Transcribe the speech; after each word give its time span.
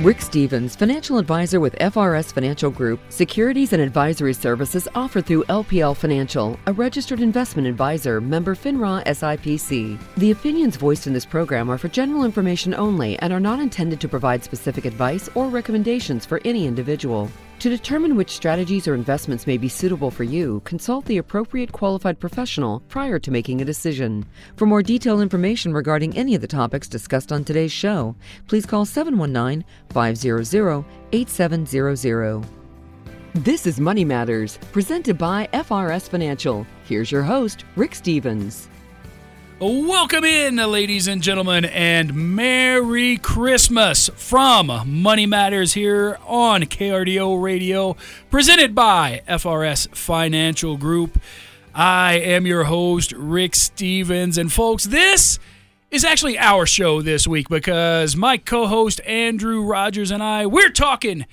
Rick 0.00 0.20
Stevens, 0.20 0.76
financial 0.76 1.16
advisor 1.16 1.58
with 1.58 1.74
FRS 1.76 2.30
Financial 2.30 2.70
Group, 2.70 3.00
securities 3.08 3.72
and 3.72 3.80
advisory 3.80 4.34
services 4.34 4.86
offered 4.94 5.24
through 5.24 5.44
LPL 5.44 5.96
Financial, 5.96 6.60
a 6.66 6.72
registered 6.74 7.20
investment 7.20 7.66
advisor, 7.66 8.20
member 8.20 8.54
FINRA 8.54 9.02
SIPC. 9.06 9.98
The 10.18 10.32
opinions 10.32 10.76
voiced 10.76 11.06
in 11.06 11.14
this 11.14 11.24
program 11.24 11.70
are 11.70 11.78
for 11.78 11.88
general 11.88 12.24
information 12.24 12.74
only 12.74 13.18
and 13.20 13.32
are 13.32 13.40
not 13.40 13.58
intended 13.58 13.98
to 14.02 14.08
provide 14.08 14.44
specific 14.44 14.84
advice 14.84 15.30
or 15.34 15.48
recommendations 15.48 16.26
for 16.26 16.42
any 16.44 16.66
individual. 16.66 17.30
To 17.60 17.70
determine 17.70 18.16
which 18.16 18.30
strategies 18.30 18.86
or 18.86 18.94
investments 18.94 19.46
may 19.46 19.56
be 19.56 19.68
suitable 19.68 20.10
for 20.10 20.24
you, 20.24 20.60
consult 20.64 21.06
the 21.06 21.16
appropriate 21.16 21.72
qualified 21.72 22.20
professional 22.20 22.80
prior 22.88 23.18
to 23.18 23.30
making 23.30 23.62
a 23.62 23.64
decision. 23.64 24.26
For 24.56 24.66
more 24.66 24.82
detailed 24.82 25.22
information 25.22 25.72
regarding 25.72 26.16
any 26.18 26.34
of 26.34 26.42
the 26.42 26.46
topics 26.46 26.86
discussed 26.86 27.32
on 27.32 27.44
today's 27.44 27.72
show, 27.72 28.14
please 28.46 28.66
call 28.66 28.84
719 28.84 29.64
500 29.88 30.84
8700. 31.12 32.44
This 33.36 33.66
is 33.66 33.80
Money 33.80 34.04
Matters, 34.04 34.58
presented 34.72 35.16
by 35.16 35.48
FRS 35.54 36.10
Financial. 36.10 36.66
Here's 36.84 37.10
your 37.10 37.22
host, 37.22 37.64
Rick 37.74 37.94
Stevens. 37.94 38.68
Welcome 39.58 40.24
in, 40.24 40.56
ladies 40.56 41.08
and 41.08 41.22
gentlemen, 41.22 41.64
and 41.64 42.36
Merry 42.36 43.16
Christmas 43.16 44.10
from 44.14 44.70
Money 45.00 45.24
Matters 45.24 45.72
here 45.72 46.18
on 46.26 46.64
KRDO 46.64 47.40
Radio, 47.40 47.96
presented 48.28 48.74
by 48.74 49.22
FRS 49.26 49.88
Financial 49.96 50.76
Group. 50.76 51.18
I 51.74 52.18
am 52.18 52.46
your 52.46 52.64
host, 52.64 53.12
Rick 53.12 53.54
Stevens, 53.54 54.36
and 54.36 54.52
folks, 54.52 54.84
this 54.84 55.38
is 55.90 56.04
actually 56.04 56.38
our 56.38 56.66
show 56.66 57.00
this 57.00 57.26
week 57.26 57.48
because 57.48 58.14
my 58.14 58.36
co 58.36 58.66
host, 58.66 59.00
Andrew 59.06 59.62
Rogers, 59.62 60.10
and 60.10 60.22
I, 60.22 60.44
we're 60.44 60.68
talking. 60.68 61.24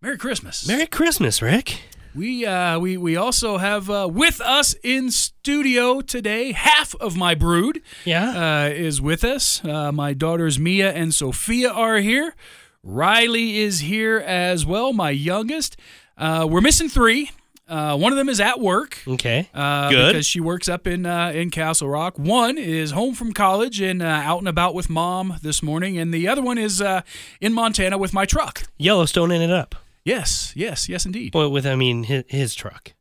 Merry 0.01 0.17
Christmas. 0.17 0.67
Merry 0.67 0.85
Christmas, 0.85 1.41
Rick. 1.41 1.79
We 2.15 2.45
uh, 2.45 2.77
we 2.77 2.97
we 2.97 3.15
also 3.15 3.57
have 3.57 3.89
uh, 3.89 4.07
with 4.11 4.39
us 4.41 4.75
in 4.83 5.09
studio 5.09 6.01
today. 6.01 6.51
Half 6.51 6.93
of 7.01 7.15
my 7.17 7.33
brood 7.33 7.81
Yeah. 8.05 8.65
uh, 8.65 8.69
is 8.69 9.01
with 9.01 9.23
us. 9.23 9.63
Uh, 9.65 9.91
my 9.91 10.13
daughters 10.13 10.59
Mia 10.59 10.91
and 10.93 11.11
Sophia 11.15 11.71
are 11.71 11.97
here. 11.97 12.35
Riley 12.83 13.57
is 13.57 13.79
here 13.79 14.19
as 14.19 14.63
well. 14.67 14.93
My 14.93 15.09
youngest. 15.09 15.75
Uh, 16.15 16.45
we're 16.47 16.61
missing 16.61 16.89
three. 16.89 17.31
Uh, 17.67 17.97
one 17.97 18.11
of 18.11 18.17
them 18.17 18.27
is 18.29 18.39
at 18.41 18.59
work. 18.59 18.99
okay. 19.07 19.49
Uh, 19.53 19.89
Good. 19.89 20.11
Because 20.13 20.25
she 20.25 20.39
works 20.39 20.67
up 20.67 20.85
in 20.85 21.05
uh, 21.05 21.31
in 21.33 21.49
Castle 21.49 21.87
Rock. 21.87 22.19
One 22.19 22.57
is 22.57 22.91
home 22.91 23.13
from 23.15 23.31
college 23.33 23.79
and 23.79 24.01
uh, 24.01 24.05
out 24.05 24.39
and 24.39 24.47
about 24.47 24.75
with 24.75 24.89
mom 24.89 25.37
this 25.41 25.63
morning, 25.63 25.97
and 25.97 26.13
the 26.13 26.27
other 26.27 26.41
one 26.41 26.57
is 26.57 26.81
uh, 26.81 27.01
in 27.39 27.53
Montana 27.53 27.97
with 27.97 28.13
my 28.13 28.25
truck. 28.25 28.63
Yellowstone 28.77 29.31
in 29.31 29.41
it 29.41 29.49
up. 29.51 29.75
Yes, 30.03 30.51
yes, 30.55 30.89
yes, 30.89 31.05
indeed. 31.05 31.33
Well, 31.33 31.49
with 31.49 31.65
I 31.65 31.75
mean 31.75 32.03
his, 32.03 32.23
his 32.27 32.53
truck. 32.55 32.93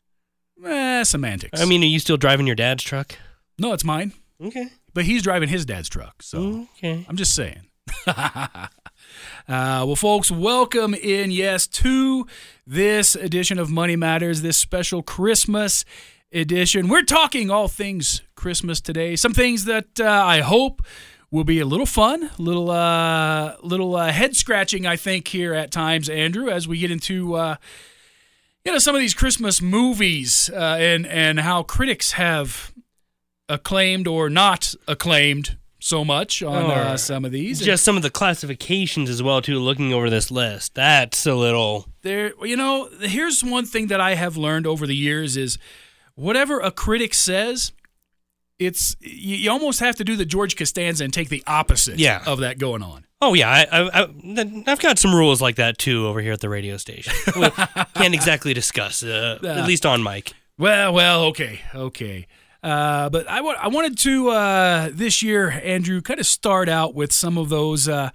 Eh, 0.65 1.03
semantics. 1.03 1.60
I 1.60 1.65
mean, 1.65 1.82
are 1.82 1.86
you 1.86 1.98
still 1.98 2.16
driving 2.16 2.47
your 2.47 2.54
dad's 2.56 2.84
truck? 2.84 3.16
no, 3.59 3.72
it's 3.72 3.84
mine. 3.84 4.12
Okay. 4.41 4.69
But 4.94 5.04
he's 5.06 5.22
driving 5.22 5.48
his 5.48 5.65
dad's 5.65 5.88
truck, 5.88 6.22
so. 6.22 6.66
Okay. 6.78 7.04
I'm 7.09 7.16
just 7.16 7.34
saying. 7.34 7.62
uh, 9.48 9.84
well, 9.86 9.96
folks, 9.96 10.30
welcome 10.30 10.94
in, 10.94 11.30
yes, 11.30 11.66
to 11.68 12.26
this 12.66 13.14
edition 13.14 13.58
of 13.58 13.70
Money 13.70 13.96
Matters, 13.96 14.42
this 14.42 14.58
special 14.58 15.02
Christmas 15.02 15.84
edition. 16.32 16.88
We're 16.88 17.02
talking 17.02 17.50
all 17.50 17.68
things 17.68 18.22
Christmas 18.34 18.80
today. 18.80 19.16
Some 19.16 19.34
things 19.34 19.64
that 19.66 20.00
uh, 20.00 20.04
I 20.04 20.40
hope 20.40 20.82
will 21.30 21.44
be 21.44 21.60
a 21.60 21.66
little 21.66 21.86
fun, 21.86 22.30
a 22.38 22.42
little, 22.42 22.70
uh, 22.70 23.56
little 23.62 23.96
uh, 23.96 24.12
head 24.12 24.36
scratching, 24.36 24.86
I 24.86 24.96
think, 24.96 25.28
here 25.28 25.54
at 25.54 25.70
times, 25.70 26.08
Andrew, 26.08 26.48
as 26.48 26.68
we 26.68 26.78
get 26.78 26.90
into. 26.90 27.34
Uh, 27.34 27.56
you 28.64 28.70
know 28.70 28.78
some 28.78 28.94
of 28.94 29.00
these 29.00 29.14
Christmas 29.14 29.60
movies 29.60 30.48
uh, 30.52 30.76
and 30.78 31.06
and 31.06 31.40
how 31.40 31.62
critics 31.62 32.12
have 32.12 32.72
acclaimed 33.48 34.06
or 34.06 34.30
not 34.30 34.74
acclaimed 34.86 35.56
so 35.82 36.04
much 36.04 36.43
on 36.43 36.70
uh, 36.70 36.97
some 36.97 37.25
of 37.25 37.32
these. 37.32 37.60
Just 37.60 37.84
some 37.84 37.97
of 37.97 38.03
the 38.03 38.10
classifications 38.10 39.10
as 39.10 39.22
well 39.22 39.43
too. 39.43 39.59
Looking 39.59 39.93
over 39.93 40.09
this 40.09 40.31
list, 40.31 40.75
that's 40.75 41.26
a 41.26 41.34
little. 41.34 41.87
there, 42.03 42.32
you 42.44 42.56
know, 42.56 42.88
here's 43.00 43.43
one 43.43 43.66
thing 43.66 43.88
that 43.88 44.00
I 44.00 44.15
have 44.15 44.37
learned 44.37 44.66
over 44.66 44.87
the 44.87 44.97
years 44.97 45.37
is 45.37 45.59
whatever 46.15 46.60
a 46.60 46.71
critic 46.71 47.15
says. 47.15 47.72
It's 48.59 48.94
you, 49.00 49.37
you 49.37 49.50
almost 49.50 49.81
have 49.81 49.97
to 49.97 50.04
do 50.04 50.15
the 50.15 50.25
George 50.25 50.56
Costanza 50.56 51.03
and 51.03 51.12
take 51.12 51.28
the 51.31 51.42
opposite 51.48 51.98
Yeah. 51.98 52.22
of 52.26 52.38
that 52.41 52.59
going 52.59 52.82
on. 52.82 53.04
Oh 53.21 53.34
yeah, 53.34 53.50
I, 53.72 54.09
I've 54.66 54.81
got 54.81 54.98
some 54.98 55.15
rules 55.15 55.41
like 55.42 55.56
that 55.56 55.78
too 55.78 56.06
over 56.06 56.21
here 56.21 56.32
at 56.32 56.41
the 56.41 56.48
radio 56.48 56.76
station. 56.76 57.12
We 57.37 57.50
can't 57.94 58.15
exactly 58.15 58.53
discuss, 58.54 59.03
uh, 59.03 59.38
at 59.42 59.66
least 59.66 59.84
on 59.87 60.03
mic. 60.03 60.32
Well, 60.59 60.92
well, 60.92 61.25
okay, 61.25 61.60
okay. 61.75 62.26
Uh, 62.62 63.08
but 63.10 63.28
I 63.28 63.38
I 63.38 63.68
wanted 63.68 63.98
to 63.98 64.28
uh, 64.30 64.90
this 64.92 65.22
year, 65.22 65.50
Andrew, 65.50 66.00
kind 66.00 66.20
of 66.20 66.26
start 66.26 66.68
out 66.68 66.94
with 66.94 67.12
some 67.12 67.36
of 67.36 67.48
those, 67.48 67.88
uh, 67.88 68.10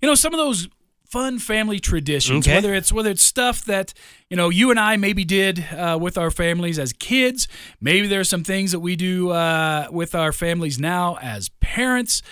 you 0.00 0.08
know, 0.08 0.14
some 0.14 0.32
of 0.32 0.38
those 0.38 0.68
fun 1.10 1.38
family 1.38 1.80
traditions. 1.80 2.46
Okay. 2.46 2.56
Whether 2.56 2.74
it's 2.74 2.92
whether 2.92 3.10
it's 3.10 3.22
stuff 3.22 3.64
that 3.64 3.92
you 4.30 4.36
know 4.36 4.48
you 4.48 4.70
and 4.70 4.80
I 4.80 4.96
maybe 4.96 5.24
did 5.24 5.66
uh, 5.76 5.98
with 6.00 6.16
our 6.16 6.30
families 6.30 6.78
as 6.78 6.92
kids. 6.94 7.48
Maybe 7.80 8.06
there's 8.06 8.28
some 8.28 8.44
things 8.44 8.72
that 8.72 8.80
we 8.80 8.96
do 8.96 9.30
uh, 9.30 9.88
with 9.90 10.14
our 10.14 10.32
families 10.32 10.78
now 10.78 11.18
as 11.20 11.50
parents. 11.60 12.22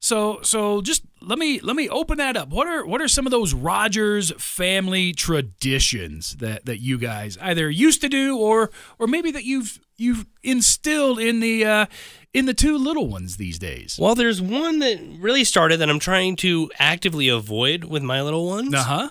So 0.00 0.40
so 0.42 0.82
just 0.82 1.02
let 1.26 1.38
me 1.38 1.60
let 1.60 1.76
me 1.76 1.88
open 1.88 2.18
that 2.18 2.36
up. 2.36 2.48
What 2.48 2.66
are 2.66 2.84
what 2.86 3.00
are 3.00 3.08
some 3.08 3.26
of 3.26 3.30
those 3.30 3.54
Rogers 3.54 4.32
family 4.38 5.12
traditions 5.12 6.36
that 6.36 6.66
that 6.66 6.80
you 6.80 6.98
guys 6.98 7.38
either 7.40 7.70
used 7.70 8.00
to 8.02 8.08
do 8.08 8.36
or 8.36 8.70
or 8.98 9.06
maybe 9.06 9.30
that 9.30 9.44
you've 9.44 9.80
you've 9.96 10.26
instilled 10.42 11.18
in 11.18 11.40
the 11.40 11.64
uh, 11.64 11.86
in 12.32 12.46
the 12.46 12.54
two 12.54 12.76
little 12.76 13.08
ones 13.08 13.36
these 13.36 13.58
days? 13.58 13.98
Well, 14.00 14.14
there's 14.14 14.40
one 14.42 14.78
that 14.80 15.00
really 15.18 15.44
started 15.44 15.78
that 15.78 15.90
I'm 15.90 15.98
trying 15.98 16.36
to 16.36 16.70
actively 16.78 17.28
avoid 17.28 17.84
with 17.84 18.02
my 18.02 18.22
little 18.22 18.46
ones. 18.46 18.74
Uh 18.74 19.10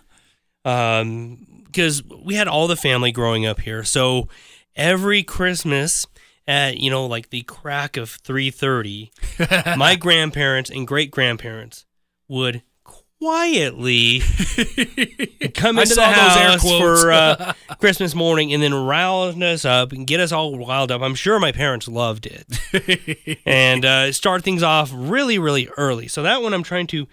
huh. 0.65 0.69
um, 0.69 1.47
because 1.65 2.03
we 2.03 2.35
had 2.35 2.47
all 2.47 2.67
the 2.67 2.75
family 2.75 3.11
growing 3.11 3.47
up 3.47 3.61
here. 3.61 3.83
So 3.83 4.27
every 4.75 5.23
Christmas 5.23 6.05
at 6.47 6.77
you 6.77 6.91
know 6.91 7.05
like 7.07 7.29
the 7.31 7.41
crack 7.43 7.97
of 7.97 8.09
three 8.09 8.51
thirty, 8.51 9.11
my 9.77 9.95
grandparents 9.95 10.69
and 10.69 10.85
great 10.87 11.09
grandparents 11.09 11.85
would 12.27 12.63
quietly 13.23 14.19
come 15.53 15.79
into 15.79 15.95
the 15.95 15.95
saw 15.95 16.11
those 16.11 16.37
air 16.37 16.49
house 16.49 16.61
for 16.61 17.11
uh, 17.11 17.53
Christmas 17.79 18.13
morning 18.13 18.51
and 18.51 18.61
then 18.61 18.73
rouse 18.73 19.41
us 19.41 19.63
up 19.63 19.93
and 19.93 20.05
get 20.05 20.19
us 20.19 20.33
all 20.33 20.57
riled 20.65 20.91
up. 20.91 21.01
I'm 21.01 21.15
sure 21.15 21.39
my 21.39 21.53
parents 21.53 21.87
loved 21.87 22.25
it 22.25 23.39
and 23.45 23.85
uh, 23.85 24.11
start 24.11 24.43
things 24.43 24.61
off 24.61 24.91
really 24.93 25.39
really 25.39 25.69
early. 25.77 26.09
So 26.09 26.23
that 26.23 26.41
one 26.41 26.53
I'm 26.53 26.63
trying 26.63 26.87
to 26.87 27.07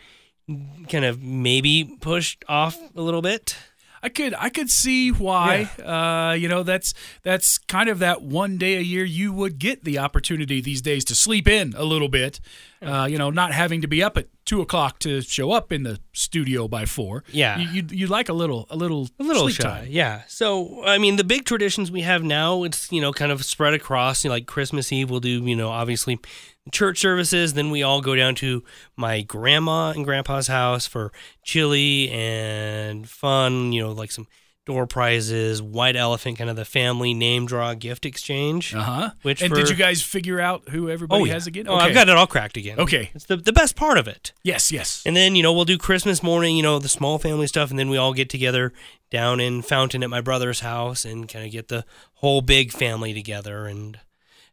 kind 0.89 1.05
of 1.05 1.23
maybe 1.23 1.97
push 2.01 2.37
off 2.49 2.77
a 2.97 3.03
little 3.03 3.23
bit. 3.23 3.57
I 4.03 4.09
could 4.09 4.35
I 4.39 4.49
could 4.49 4.71
see 4.71 5.11
why. 5.11 5.65
Uh, 5.85 6.33
you 6.35 6.49
know, 6.49 6.63
that's 6.63 6.95
that's 7.23 7.59
kind 7.59 7.89
of 7.91 7.99
that 7.99 8.23
one 8.23 8.57
day 8.57 8.77
a 8.77 8.81
year 8.81 9.05
you 9.05 9.33
would 9.33 9.59
get 9.59 9.85
the 9.85 9.99
opportunity 9.99 10.61
these 10.61 10.81
days 10.81 11.05
to 11.07 11.15
sleep 11.15 11.47
in 11.47 11.75
a 11.77 11.85
little 11.85 12.09
bit. 12.09 12.41
Uh, 12.83 13.07
you 13.11 13.19
know, 13.19 13.29
not 13.29 13.53
having 13.53 13.83
to 13.83 13.87
be 13.87 14.03
up 14.03 14.17
at 14.17 14.27
two 14.47 14.63
o'clock 14.63 14.99
to 15.01 15.21
show 15.21 15.53
up 15.53 15.71
in 15.71 15.83
the 15.83 15.99
studio 16.15 16.67
by 16.67 16.87
four. 16.87 17.23
Yeah. 17.31 17.59
you 17.59 17.69
you, 17.83 17.87
you 17.91 18.07
like 18.07 18.31
a 18.31 18.33
little 18.33 18.67
a 18.71 18.77
little 18.77 19.09
A 19.19 19.23
little 19.23 19.43
sleep 19.43 19.57
shy, 19.57 19.63
time. 19.81 19.87
yeah. 19.91 20.23
So 20.29 20.83
I 20.87 20.97
mean, 20.97 21.17
the 21.17 21.25
big 21.25 21.45
traditions 21.45 21.91
we 21.91 22.01
have 22.01 22.23
now, 22.25 22.63
it's 22.65 22.91
you 22.91 23.03
know 23.03 23.13
kind 23.13 23.31
of 23.33 23.45
spread 23.45 23.75
across. 23.75 24.25
You 24.25 24.29
know, 24.31 24.35
like 24.37 24.47
Christmas 24.47 24.91
Eve, 24.93 25.11
we'll 25.11 25.21
do 25.21 25.45
you 25.45 25.55
know 25.57 25.69
obviously 25.69 26.19
church 26.73 26.99
services. 27.01 27.55
Then 27.55 27.71
we 27.71 27.83
all 27.83 28.01
go 28.01 28.15
down 28.15 28.35
to 28.37 28.63
my 28.97 29.23
grandma 29.23 29.91
and 29.91 30.05
grandpa's 30.05 30.47
house 30.49 30.87
for 30.87 31.13
chili 31.43 32.11
and 32.11 33.09
fun. 33.09 33.73
You 33.73 33.83
know, 33.83 33.93
like 33.93 34.11
some 34.11 34.27
door 34.67 34.87
prizes, 34.87 35.61
white 35.61 35.97
elephant, 35.97 36.39
kind 36.39 36.49
of 36.49 36.55
the 36.57 36.65
family 36.65 37.13
name 37.13 37.47
draw 37.47 37.75
gift 37.75 38.07
exchange. 38.07 38.75
Uh 38.75 38.83
huh. 38.83 39.11
Which 39.23 39.43
and 39.43 39.51
for- 39.51 39.57
did 39.57 39.69
you 39.69 39.75
guys 39.75 40.03
figure 40.03 40.41
out 40.41 40.69
who 40.69 40.89
everybody 40.89 41.23
oh 41.23 41.25
yeah, 41.25 41.33
has 41.33 41.47
again? 41.47 41.67
oh 41.69 41.75
I've 41.75 41.95
got 41.95 42.09
it 42.09 42.17
all 42.17 42.27
cracked 42.27 42.57
again. 42.57 42.79
Okay. 42.79 43.11
it's 43.15 43.25
the 43.25 43.37
the 43.37 43.53
best 43.53 43.75
part 43.75 43.99
of 43.99 44.07
it. 44.07 44.33
Yes, 44.43 44.71
yes. 44.71 45.03
And 45.05 45.17
then, 45.17 45.35
you 45.35 45.43
know, 45.43 45.53
we'll 45.53 45.65
do 45.65 45.79
Christmas 45.79 46.23
morning, 46.23 46.57
you 46.57 46.63
know, 46.63 46.79
the 46.79 46.89
small 46.89 47.19
family 47.19 47.47
stuff, 47.47 47.71
and 47.71 47.79
then 47.79 47.89
we 47.89 47.97
all 47.97 48.13
get 48.13 48.29
together 48.29 48.73
down 49.11 49.41
in 49.41 49.63
Fountain 49.63 50.03
at 50.03 50.11
my 50.11 50.21
brother's 50.21 50.61
house 50.61 51.05
and 51.05 51.29
kind 51.29 51.45
of 51.45 51.51
get 51.51 51.69
the 51.69 51.85
whole 52.15 52.43
big 52.43 52.71
family 52.71 53.13
together 53.13 53.67
and 53.67 53.99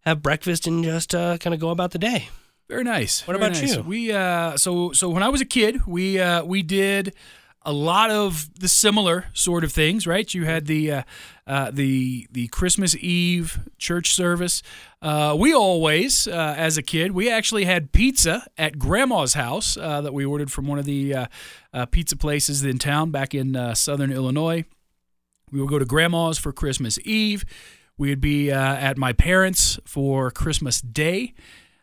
have 0.08 0.22
breakfast 0.22 0.68
and 0.68 0.84
just 0.84 1.14
uh, 1.14 1.38
kind 1.38 1.54
of 1.54 1.60
go 1.60 1.70
about 1.70 1.92
the 1.92 2.00
day. 2.00 2.30
Very 2.70 2.84
nice. 2.84 3.26
What 3.28 3.38
Very 3.38 3.50
about 3.50 3.62
nice. 3.62 3.76
you? 3.76 3.82
We 3.82 4.12
uh, 4.12 4.58
so 4.58 4.92
so 4.92 5.10
when 5.10 5.24
I 5.24 5.30
was 5.30 5.42
a 5.42 5.46
kid, 5.46 5.86
we 5.88 6.20
uh, 6.20 6.44
we 6.44 6.64
did 6.64 7.14
a 7.62 7.74
lot 7.74 8.10
of 8.10 8.50
the 8.60 8.68
similar 8.68 9.26
sort 9.34 9.64
of 9.64 9.72
things, 9.72 10.08
right? 10.08 10.34
You 10.34 10.46
had 10.46 10.68
the 10.68 10.92
uh, 10.92 11.04
uh, 11.46 11.72
the 11.72 12.28
the 12.32 12.48
Christmas 12.48 12.96
Eve 12.96 13.60
church 13.78 14.14
service. 14.14 14.64
Uh, 15.02 15.36
we 15.38 15.54
always, 15.54 16.28
uh, 16.28 16.56
as 16.58 16.78
a 16.78 16.82
kid, 16.82 17.12
we 17.12 17.30
actually 17.30 17.66
had 17.66 17.92
pizza 17.92 18.48
at 18.58 18.80
Grandma's 18.80 19.34
house 19.34 19.78
uh, 19.78 20.02
that 20.02 20.14
we 20.14 20.26
ordered 20.26 20.52
from 20.52 20.68
one 20.68 20.80
of 20.80 20.86
the 20.86 21.14
uh, 21.14 21.26
uh, 21.74 21.86
pizza 21.86 22.16
places 22.16 22.64
in 22.64 22.78
town 22.80 23.12
back 23.12 23.34
in 23.34 23.56
uh, 23.56 23.74
Southern 23.76 24.12
Illinois. 24.12 24.66
We 25.52 25.62
would 25.62 25.70
go 25.70 25.80
to 25.80 25.86
Grandma's 25.86 26.38
for 26.38 26.52
Christmas 26.52 27.00
Eve. 27.06 27.46
We 27.98 28.10
would 28.10 28.22
be 28.22 28.52
uh, 28.52 28.76
at 28.76 28.98
my 28.98 29.14
parents' 29.14 29.80
for 29.86 30.30
Christmas 30.32 30.82
Day. 30.82 31.34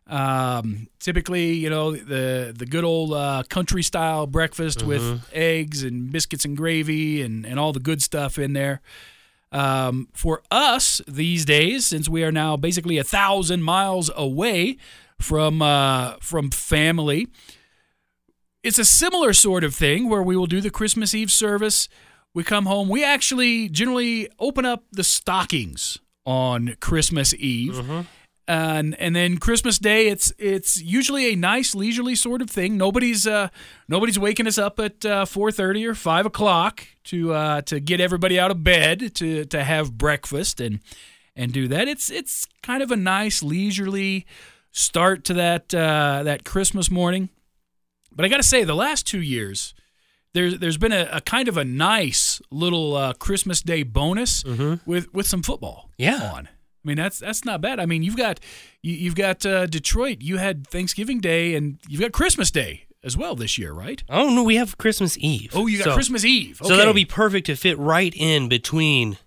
Um, 0.06 0.88
typically, 1.00 1.54
you 1.54 1.70
know, 1.70 1.92
the 1.92 2.54
the 2.56 2.66
good 2.66 2.84
old 2.84 3.12
uh, 3.14 3.42
country 3.48 3.82
style 3.82 4.26
breakfast 4.26 4.82
with 4.82 5.22
eggs 5.32 5.82
and 5.82 6.12
biscuits 6.12 6.44
and 6.44 6.56
gravy 6.56 7.22
and, 7.22 7.46
and 7.46 7.58
all 7.58 7.72
the 7.72 7.80
good 7.80 8.02
stuff 8.02 8.38
in 8.38 8.52
there. 8.52 8.80
Um, 9.50 10.08
for 10.12 10.42
us 10.50 11.00
these 11.06 11.44
days, 11.44 11.86
since 11.86 12.08
we 12.08 12.24
are 12.24 12.32
now 12.32 12.56
basically 12.56 12.98
a 12.98 13.04
thousand 13.04 13.62
miles 13.62 14.10
away 14.14 14.76
from 15.20 15.62
uh, 15.62 16.16
from 16.20 16.50
family, 16.50 17.28
it's 18.62 18.78
a 18.78 18.84
similar 18.84 19.32
sort 19.32 19.64
of 19.64 19.74
thing 19.74 20.08
where 20.08 20.22
we 20.22 20.36
will 20.36 20.46
do 20.46 20.60
the 20.60 20.70
Christmas 20.70 21.14
Eve 21.14 21.30
service. 21.30 21.88
We 22.34 22.42
come 22.42 22.66
home. 22.66 22.88
We 22.88 23.04
actually 23.04 23.68
generally 23.68 24.28
open 24.40 24.64
up 24.66 24.84
the 24.90 25.04
stockings 25.04 26.00
on 26.24 26.76
Christmas 26.80 27.34
Eve. 27.34 27.78
And 28.46 28.94
and 29.00 29.16
then 29.16 29.38
Christmas 29.38 29.78
Day, 29.78 30.08
it's 30.08 30.30
it's 30.38 30.80
usually 30.82 31.32
a 31.32 31.36
nice 31.36 31.74
leisurely 31.74 32.14
sort 32.14 32.42
of 32.42 32.50
thing. 32.50 32.76
Nobody's 32.76 33.26
uh, 33.26 33.48
nobody's 33.88 34.18
waking 34.18 34.46
us 34.46 34.58
up 34.58 34.78
at 34.78 35.02
uh, 35.04 35.24
four 35.24 35.50
thirty 35.50 35.86
or 35.86 35.94
five 35.94 36.26
o'clock 36.26 36.86
to 37.04 37.32
uh, 37.32 37.62
to 37.62 37.80
get 37.80 38.00
everybody 38.00 38.38
out 38.38 38.50
of 38.50 38.62
bed 38.62 39.14
to 39.14 39.46
to 39.46 39.64
have 39.64 39.96
breakfast 39.96 40.60
and 40.60 40.80
and 41.34 41.54
do 41.54 41.68
that. 41.68 41.88
It's 41.88 42.10
it's 42.10 42.46
kind 42.62 42.82
of 42.82 42.90
a 42.90 42.96
nice 42.96 43.42
leisurely 43.42 44.26
start 44.72 45.24
to 45.24 45.34
that 45.34 45.74
uh, 45.74 46.22
that 46.24 46.44
Christmas 46.44 46.90
morning. 46.90 47.30
But 48.14 48.26
I 48.26 48.28
got 48.28 48.36
to 48.36 48.42
say, 48.42 48.62
the 48.62 48.74
last 48.74 49.06
two 49.06 49.22
years, 49.22 49.74
there's 50.34 50.58
there's 50.58 50.76
been 50.76 50.92
a, 50.92 51.08
a 51.12 51.20
kind 51.20 51.48
of 51.48 51.56
a 51.56 51.64
nice 51.64 52.40
little 52.50 52.94
uh, 52.96 53.12
Christmas 53.14 53.62
Day 53.62 53.82
bonus 53.82 54.44
with 54.86 55.12
with 55.14 55.26
some 55.26 55.42
football 55.42 55.90
Yeah. 55.96 56.32
on. 56.34 56.46
I 56.48 56.88
mean 56.88 56.96
that's 56.98 57.18
that's 57.20 57.44
not 57.44 57.60
bad. 57.62 57.80
I 57.80 57.86
mean 57.86 58.02
you've 58.02 58.16
got 58.16 58.40
you, 58.82 58.92
you've 58.94 59.14
got 59.14 59.46
uh, 59.46 59.64
Detroit. 59.66 60.18
You 60.20 60.36
had 60.36 60.66
Thanksgiving 60.66 61.20
Day 61.20 61.54
and 61.54 61.78
you've 61.88 62.00
got 62.02 62.12
Christmas 62.12 62.50
Day 62.50 62.82
as 63.02 63.16
well 63.16 63.34
this 63.36 63.58
year, 63.58 63.72
right? 63.72 64.02
Oh, 64.08 64.34
no, 64.34 64.42
we 64.42 64.56
have 64.56 64.78
Christmas 64.78 65.16
Eve. 65.18 65.50
Oh, 65.54 65.66
you 65.66 65.76
got 65.78 65.84
So- 65.84 65.94
Christmas 65.94 66.24
Eve. 66.24 66.58
So 66.62 66.74
that'll 66.76 66.94
be 66.94 67.04
perfect 67.04 67.46
to 67.46 67.54
fit 67.56 67.78
right 67.78 68.12
in 68.16 68.48
between 68.48 69.18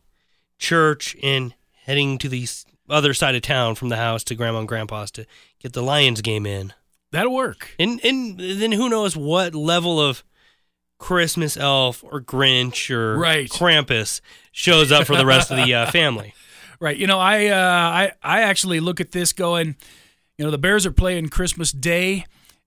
church 0.58 1.16
and 1.24 1.54
heading 1.86 2.18
to 2.20 2.30
the 2.30 2.48
other 2.90 3.14
side 3.14 3.36
of 3.36 3.42
town 3.44 3.76
from 3.76 3.90
the 3.90 3.98
house 3.98 4.24
to 4.26 4.36
grandma 4.36 4.60
and 4.60 4.68
grandpa's 4.68 5.12
to 5.12 5.26
get 5.60 5.74
the 5.74 5.84
Lions 5.84 6.22
game 6.22 6.46
in. 6.46 6.74
that'll 7.12 7.34
work. 7.34 7.70
And 7.80 8.00
and 8.04 8.40
then 8.40 8.72
who 8.74 8.90
knows 8.90 9.16
what 9.16 9.54
level 9.56 10.00
of 10.00 10.24
Christmas 11.00 11.58
elf 11.58 12.04
or 12.04 12.22
Grinch 12.22 12.90
or 12.90 13.18
Right. 13.18 13.50
Krampus 13.50 14.22
shows 14.52 14.92
up 14.92 15.08
for 15.08 15.16
the 15.16 15.26
rest 15.26 15.52
of 15.52 15.58
the 15.58 15.74
uh, 15.74 15.92
family. 15.92 16.34
Right. 16.80 16.98
You 16.98 17.08
know, 17.08 17.20
I 17.20 17.48
uh, 17.48 17.56
I 17.56 18.12
I 18.22 18.42
actually 18.42 18.80
look 18.80 19.00
at 19.00 19.12
this 19.12 19.34
going, 19.34 19.76
you 20.38 20.46
know, 20.46 20.52
the 20.52 20.58
Bears 20.58 20.86
are 20.86 20.92
playing 20.92 21.30
Christmas 21.30 21.72
Day, 21.72 22.26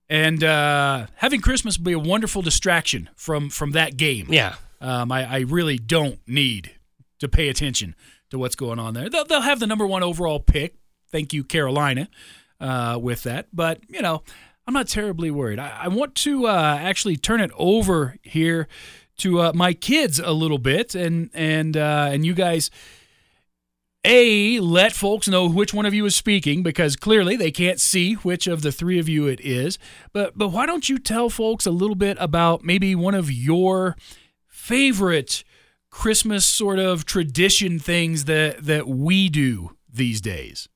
and 0.08 0.42
uh, 0.42 1.06
having 1.16 1.40
Christmas 1.40 1.76
be 1.76 1.92
a 1.92 1.98
wonderful 1.98 2.42
distraction 2.42 3.08
from 3.14 3.50
from 3.50 3.72
that 3.72 3.96
game. 3.96 4.26
Yeah. 4.30 4.54
Um, 4.80 5.12
I, 5.12 5.24
I 5.30 5.38
really 5.40 5.76
don't 5.78 6.18
need 6.26 6.72
to 7.18 7.28
pay 7.28 7.48
attention 7.48 7.94
to 8.30 8.38
what's 8.38 8.56
going 8.56 8.78
on 8.78 8.94
there. 8.94 9.10
They'll, 9.10 9.26
they'll 9.26 9.42
have 9.42 9.60
the 9.60 9.66
number 9.66 9.86
one 9.86 10.02
overall 10.02 10.40
pick. 10.40 10.74
Thank 11.12 11.32
you, 11.34 11.44
Carolina, 11.44 12.08
uh, 12.60 12.98
with 13.00 13.24
that. 13.24 13.48
But, 13.52 13.80
you 13.88 14.00
know, 14.00 14.22
I'm 14.70 14.74
not 14.74 14.86
terribly 14.86 15.32
worried. 15.32 15.58
I, 15.58 15.80
I 15.82 15.88
want 15.88 16.14
to 16.14 16.46
uh, 16.46 16.78
actually 16.80 17.16
turn 17.16 17.40
it 17.40 17.50
over 17.56 18.14
here 18.22 18.68
to 19.16 19.40
uh, 19.40 19.52
my 19.52 19.72
kids 19.72 20.20
a 20.20 20.30
little 20.30 20.58
bit 20.58 20.94
and, 20.94 21.28
and, 21.34 21.76
uh, 21.76 22.10
and 22.12 22.24
you 22.24 22.34
guys. 22.34 22.70
A, 24.04 24.60
let 24.60 24.92
folks 24.92 25.26
know 25.26 25.48
which 25.48 25.74
one 25.74 25.86
of 25.86 25.92
you 25.92 26.06
is 26.06 26.14
speaking 26.14 26.62
because 26.62 26.94
clearly 26.94 27.34
they 27.34 27.50
can't 27.50 27.80
see 27.80 28.14
which 28.14 28.46
of 28.46 28.62
the 28.62 28.70
three 28.70 29.00
of 29.00 29.08
you 29.08 29.26
it 29.26 29.40
is. 29.40 29.76
But 30.12 30.38
but 30.38 30.50
why 30.50 30.66
don't 30.66 30.88
you 30.88 31.00
tell 31.00 31.30
folks 31.30 31.66
a 31.66 31.72
little 31.72 31.96
bit 31.96 32.16
about 32.20 32.62
maybe 32.62 32.94
one 32.94 33.16
of 33.16 33.28
your 33.28 33.96
favorite 34.46 35.42
Christmas 35.90 36.46
sort 36.46 36.78
of 36.78 37.04
tradition 37.04 37.80
things 37.80 38.26
that 38.26 38.64
that 38.66 38.86
we 38.86 39.28
do 39.28 39.76
these 39.92 40.20
days? 40.20 40.68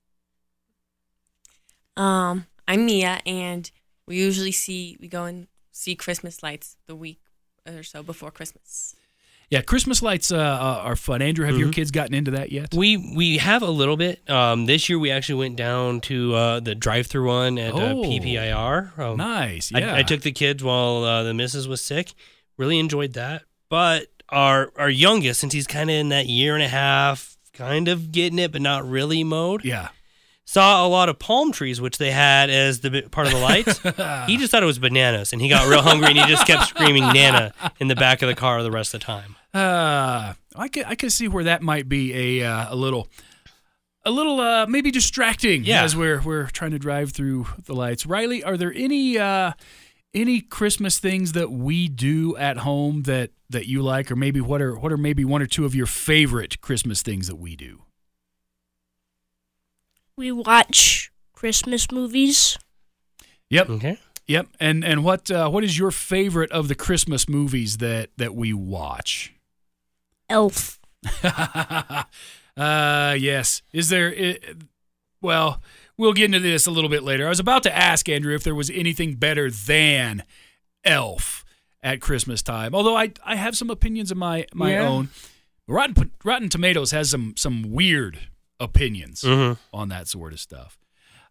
Um, 1.97 2.47
I'm 2.67 2.87
Mia, 2.87 3.20
and 3.25 3.70
we 4.06 4.17
usually 4.17 4.53
see 4.53 4.97
we 5.01 5.09
go 5.09 5.25
and 5.25 5.47
see 5.73 5.95
Christmas 5.95 6.43
lights 6.43 6.77
the 6.87 6.95
week 6.97 7.21
or 7.67 7.83
so 7.83 8.03
before 8.03 8.31
Christmas. 8.31 8.95
Yeah, 9.51 9.61
Christmas 9.61 10.03
lights 10.03 10.33
uh, 10.33 10.37
uh, 10.39 10.81
are 10.85 10.97
fun. 10.97 11.21
Andrew, 11.21 11.45
have 11.47 11.59
your 11.59 11.71
kids 11.71 11.91
gotten 11.91 12.15
into 12.15 12.31
that 12.33 12.51
yet? 12.51 12.75
We 12.75 12.97
we 12.97 13.37
have 13.39 13.62
a 13.62 13.71
little 13.71 13.97
bit. 13.97 14.29
Um, 14.29 14.65
this 14.67 14.89
year 14.89 14.99
we 14.99 15.11
actually 15.11 15.39
went 15.41 15.56
down 15.56 16.01
to 16.03 16.35
uh, 16.35 16.61
the 16.61 16.75
drive-through 16.75 17.27
one 17.29 17.59
at 17.59 17.75
uh, 17.75 17.77
Oh. 17.93 18.03
PPIR. 18.05 18.99
Um, 18.99 19.17
Nice. 19.19 19.71
Yeah. 19.71 19.95
I, 19.95 19.99
I 19.99 20.03
took 20.03 20.23
the 20.23 20.33
kids 20.33 20.65
while 20.65 21.05
uh, 21.05 21.23
the 21.25 21.35
missus 21.35 21.69
was 21.69 21.83
sick. 21.83 22.15
Really 22.57 22.79
enjoyed 22.79 23.12
that. 23.12 23.43
But 23.69 24.07
our 24.31 24.73
our 24.77 24.91
youngest, 24.91 25.41
since 25.41 25.53
he's 25.53 25.67
kind 25.67 25.91
of 25.91 25.95
in 25.97 26.09
that 26.09 26.27
year 26.27 26.55
and 26.55 26.62
a 26.62 26.69
half, 26.69 27.37
kind 27.53 27.87
of 27.89 28.12
getting 28.12 28.39
it, 28.39 28.50
but 28.50 28.62
not 28.62 28.88
really 28.88 29.23
mode, 29.25 29.62
Yeah. 29.64 29.88
Saw 30.45 30.87
a 30.87 30.89
lot 30.89 31.09
of 31.09 31.19
palm 31.19 31.53
trees, 31.53 31.81
which 31.81 31.99
they 31.99 32.11
had 32.11 32.51
as 32.51 32.81
the 32.81 33.03
part 33.11 33.27
of 33.27 33.33
the 33.33 33.39
lights. 33.39 33.79
he 34.27 34.37
just 34.37 34.51
thought 34.51 34.63
it 34.63 34.67
was 34.67 34.79
bananas, 34.79 35.33
and 35.33 35.41
he 35.43 35.49
got 35.49 35.69
real 35.69 35.83
hungry, 35.83 36.09
and 36.09 36.19
he 36.19 36.25
just 36.27 36.47
kept 36.47 36.69
screaming 36.69 37.03
"Nana" 37.13 37.53
in 37.81 37.89
the 37.89 37.97
back 37.97 38.23
of 38.23 38.29
the 38.29 38.35
car 38.35 38.63
the 38.63 38.71
rest 38.71 38.95
of 38.95 39.01
the 39.01 39.07
time. 39.07 39.37
Uh, 39.55 40.35
I 40.57 40.69
could 40.69 40.85
I 40.87 40.95
could 40.95 41.13
see 41.13 41.29
where 41.29 41.45
that 41.45 41.63
might 41.63 41.89
be 41.89 42.41
a 42.41 42.47
uh, 42.47 42.67
a 42.75 42.77
little 42.77 43.09
a 44.05 44.11
little 44.11 44.39
uh, 44.39 44.67
maybe 44.67 44.91
distracting 44.91 45.65
Yeah. 45.65 45.83
as 45.83 45.97
we're 45.97 46.21
we're 46.21 46.47
trying 46.49 46.73
to 46.73 46.79
drive 46.79 47.13
through 47.13 47.47
the 47.65 47.75
lights. 47.75 48.05
Riley, 48.05 48.45
are 48.45 48.57
there 48.59 48.73
any 48.77 49.17
uh, 49.19 49.53
any 50.13 50.41
Christmas 50.43 50.99
things 50.99 51.33
that 51.33 51.51
we 51.51 51.89
do 51.89 52.37
at 52.37 52.59
home 52.59 53.05
that 53.05 53.31
that 53.49 53.67
you 53.67 53.81
like, 53.83 54.11
or 54.11 54.17
maybe 54.17 54.41
what 54.43 54.61
are 54.61 54.77
what 54.77 54.93
are 54.93 54.99
maybe 54.99 55.25
one 55.25 55.41
or 55.41 55.47
two 55.47 55.65
of 55.65 55.75
your 55.75 55.87
favorite 55.87 56.61
Christmas 56.61 57.01
things 57.03 57.29
that 57.29 57.37
we 57.37 57.57
do? 57.57 57.81
We 60.16 60.30
watch 60.33 61.11
Christmas 61.33 61.90
movies. 61.90 62.56
Yep, 63.50 63.71
Okay. 63.71 63.99
yep. 64.26 64.47
And 64.61 64.85
and 64.85 65.04
what 65.04 65.30
uh, 65.30 65.49
what 65.50 65.64
is 65.64 65.78
your 65.78 65.90
favorite 65.90 66.50
of 66.52 66.68
the 66.68 66.75
Christmas 66.75 67.28
movies 67.28 67.78
that 67.78 68.11
that 68.16 68.35
we 68.35 68.52
watch? 68.52 69.33
Elf. 70.30 70.78
uh 71.23 72.04
yes. 73.18 73.62
Is 73.73 73.88
there 73.88 74.14
i 74.16 74.38
well, 75.21 75.62
we'll 75.97 76.12
get 76.12 76.26
into 76.26 76.40
this 76.40 76.66
a 76.66 76.71
little 76.71 76.90
bit 76.90 77.02
later. 77.02 77.25
I 77.26 77.30
was 77.30 77.40
about 77.40 77.62
to 77.62 77.75
ask 77.75 78.09
Andrew 78.11 78.35
if 78.35 78.42
there 78.44 78.54
was 78.54 78.68
anything 78.71 79.14
better 79.14 79.50
than 79.50 80.23
Elf 80.85 81.44
at 81.83 82.00
Christmas 82.02 82.42
time. 82.42 82.75
Although 82.75 82.97
I 82.97 83.12
I 83.25 83.37
have 83.37 83.56
some 83.56 83.71
opinions 83.71 84.11
of 84.11 84.16
my 84.16 84.47
my 84.54 84.73
Yeah. 84.73 84.88
own. 84.88 85.09
Rotten 85.66 86.11
Rotten 86.25 86.49
Tomatoes 86.49 86.90
has 86.92 87.11
some 87.11 87.35
some 87.37 87.71
weird 87.73 88.18
opinions 88.61 89.23
Mhm. 89.23 89.58
on 89.73 89.88
that 89.88 90.08
sort 90.08 90.32
of 90.32 90.40
stuff. 90.40 90.78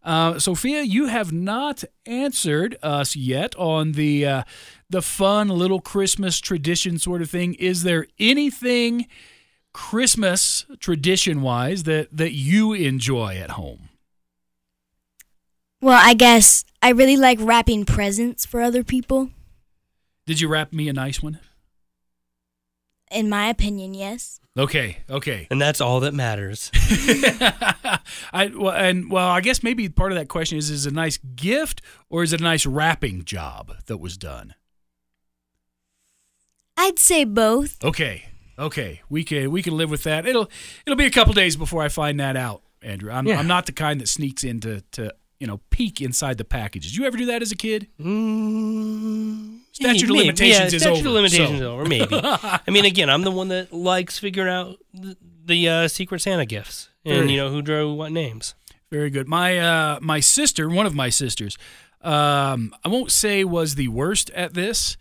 Uh, 0.04 0.38
Sophia, 0.38 0.82
you 0.82 1.06
have 1.06 1.32
not 1.32 1.84
answered 2.06 2.76
us 2.84 3.16
yet 3.16 3.56
on 3.56 3.94
the 3.94 4.26
uh, 4.26 4.44
the 4.90 5.02
fun 5.02 5.48
little 5.48 5.80
Christmas 5.80 6.40
tradition 6.40 7.00
sort 7.00 7.22
of 7.22 7.30
thing. 7.30 7.54
Is 7.54 7.84
there 7.84 8.08
anything 8.20 9.08
Christmas 9.74 10.66
tradition 10.80 11.42
wise 11.42 11.84
that 11.84 12.16
that 12.16 12.34
you 12.34 12.74
enjoy 12.74 13.38
at 13.38 13.52
home? 13.52 13.90
Well, 15.82 16.00
I 16.02 16.14
guess 16.14 16.64
I 16.82 16.90
really 16.90 17.18
like 17.18 17.38
wrapping 17.42 17.86
presents 17.86 18.46
for 18.46 18.62
other 18.62 18.84
people. 18.84 19.30
Did 20.26 20.40
you 20.42 20.48
wrap 20.50 20.72
me 20.74 20.90
a 20.90 20.94
nice 20.94 21.22
one? 21.24 21.40
In 23.12 23.30
my 23.30 23.48
opinion, 23.48 23.94
yes. 23.94 24.40
Okay, 24.58 24.98
okay. 25.10 25.48
And 25.50 25.60
that's 25.60 25.82
all 25.82 26.02
that 26.02 26.14
matters. 26.14 26.70
I 28.32 28.52
well, 28.56 28.72
and 28.72 29.10
well, 29.10 29.28
I 29.28 29.42
guess 29.42 29.64
maybe 29.64 29.90
part 29.90 30.12
of 30.12 30.18
that 30.20 30.28
question 30.30 30.60
is: 30.60 30.70
is 30.70 30.86
it 30.86 30.92
a 30.92 30.96
nice 30.96 31.18
gift 31.18 31.82
or 32.10 32.22
is 32.22 32.34
it 32.34 32.42
a 32.42 32.44
nice 32.44 32.66
wrapping 32.66 33.24
job 33.26 33.74
that 33.88 33.98
was 33.98 34.16
done? 34.16 34.54
I'd 36.78 37.00
say 37.00 37.24
both. 37.24 37.84
Okay, 37.84 38.26
okay, 38.60 39.02
we 39.10 39.24
can 39.24 39.50
we 39.50 39.64
can 39.64 39.76
live 39.76 39.90
with 39.90 40.04
that. 40.04 40.28
It'll 40.28 40.50
it'll 40.86 40.98
be 40.98 41.06
a 41.08 41.12
couple 41.12 41.34
days 41.34 41.56
before 41.56 41.82
I 41.82 41.90
find 41.90 42.20
that 42.20 42.38
out, 42.38 42.62
Andrew. 42.84 43.12
I'm 43.12 43.26
Yeah. 43.26 43.40
I'm 43.40 43.48
not 43.48 43.66
the 43.66 43.72
kind 43.72 44.00
that 44.02 44.08
sneaks 44.08 44.44
in 44.44 44.60
to 44.60 44.82
to 44.92 45.16
you 45.44 45.48
know 45.48 45.60
peek 45.72 46.00
inside 46.00 46.38
the 46.38 46.46
packages. 46.46 46.92
Did 46.94 46.98
you 47.00 47.06
ever 47.06 47.18
do 47.18 47.26
that 47.26 47.42
as 47.42 47.52
a 47.52 47.56
kid? 47.58 47.90
Mm, 48.00 49.60
Statute 49.74 50.04
of 50.04 50.16
limitations 50.16 50.60
yeah, 50.72 50.78
is 50.78 50.82
statute 50.82 51.00
over, 51.00 51.08
of 51.10 51.14
limitations 51.16 51.50
so- 51.50 51.56
is 51.56 51.62
over. 51.62 51.86
Maybe. 51.86 52.08
I 52.24 52.62
mean, 52.70 52.86
again, 52.86 53.10
I'm 53.10 53.24
the 53.24 53.32
one 53.32 53.50
that 53.50 53.74
likes 53.74 54.18
figuring 54.20 54.50
out 54.54 54.78
the, 54.94 55.18
the 55.46 55.68
uh, 55.70 55.88
Secret 55.88 56.20
Santa 56.22 56.46
gifts 56.46 56.90
and 57.04 57.16
Very- 57.16 57.32
you 57.32 57.38
know 57.38 57.50
who 57.50 57.62
drew 57.62 57.94
what 57.94 58.12
names. 58.12 58.56
Very 58.92 59.10
good. 59.10 59.28
My 59.28 59.58
uh, 59.60 60.00
my 60.02 60.20
sister, 60.20 60.70
one 60.70 60.86
of 60.86 60.94
my 60.96 61.10
sisters, 61.10 61.58
um, 62.02 62.74
I 62.86 62.90
won't 62.90 63.12
say 63.12 63.44
was 63.44 63.76
the 63.76 63.88
worst 63.90 64.30
at 64.32 64.54
this, 64.54 64.96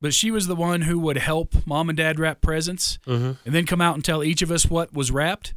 but 0.00 0.12
she 0.12 0.30
was 0.30 0.46
the 0.48 0.56
one 0.56 0.82
who 0.82 0.98
would 0.98 1.16
help 1.16 1.54
mom 1.64 1.88
and 1.88 1.96
dad 1.96 2.18
wrap 2.18 2.40
presents, 2.40 2.98
Mm-hmm. 3.06 3.32
and 3.46 3.54
then 3.54 3.64
come 3.64 3.80
out 3.80 3.94
and 3.94 4.04
tell 4.04 4.22
each 4.24 4.42
of 4.42 4.50
us 4.50 4.66
what 4.66 4.92
was 4.92 5.10
wrapped, 5.12 5.54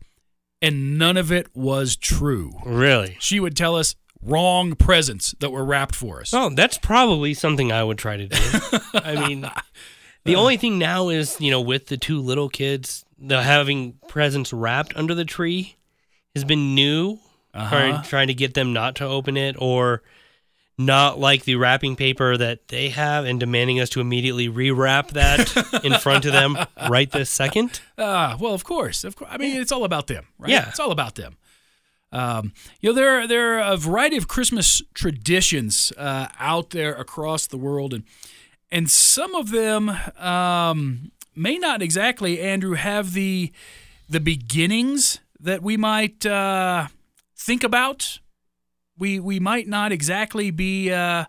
and 0.62 1.00
none 1.00 1.18
of 1.18 1.32
it 1.32 1.48
was 1.56 1.96
true. 1.96 2.52
Really? 2.64 3.18
She 3.20 3.40
would 3.40 3.58
tell 3.58 3.76
us 3.76 3.96
wrong 4.22 4.76
presents 4.76 5.34
that 5.40 5.52
were 5.52 5.64
wrapped 5.64 5.96
for 5.96 6.22
us. 6.22 6.34
Oh, 6.34 6.50
that's 6.50 6.78
probably 6.78 7.34
something 7.34 7.72
I 7.72 7.84
would 7.84 7.98
try 7.98 8.18
to 8.18 8.28
do. 8.28 8.38
I 8.94 9.28
mean, 9.28 9.50
the 10.26 10.36
only 10.36 10.58
thing 10.58 10.78
now 10.78 11.10
is, 11.10 11.40
you 11.40 11.52
know, 11.52 11.62
with 11.62 11.88
the 11.88 11.98
two 11.98 12.20
little 12.20 12.50
kids, 12.50 13.06
the 13.18 13.42
having 13.44 13.94
presents 14.08 14.52
wrapped 14.54 14.96
under 14.96 15.16
the 15.16 15.26
tree 15.26 15.76
has 16.36 16.44
been 16.44 16.76
new. 16.76 17.20
Uh-huh. 17.52 17.70
Trying, 17.70 18.04
trying 18.04 18.28
to 18.28 18.36
get 18.36 18.54
them 18.54 18.74
not 18.74 18.96
to 18.98 19.06
open 19.06 19.36
it 19.36 19.56
or 19.58 20.04
not 20.78 21.20
like 21.20 21.44
the 21.44 21.56
wrapping 21.56 21.96
paper 21.96 22.38
that 22.38 22.68
they 22.70 22.90
have 22.90 23.26
and 23.26 23.40
demanding 23.40 23.80
us 23.80 23.90
to 23.90 24.00
immediately 24.02 24.48
rewrap 24.48 25.10
that 25.10 25.82
in 25.84 25.94
front 25.96 26.26
of 26.26 26.32
them 26.32 26.56
right 26.90 27.12
this 27.12 27.30
second. 27.30 27.82
Ah, 27.98 28.38
well, 28.40 28.54
of 28.54 28.64
course, 28.64 29.04
of 29.04 29.16
course. 29.16 29.30
I 29.34 29.38
mean, 29.38 29.60
it's 29.60 29.72
all 29.72 29.84
about 29.84 30.08
them, 30.08 30.28
right? 30.38 30.52
Yeah. 30.52 30.70
it's 30.70 30.80
all 30.80 30.92
about 30.92 31.16
them. 31.16 31.38
Um, 32.12 32.54
you 32.82 32.90
know, 32.90 32.96
there 32.96 33.20
are, 33.20 33.28
there 33.28 33.60
are 33.60 33.74
a 33.74 33.78
variety 33.78 34.18
of 34.18 34.28
Christmas 34.28 34.82
traditions 34.94 35.94
uh, 35.98 36.28
out 36.40 36.72
there 36.72 36.94
across 36.94 37.48
the 37.48 37.58
world, 37.58 37.94
and 37.94 38.04
and 38.72 38.90
some 38.90 39.36
of 39.36 39.52
them 39.52 39.90
um, 40.18 41.12
may 41.36 41.58
not 41.58 41.82
exactly, 41.82 42.40
Andrew, 42.40 42.74
have 42.74 43.14
the 43.14 43.52
the 44.10 44.20
beginnings 44.20 45.20
that 45.40 45.62
we 45.62 45.78
might 45.78 46.26
uh, 46.26 46.88
think 47.36 47.64
about. 47.64 48.20
We 48.98 49.20
we 49.20 49.40
might 49.40 49.68
not 49.68 49.92
exactly 49.92 50.52
be. 50.52 50.92
Uh, 50.92 51.26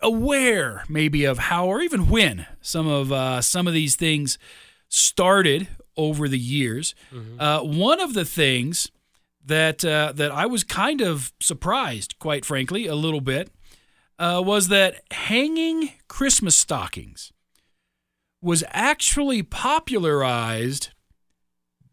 aware 0.00 0.84
maybe 0.86 1.24
of 1.24 1.38
how 1.38 1.66
or 1.66 1.80
even 1.80 2.10
when 2.10 2.46
some 2.60 2.86
of 2.86 3.10
uh, 3.10 3.40
some 3.40 3.66
of 3.66 3.72
these 3.72 3.96
things 3.96 4.38
started 4.88 5.66
over 5.96 6.28
the 6.28 6.38
years. 6.38 6.94
Uh, 7.38 7.60
one 7.60 8.00
of 8.00 8.12
the 8.12 8.24
things 8.24 8.90
that 9.44 9.84
uh, 9.84 10.12
that 10.14 10.30
I 10.30 10.46
was 10.46 10.64
kind 10.64 11.00
of 11.00 11.32
surprised, 11.40 12.18
quite 12.18 12.44
frankly, 12.44 12.86
a 12.86 12.94
little 12.94 13.20
bit, 13.20 13.50
uh, 14.18 14.42
was 14.44 14.68
that 14.68 15.02
hanging 15.10 15.92
Christmas 16.08 16.56
stockings 16.56 17.32
was 18.40 18.64
actually 18.68 19.42
popularized 19.42 20.90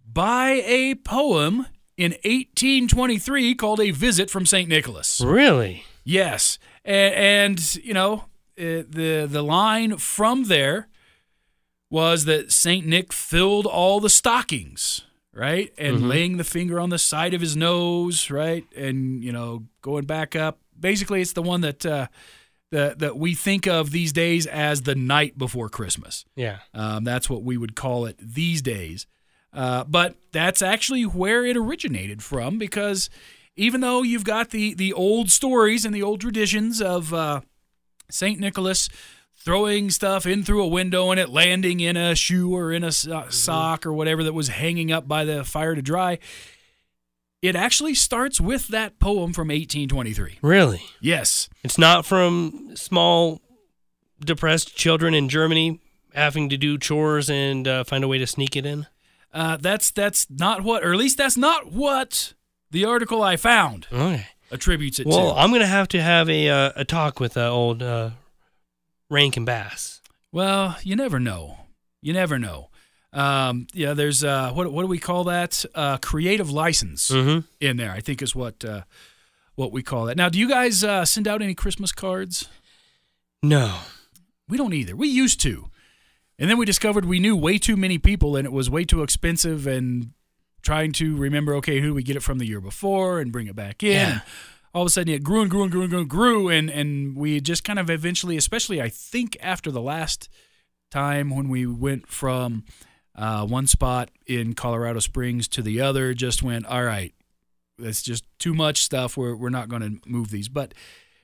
by 0.05 0.61
a 0.65 0.95
poem 0.95 1.65
in 1.97 2.11
1823 2.23 3.55
called 3.55 3.79
"A 3.79 3.91
Visit 3.91 4.29
from 4.29 4.45
Saint 4.45 4.69
Nicholas." 4.69 5.21
Really? 5.21 5.83
Yes, 6.03 6.57
and, 6.83 7.13
and 7.13 7.75
you 7.83 7.93
know 7.93 8.25
uh, 8.57 8.83
the 8.87 9.27
the 9.29 9.43
line 9.43 9.97
from 9.97 10.45
there 10.45 10.87
was 11.89 12.25
that 12.25 12.51
Saint 12.51 12.87
Nick 12.87 13.11
filled 13.11 13.65
all 13.65 13.99
the 13.99 14.09
stockings, 14.09 15.03
right, 15.33 15.73
and 15.77 16.07
laying 16.07 16.37
the 16.37 16.43
finger 16.43 16.79
on 16.79 16.89
the 16.89 16.99
side 16.99 17.33
of 17.33 17.41
his 17.41 17.55
nose, 17.55 18.29
right, 18.29 18.65
and 18.75 19.23
you 19.23 19.31
know 19.31 19.65
going 19.81 20.05
back 20.05 20.35
up. 20.35 20.59
Basically, 20.79 21.21
it's 21.21 21.33
the 21.33 21.43
one 21.43 21.61
that 21.61 21.85
uh, 21.85 22.07
that 22.71 22.99
that 22.99 23.17
we 23.17 23.35
think 23.35 23.67
of 23.67 23.91
these 23.91 24.11
days 24.11 24.47
as 24.47 24.81
the 24.81 24.95
night 24.95 25.37
before 25.37 25.69
Christmas. 25.69 26.25
Yeah. 26.35 26.59
Um, 26.73 27.03
that's 27.03 27.29
what 27.29 27.43
we 27.43 27.57
would 27.57 27.75
call 27.75 28.05
it 28.05 28.17
these 28.19 28.61
days. 28.61 29.05
Uh, 29.53 29.83
but 29.83 30.15
that's 30.31 30.61
actually 30.61 31.03
where 31.03 31.45
it 31.45 31.57
originated 31.57 32.23
from 32.23 32.57
because 32.57 33.09
even 33.57 33.81
though 33.81 34.01
you've 34.01 34.23
got 34.23 34.51
the, 34.51 34.73
the 34.73 34.93
old 34.93 35.29
stories 35.29 35.83
and 35.83 35.93
the 35.93 36.01
old 36.01 36.21
traditions 36.21 36.81
of 36.81 37.13
uh, 37.13 37.41
St. 38.09 38.39
Nicholas 38.39 38.89
throwing 39.43 39.89
stuff 39.89 40.25
in 40.25 40.43
through 40.43 40.63
a 40.63 40.67
window 40.67 41.11
and 41.11 41.19
it 41.19 41.29
landing 41.29 41.79
in 41.79 41.97
a 41.97 42.15
shoe 42.15 42.53
or 42.55 42.71
in 42.71 42.83
a 42.83 42.91
so- 42.91 43.25
sock 43.29 43.85
or 43.85 43.93
whatever 43.93 44.23
that 44.23 44.33
was 44.33 44.47
hanging 44.49 44.91
up 44.91 45.07
by 45.07 45.23
the 45.25 45.43
fire 45.43 45.75
to 45.75 45.81
dry, 45.81 46.19
it 47.41 47.55
actually 47.55 47.95
starts 47.95 48.39
with 48.39 48.67
that 48.67 48.99
poem 48.99 49.33
from 49.33 49.47
1823. 49.47 50.37
Really? 50.41 50.81
Yes. 50.99 51.49
It's 51.63 51.77
not 51.77 52.05
from 52.05 52.71
small, 52.75 53.41
depressed 54.19 54.75
children 54.75 55.13
in 55.13 55.27
Germany 55.29 55.79
having 56.13 56.49
to 56.49 56.57
do 56.57 56.77
chores 56.77 57.29
and 57.29 57.67
uh, 57.67 57.83
find 57.83 58.03
a 58.03 58.07
way 58.07 58.17
to 58.19 58.27
sneak 58.27 58.55
it 58.55 58.65
in. 58.65 58.85
Uh, 59.33 59.55
that's 59.57 59.91
that's 59.91 60.27
not 60.29 60.61
what, 60.61 60.83
or 60.83 60.91
at 60.91 60.99
least 60.99 61.17
that's 61.17 61.37
not 61.37 61.71
what 61.71 62.33
the 62.69 62.83
article 62.85 63.23
I 63.23 63.37
found 63.37 63.87
Okay. 63.91 64.27
attributes 64.51 64.99
it 64.99 65.07
Well, 65.07 65.17
to. 65.17 65.23
Well, 65.27 65.35
I'm 65.37 65.51
gonna 65.53 65.65
have 65.65 65.87
to 65.89 66.01
have 66.01 66.29
a 66.29 66.49
uh, 66.49 66.71
a 66.75 66.83
talk 66.85 67.19
with 67.21 67.37
uh, 67.37 67.49
old 67.49 67.81
uh, 67.81 68.09
Rankin 69.11 69.45
Bass. 69.45 70.01
Well, 70.31 70.77
you 70.83 70.95
never 70.95 71.19
know. 71.19 71.57
You 72.01 72.13
never 72.13 72.39
know. 72.39 72.69
Um, 73.13 73.67
yeah, 73.73 73.93
there's 73.93 74.23
uh, 74.23 74.51
what 74.53 74.71
what 74.71 74.83
do 74.83 74.87
we 74.87 74.97
call 74.97 75.25
that? 75.25 75.65
Uh, 75.75 75.97
creative 75.97 76.49
license 76.49 77.11
Mm-hmm. 77.11 77.39
in 77.59 77.75
there. 77.77 77.91
I 77.91 77.99
think 77.99 78.21
is 78.21 78.33
what 78.33 78.63
uh, 78.63 78.83
what 79.55 79.73
we 79.73 79.83
call 79.83 80.05
that. 80.05 80.15
Now, 80.15 80.29
do 80.29 80.39
you 80.39 80.47
guys 80.47 80.81
uh, 80.83 81.03
send 81.03 81.27
out 81.27 81.41
any 81.41 81.53
Christmas 81.53 81.91
cards? 81.91 82.47
No. 83.43 83.79
We 84.47 84.57
don't 84.57 84.73
either. 84.73 84.95
We 84.95 85.07
used 85.09 85.41
to, 85.41 85.67
and 86.39 86.49
then 86.49 86.57
we 86.57 86.65
discovered 86.65 87.03
we 87.05 87.19
knew 87.19 87.35
way 87.35 87.57
too 87.57 87.75
many 87.77 87.97
people, 87.97 88.35
and 88.37 88.45
it 88.45 88.51
was 88.51 88.69
way 88.69 88.85
too 88.85 89.03
expensive. 89.03 89.67
And 89.67 90.11
trying 90.61 90.91
to 90.93 91.17
remember, 91.17 91.55
okay, 91.55 91.81
who 91.81 91.93
we 91.93 92.03
get 92.03 92.15
it 92.15 92.23
from 92.23 92.37
the 92.37 92.45
year 92.45 92.61
before, 92.61 93.19
and 93.19 93.31
bring 93.31 93.47
it 93.47 93.55
back 93.55 93.83
in. 93.83 93.91
Yeah. 93.91 94.19
All 94.73 94.83
of 94.83 94.87
a 94.87 94.89
sudden, 94.89 95.13
it 95.13 95.23
grew 95.23 95.41
and 95.41 95.51
grew 95.51 95.63
and 95.63 95.71
grew 95.71 95.81
and 95.81 95.89
grew 95.89 95.99
and 95.99 96.09
grew, 96.09 96.49
and 96.49 96.69
and 96.69 97.15
we 97.15 97.41
just 97.41 97.63
kind 97.63 97.79
of 97.79 97.89
eventually, 97.89 98.37
especially 98.37 98.81
I 98.81 98.89
think 98.89 99.37
after 99.41 99.69
the 99.69 99.81
last 99.81 100.29
time 100.89 101.29
when 101.29 101.49
we 101.49 101.65
went 101.65 102.07
from 102.07 102.63
uh, 103.15 103.45
one 103.45 103.67
spot 103.67 104.09
in 104.25 104.53
Colorado 104.53 104.99
Springs 104.99 105.47
to 105.49 105.61
the 105.61 105.81
other, 105.81 106.13
just 106.13 106.41
went 106.41 106.65
all 106.65 106.83
right. 106.83 107.13
That's 107.77 108.01
just 108.01 108.25
too 108.39 108.53
much 108.53 108.81
stuff. 108.81 109.17
We're 109.17 109.35
we're 109.35 109.49
not 109.49 109.69
going 109.69 109.81
to 109.81 110.09
move 110.09 110.29
these. 110.29 110.47
But 110.47 110.73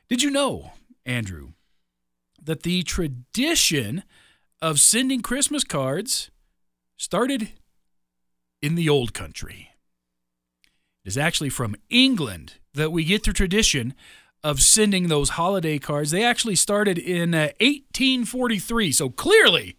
did 0.10 0.22
you 0.24 0.32
know, 0.32 0.72
Andrew, 1.06 1.52
that 2.42 2.64
the 2.64 2.84
tradition 2.84 4.04
of 4.62 4.80
sending 4.80 5.22
Christmas 5.22 5.64
cards 5.64 6.32
started 6.98 7.52
in 8.62 8.76
the 8.76 8.90
old 8.90 9.14
country? 9.14 9.67
Is 11.08 11.18
actually 11.18 11.50
from 11.50 11.76
England 11.90 12.56
that 12.74 12.92
we 12.92 13.04
get 13.06 13.24
the 13.24 13.32
tradition 13.32 13.94
of 14.44 14.62
sending 14.62 15.08
those 15.08 15.30
holiday 15.30 15.80
cards. 15.80 16.12
They 16.12 16.24
actually 16.24 16.56
started 16.56 16.98
in 16.98 17.34
uh, 17.34 17.50
1843, 17.62 18.92
so 18.92 19.10
clearly 19.10 19.78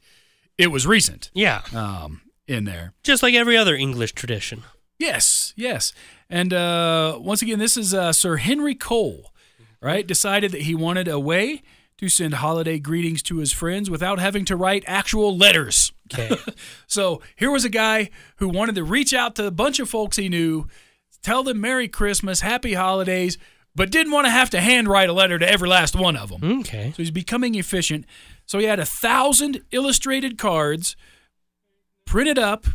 it 0.57 0.69
was 0.69 0.87
recent 0.87 1.31
Yeah. 1.35 1.63
um, 1.75 2.23
in 2.47 2.65
there. 2.65 2.95
Just 3.03 3.23
like 3.23 3.35
every 3.35 3.57
other 3.59 3.75
English 3.77 4.13
tradition. 4.13 4.63
Yes, 4.99 5.53
yes. 5.55 5.93
And 6.31 6.53
uh, 6.53 7.19
once 7.21 7.43
again, 7.43 7.59
this 7.59 7.77
is 7.77 7.93
uh, 7.95 8.13
Sir 8.13 8.37
Henry 8.39 8.75
Cole, 8.75 9.31
right? 9.83 10.07
Decided 10.07 10.51
that 10.53 10.63
he 10.63 10.75
wanted 10.75 11.09
a 11.09 11.21
way 11.21 11.63
to 11.99 12.09
send 12.09 12.35
holiday 12.35 12.79
greetings 12.79 13.23
to 13.25 13.37
his 13.39 13.53
friends 13.53 13.91
without 13.91 14.19
having 14.19 14.45
to 14.47 14.57
write 14.57 14.83
actual 14.87 15.37
letters. 15.37 15.93
Okay. 16.13 16.35
So 16.87 17.21
here 17.37 17.51
was 17.51 17.67
a 17.67 17.69
guy 17.69 18.09
who 18.37 18.49
wanted 18.49 18.75
to 18.77 18.83
reach 18.85 19.13
out 19.13 19.37
to 19.37 19.47
a 19.47 19.51
bunch 19.51 19.79
of 19.79 19.91
folks 19.91 20.17
he 20.17 20.29
knew, 20.31 20.67
tell 21.23 21.43
them 21.43 21.61
Merry 21.61 21.89
Christmas, 21.89 22.41
Happy 22.41 22.75
Holidays, 22.75 23.39
but 23.75 23.91
didn't 23.91 24.13
want 24.13 24.27
to 24.27 24.31
have 24.31 24.51
to 24.51 24.61
handwrite 24.61 25.09
a 25.09 25.13
letter 25.13 25.39
to 25.39 25.49
every 25.51 25.69
last 25.69 25.95
one 25.95 26.17
of 26.17 26.31
them. 26.31 26.61
okay. 26.61 26.91
So 26.91 27.03
he's 27.03 27.11
becoming 27.11 27.55
efficient. 27.55 28.07
So 28.47 28.59
he 28.59 28.65
had 28.65 28.81
a 28.81 28.87
thousand 28.87 29.61
illustrated 29.71 30.39
cards 30.39 30.97
printed 32.07 32.39
up 32.39 32.67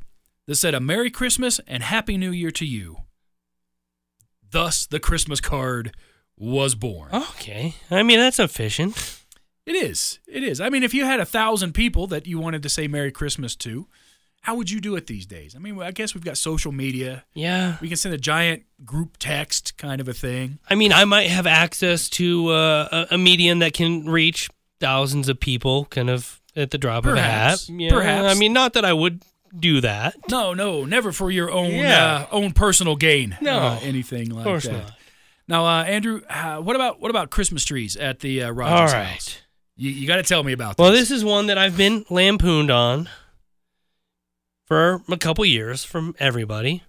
that 0.47 0.55
said 0.55 0.73
a 0.73 0.79
Merry 0.79 1.09
Christmas 1.09 1.59
and 1.67 1.83
Happy 1.83 2.17
New 2.17 2.31
Year 2.31 2.51
to 2.51 2.65
you. 2.65 2.97
Thus, 4.49 4.85
the 4.85 4.99
Christmas 4.99 5.41
card 5.41 5.95
was 6.37 6.75
born. 6.75 7.09
Okay. 7.13 7.75
I 7.89 8.03
mean, 8.03 8.19
that's 8.19 8.39
efficient. 8.39 9.19
It 9.65 9.73
is. 9.75 10.19
It 10.27 10.43
is. 10.43 10.59
I 10.61 10.69
mean, 10.69 10.83
if 10.83 10.93
you 10.93 11.05
had 11.05 11.19
a 11.19 11.25
thousand 11.25 11.73
people 11.73 12.05
that 12.07 12.27
you 12.27 12.37
wanted 12.39 12.61
to 12.63 12.69
say 12.69 12.87
Merry 12.87 13.11
Christmas 13.11 13.55
to, 13.57 13.87
how 14.43 14.55
would 14.55 14.69
you 14.69 14.79
do 14.81 14.95
it 14.97 15.07
these 15.07 15.25
days? 15.25 15.55
I 15.55 15.59
mean, 15.59 15.81
I 15.81 15.91
guess 15.91 16.13
we've 16.13 16.23
got 16.23 16.37
social 16.37 16.71
media. 16.71 17.23
Yeah. 17.33 17.77
We 17.81 17.87
can 17.87 17.95
send 17.97 18.13
a 18.13 18.17
giant 18.17 18.63
group 18.85 19.15
text 19.17 19.77
kind 19.77 19.99
of 20.01 20.07
a 20.09 20.13
thing. 20.13 20.59
I 20.69 20.75
mean, 20.75 20.91
I 20.91 21.05
might 21.05 21.29
have 21.29 21.47
access 21.47 22.09
to 22.11 22.49
uh, 22.49 23.05
a, 23.09 23.15
a 23.15 23.17
medium 23.17 23.59
that 23.59 23.73
can 23.73 24.05
reach 24.05 24.49
thousands 24.81 25.29
of 25.29 25.39
people 25.39 25.85
kind 25.85 26.09
of 26.09 26.41
at 26.57 26.71
the 26.71 26.77
drop 26.77 27.03
Perhaps. 27.03 27.69
of 27.69 27.75
a 27.75 27.77
hat. 27.77 27.81
Yeah, 27.81 27.89
Perhaps. 27.91 28.35
I 28.35 28.39
mean, 28.39 28.51
not 28.51 28.73
that 28.73 28.83
I 28.83 28.91
would 28.91 29.23
do 29.57 29.79
that. 29.81 30.15
No, 30.29 30.53
no, 30.53 30.83
never 30.83 31.11
for 31.13 31.31
your 31.31 31.49
own 31.49 31.71
Yeah. 31.71 32.25
uh, 32.29 32.35
own 32.35 32.51
personal 32.51 32.95
gain. 32.97 33.37
No. 33.39 33.57
uh, 33.59 33.79
anything 33.81 34.29
like 34.29 34.39
Of 34.39 34.43
course 34.43 34.63
that. 34.65 34.73
not. 34.73 34.91
Now, 35.47 35.65
uh, 35.65 35.83
Andrew, 35.83 36.21
uh, 36.29 36.57
what 36.57 36.75
about 36.75 36.99
what 36.99 37.09
about 37.11 37.29
Christmas 37.29 37.63
trees 37.63 37.95
at 37.95 38.19
the 38.19 38.43
uh, 38.43 38.51
Rogers 38.51 38.93
right. 38.93 39.03
house? 39.05 39.37
You, 39.77 39.89
you 39.89 40.05
got 40.05 40.17
to 40.17 40.23
tell 40.23 40.43
me 40.43 40.51
about. 40.53 40.75
This. 40.75 40.83
Well, 40.83 40.91
this. 40.91 41.09
this 41.09 41.11
is 41.11 41.23
one 41.23 41.47
that 41.47 41.57
I've 41.57 41.77
been 41.77 42.05
lampooned 42.09 42.71
on 42.71 43.09
for 44.73 45.13
a 45.13 45.17
couple 45.17 45.45
years 45.45 45.83
from 45.83 46.15
everybody, 46.19 46.81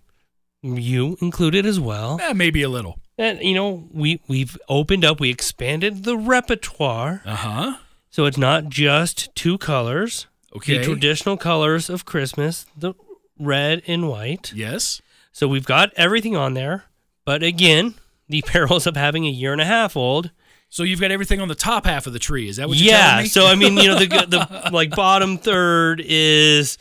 you 0.63 1.17
included 1.21 1.67
as 1.67 1.79
well. 1.79 2.19
Eh, 2.23 2.33
maybe 2.33 2.63
a 2.63 2.69
little. 2.69 2.99
And 3.19 3.41
you 3.43 3.55
know, 3.55 3.89
we 3.93 4.21
we've 4.27 4.57
opened 4.69 5.05
up, 5.05 5.21
we 5.21 5.31
expanded 5.31 6.05
the 6.05 6.17
repertoire, 6.17 7.23
Uh 7.27 7.37
huh. 7.37 7.77
so 8.11 8.25
it's 8.25 8.39
not 8.39 8.69
just 8.71 9.35
two 9.35 9.59
colors. 9.59 10.27
Okay. 10.57 10.79
The 10.79 10.85
traditional 10.85 11.37
colors 11.37 11.91
of 11.91 12.05
Christmas, 12.05 12.67
the 12.77 12.95
red 13.39 13.83
and 13.87 14.09
white. 14.09 14.53
yes. 14.55 15.03
So 15.33 15.49
we've 15.49 15.67
got 15.67 15.91
everything 15.97 16.37
on 16.37 16.55
there. 16.55 16.85
But 17.25 17.43
again, 17.43 17.95
the 18.29 18.43
perils 18.47 18.87
of 18.87 18.97
having 18.97 19.27
a 19.27 19.31
year 19.31 19.53
and 19.53 19.61
a 19.61 19.65
half 19.65 19.97
old. 19.97 20.31
So 20.71 20.83
you've 20.85 21.01
got 21.01 21.11
everything 21.11 21.41
on 21.41 21.49
the 21.49 21.55
top 21.55 21.87
half 21.87 22.07
of 22.07 22.13
the 22.13 22.19
tree. 22.19 22.49
Is 22.49 22.57
that 22.57 22.69
what 22.69 22.79
you're 22.79 22.93
yeah. 22.93 23.09
telling 23.09 23.23
me? 23.25 23.29
So 23.29 23.47
I 23.47 23.55
mean, 23.55 23.77
you 23.77 23.89
know, 23.89 23.99
the 23.99 24.07
the 24.07 24.71
like 24.73 24.91
bottom 24.91 25.39
third 25.39 26.01
is 26.05 26.79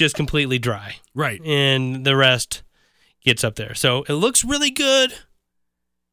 just 0.00 0.16
completely 0.16 0.58
dry, 0.58 0.96
right. 1.14 1.42
and 1.44 2.06
the 2.06 2.16
rest 2.16 2.62
gets 3.22 3.44
up 3.44 3.56
there. 3.56 3.74
So 3.74 4.02
it 4.04 4.14
looks 4.14 4.42
really 4.42 4.70
good 4.70 5.12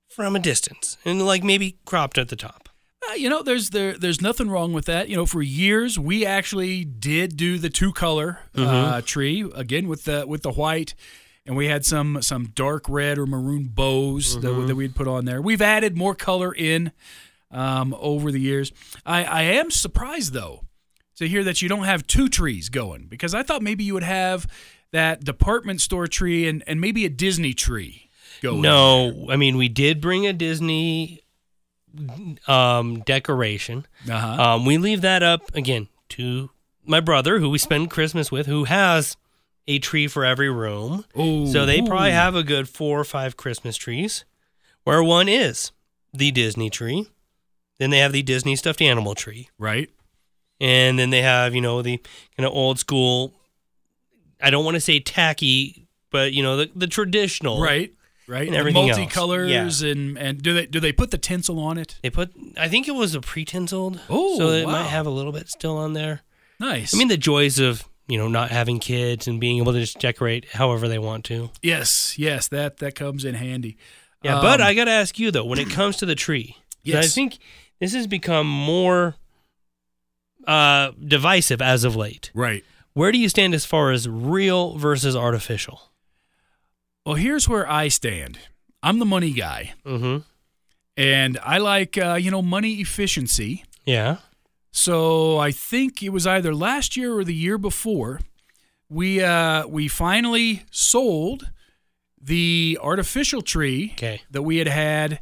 from 0.09 0.35
a 0.35 0.39
distance, 0.39 0.97
and 1.05 1.25
like 1.25 1.41
maybe 1.41 1.77
cropped 1.85 2.17
at 2.17 2.27
the 2.27 2.35
top. 2.35 2.67
Uh, 3.09 3.13
you 3.13 3.29
know, 3.29 3.41
there's 3.41 3.69
there 3.69 3.97
there's 3.97 4.21
nothing 4.21 4.49
wrong 4.49 4.73
with 4.73 4.85
that. 4.85 5.07
You 5.07 5.15
know, 5.15 5.25
for 5.25 5.41
years 5.41 5.97
we 5.97 6.25
actually 6.25 6.83
did 6.83 7.37
do 7.37 7.57
the 7.57 7.69
two 7.69 7.93
color 7.93 8.39
uh, 8.55 9.01
tree 9.01 9.49
again 9.55 9.87
with 9.87 10.03
the 10.03 10.27
with 10.27 10.41
the 10.41 10.51
white, 10.51 10.93
and 11.45 11.55
we 11.55 11.67
had 11.67 11.85
some 11.85 12.21
some 12.21 12.47
dark 12.47 12.89
red 12.89 13.17
or 13.17 13.25
maroon 13.25 13.69
bows 13.73 14.41
that, 14.41 14.67
that 14.67 14.75
we'd 14.75 14.95
put 14.95 15.07
on 15.07 15.23
there. 15.23 15.41
We've 15.41 15.61
added 15.61 15.95
more 15.95 16.13
color 16.13 16.53
in 16.53 16.91
um, 17.51 17.95
over 17.97 18.33
the 18.33 18.41
years. 18.41 18.73
I, 19.05 19.23
I 19.23 19.41
am 19.43 19.71
surprised 19.71 20.33
though 20.33 20.66
to 21.17 21.27
hear 21.27 21.43
that 21.43 21.61
you 21.61 21.69
don't 21.69 21.83
have 21.83 22.07
two 22.07 22.29
trees 22.29 22.69
going 22.69 23.07
because 23.07 23.33
I 23.33 23.43
thought 23.43 23.61
maybe 23.61 23.83
you 23.83 23.93
would 23.93 24.03
have 24.03 24.47
that 24.91 25.23
department 25.23 25.81
store 25.81 26.07
tree 26.07 26.47
and, 26.47 26.63
and 26.67 26.79
maybe 26.79 27.05
a 27.05 27.09
Disney 27.09 27.53
tree 27.53 28.09
going. 28.41 28.61
No, 28.61 29.27
I 29.29 29.35
mean 29.35 29.57
we 29.57 29.67
did 29.69 29.99
bring 30.01 30.25
a 30.25 30.33
Disney 30.33 31.21
um, 32.47 33.01
decoration. 33.01 33.85
Uh 34.09 34.17
huh. 34.19 34.43
Um, 34.55 34.65
we 34.65 34.77
leave 34.77 35.01
that 35.01 35.23
up 35.23 35.53
again 35.55 35.87
to 36.09 36.49
my 36.85 36.99
brother, 36.99 37.39
who 37.39 37.49
we 37.49 37.57
spend 37.57 37.89
Christmas 37.89 38.31
with, 38.31 38.45
who 38.47 38.63
has 38.65 39.17
a 39.67 39.79
tree 39.79 40.07
for 40.07 40.23
every 40.23 40.49
room. 40.49 41.03
Oh, 41.15 41.45
So 41.47 41.65
they 41.65 41.81
probably 41.81 42.11
have 42.11 42.35
a 42.35 42.43
good 42.43 42.69
four 42.69 42.99
or 42.99 43.03
five 43.03 43.35
Christmas 43.35 43.75
trees, 43.75 44.23
where 44.83 45.03
one 45.03 45.27
is 45.27 45.71
the 46.13 46.31
Disney 46.31 46.69
tree. 46.69 47.07
Then 47.77 47.89
they 47.89 47.99
have 47.99 48.13
the 48.13 48.23
Disney 48.23 48.55
stuffed 48.55 48.81
animal 48.81 49.13
tree. 49.15 49.49
right. 49.59 49.89
And 50.59 50.97
then 50.97 51.09
they 51.11 51.21
have, 51.21 51.53
you 51.53 51.61
know, 51.61 51.81
the 51.81 51.97
kind 52.35 52.45
of 52.47 52.51
old 52.53 52.79
school, 52.79 53.33
I 54.41 54.49
don't 54.49 54.65
want 54.65 54.75
to 54.75 54.81
say 54.81 54.99
tacky, 54.99 55.87
but, 56.11 56.33
you 56.33 56.41
know, 56.43 56.57
the, 56.57 56.71
the 56.75 56.87
traditional. 56.87 57.61
Right, 57.61 57.93
right. 58.27 58.47
And 58.47 58.53
The 58.55 58.59
everything 58.59 58.89
else. 58.89 58.99
multicolors 58.99 59.89
and 59.91 60.17
and 60.17 60.41
do 60.41 60.53
they 60.53 60.65
do 60.65 60.79
they 60.79 60.91
put 60.91 61.11
the 61.11 61.17
tinsel 61.17 61.59
on 61.59 61.77
it? 61.77 61.99
They 62.01 62.09
put, 62.09 62.31
I 62.57 62.67
think 62.67 62.87
it 62.87 62.95
was 62.95 63.13
a 63.15 63.21
pre 63.21 63.45
tinseled. 63.45 63.99
Oh, 64.09 64.37
So 64.37 64.49
it 64.49 64.65
wow. 64.65 64.71
might 64.71 64.87
have 64.87 65.05
a 65.05 65.11
little 65.11 65.31
bit 65.31 65.49
still 65.49 65.77
on 65.77 65.93
there. 65.93 66.21
Nice. 66.59 66.93
I 66.93 66.97
mean, 66.97 67.07
the 67.07 67.17
joys 67.17 67.59
of, 67.59 67.83
you 68.07 68.17
know, 68.17 68.27
not 68.27 68.49
having 68.51 68.79
kids 68.79 69.27
and 69.27 69.39
being 69.39 69.57
able 69.57 69.73
to 69.73 69.79
just 69.79 69.99
decorate 69.99 70.45
however 70.53 70.87
they 70.87 70.97
want 70.99 71.23
to. 71.25 71.49
yes, 71.61 72.17
yes, 72.17 72.47
that 72.47 72.77
that 72.77 72.95
comes 72.95 73.25
in 73.25 73.35
handy. 73.35 73.77
Yeah, 74.23 74.41
but 74.41 74.59
Um, 74.59 74.65
I 74.67 74.73
got 74.73 74.85
to 74.85 74.91
ask 74.91 75.19
you 75.19 75.29
though, 75.29 75.45
when 75.45 75.59
it 75.59 75.69
comes 75.69 75.97
to 75.97 76.05
the 76.07 76.15
tree, 76.15 76.55
'cause 76.83 76.95
I 76.95 77.07
think 77.07 77.37
this 77.79 77.93
has 77.93 78.07
become 78.07 78.47
more 78.49 79.15
uh, 80.47 80.91
divisive 81.05 81.61
as 81.61 81.83
of 81.83 81.95
late. 81.95 82.31
right. 82.33 82.63
Where 82.93 83.11
do 83.11 83.19
you 83.19 83.29
stand 83.29 83.53
as 83.53 83.63
far 83.63 83.91
as 83.91 84.09
real 84.09 84.75
versus 84.79 85.15
artificial? 85.15 85.91
Well, 87.05 87.13
here's 87.15 87.47
where 87.47 87.69
I 87.69 87.89
stand. 87.89 88.39
I'm 88.81 88.97
the 88.97 89.05
money 89.05 89.31
guy, 89.31 89.73
Mm-hmm. 89.85 90.17
and 90.95 91.37
I 91.43 91.57
like 91.59 91.97
uh, 91.97 92.15
you 92.15 92.31
know 92.31 92.41
money 92.41 92.75
efficiency. 92.81 93.63
Yeah. 93.85 94.17
So 94.71 95.37
I 95.37 95.51
think 95.51 96.01
it 96.03 96.09
was 96.09 96.25
either 96.27 96.53
last 96.55 96.97
year 96.97 97.13
or 97.17 97.23
the 97.23 97.33
year 97.35 97.57
before 97.57 98.19
we 98.89 99.21
uh, 99.23 99.67
we 99.67 99.87
finally 99.87 100.63
sold 100.71 101.51
the 102.21 102.77
artificial 102.81 103.41
tree 103.41 103.91
Okay. 103.93 104.21
that 104.31 104.41
we 104.41 104.57
had 104.57 104.67
had 104.67 105.19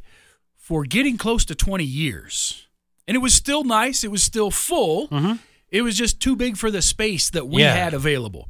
for 0.56 0.84
getting 0.84 1.16
close 1.18 1.44
to 1.44 1.54
20 1.54 1.84
years. 1.84 2.65
And 3.08 3.14
it 3.14 3.20
was 3.20 3.34
still 3.34 3.64
nice, 3.64 4.02
it 4.04 4.10
was 4.10 4.22
still 4.22 4.50
full. 4.50 5.08
Mm-hmm. 5.08 5.34
It 5.70 5.82
was 5.82 5.96
just 5.96 6.20
too 6.20 6.36
big 6.36 6.56
for 6.56 6.70
the 6.70 6.82
space 6.82 7.30
that 7.30 7.46
we 7.48 7.62
Yeah. 7.62 7.74
had 7.74 7.94
available. 7.94 8.48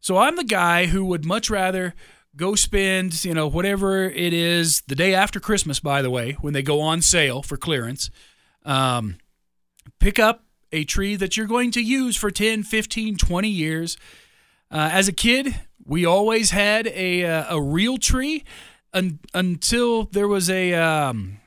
So 0.00 0.16
I'm 0.18 0.36
the 0.36 0.44
guy 0.44 0.86
who 0.86 1.04
would 1.06 1.24
much 1.24 1.50
rather 1.50 1.94
go 2.36 2.54
spend, 2.54 3.24
you 3.24 3.34
know, 3.34 3.48
whatever 3.48 4.04
it 4.04 4.32
is 4.32 4.82
the 4.86 4.94
day 4.94 5.14
after 5.14 5.40
Christmas, 5.40 5.80
by 5.80 6.02
the 6.02 6.10
way, 6.10 6.32
when 6.40 6.52
they 6.52 6.62
go 6.62 6.80
on 6.80 7.02
sale 7.02 7.42
for 7.42 7.56
clearance. 7.56 8.10
Um, 8.64 9.16
pick 9.98 10.18
up 10.20 10.44
a 10.72 10.84
tree 10.84 11.16
that 11.16 11.36
you're 11.36 11.46
going 11.46 11.70
to 11.72 11.80
use 11.80 12.16
for 12.16 12.30
10, 12.30 12.62
15, 12.62 13.16
20 13.16 13.48
years. 13.48 13.96
Uh, 14.70 14.90
as 14.92 15.08
a 15.08 15.12
kid, 15.12 15.56
we 15.84 16.04
always 16.04 16.50
had 16.50 16.86
a, 16.88 17.24
uh, 17.24 17.56
a 17.56 17.60
real 17.62 17.96
tree 17.98 18.44
un- 18.92 19.18
until 19.34 20.04
there 20.04 20.28
was 20.28 20.48
a. 20.50 20.74
Um, 20.74 21.38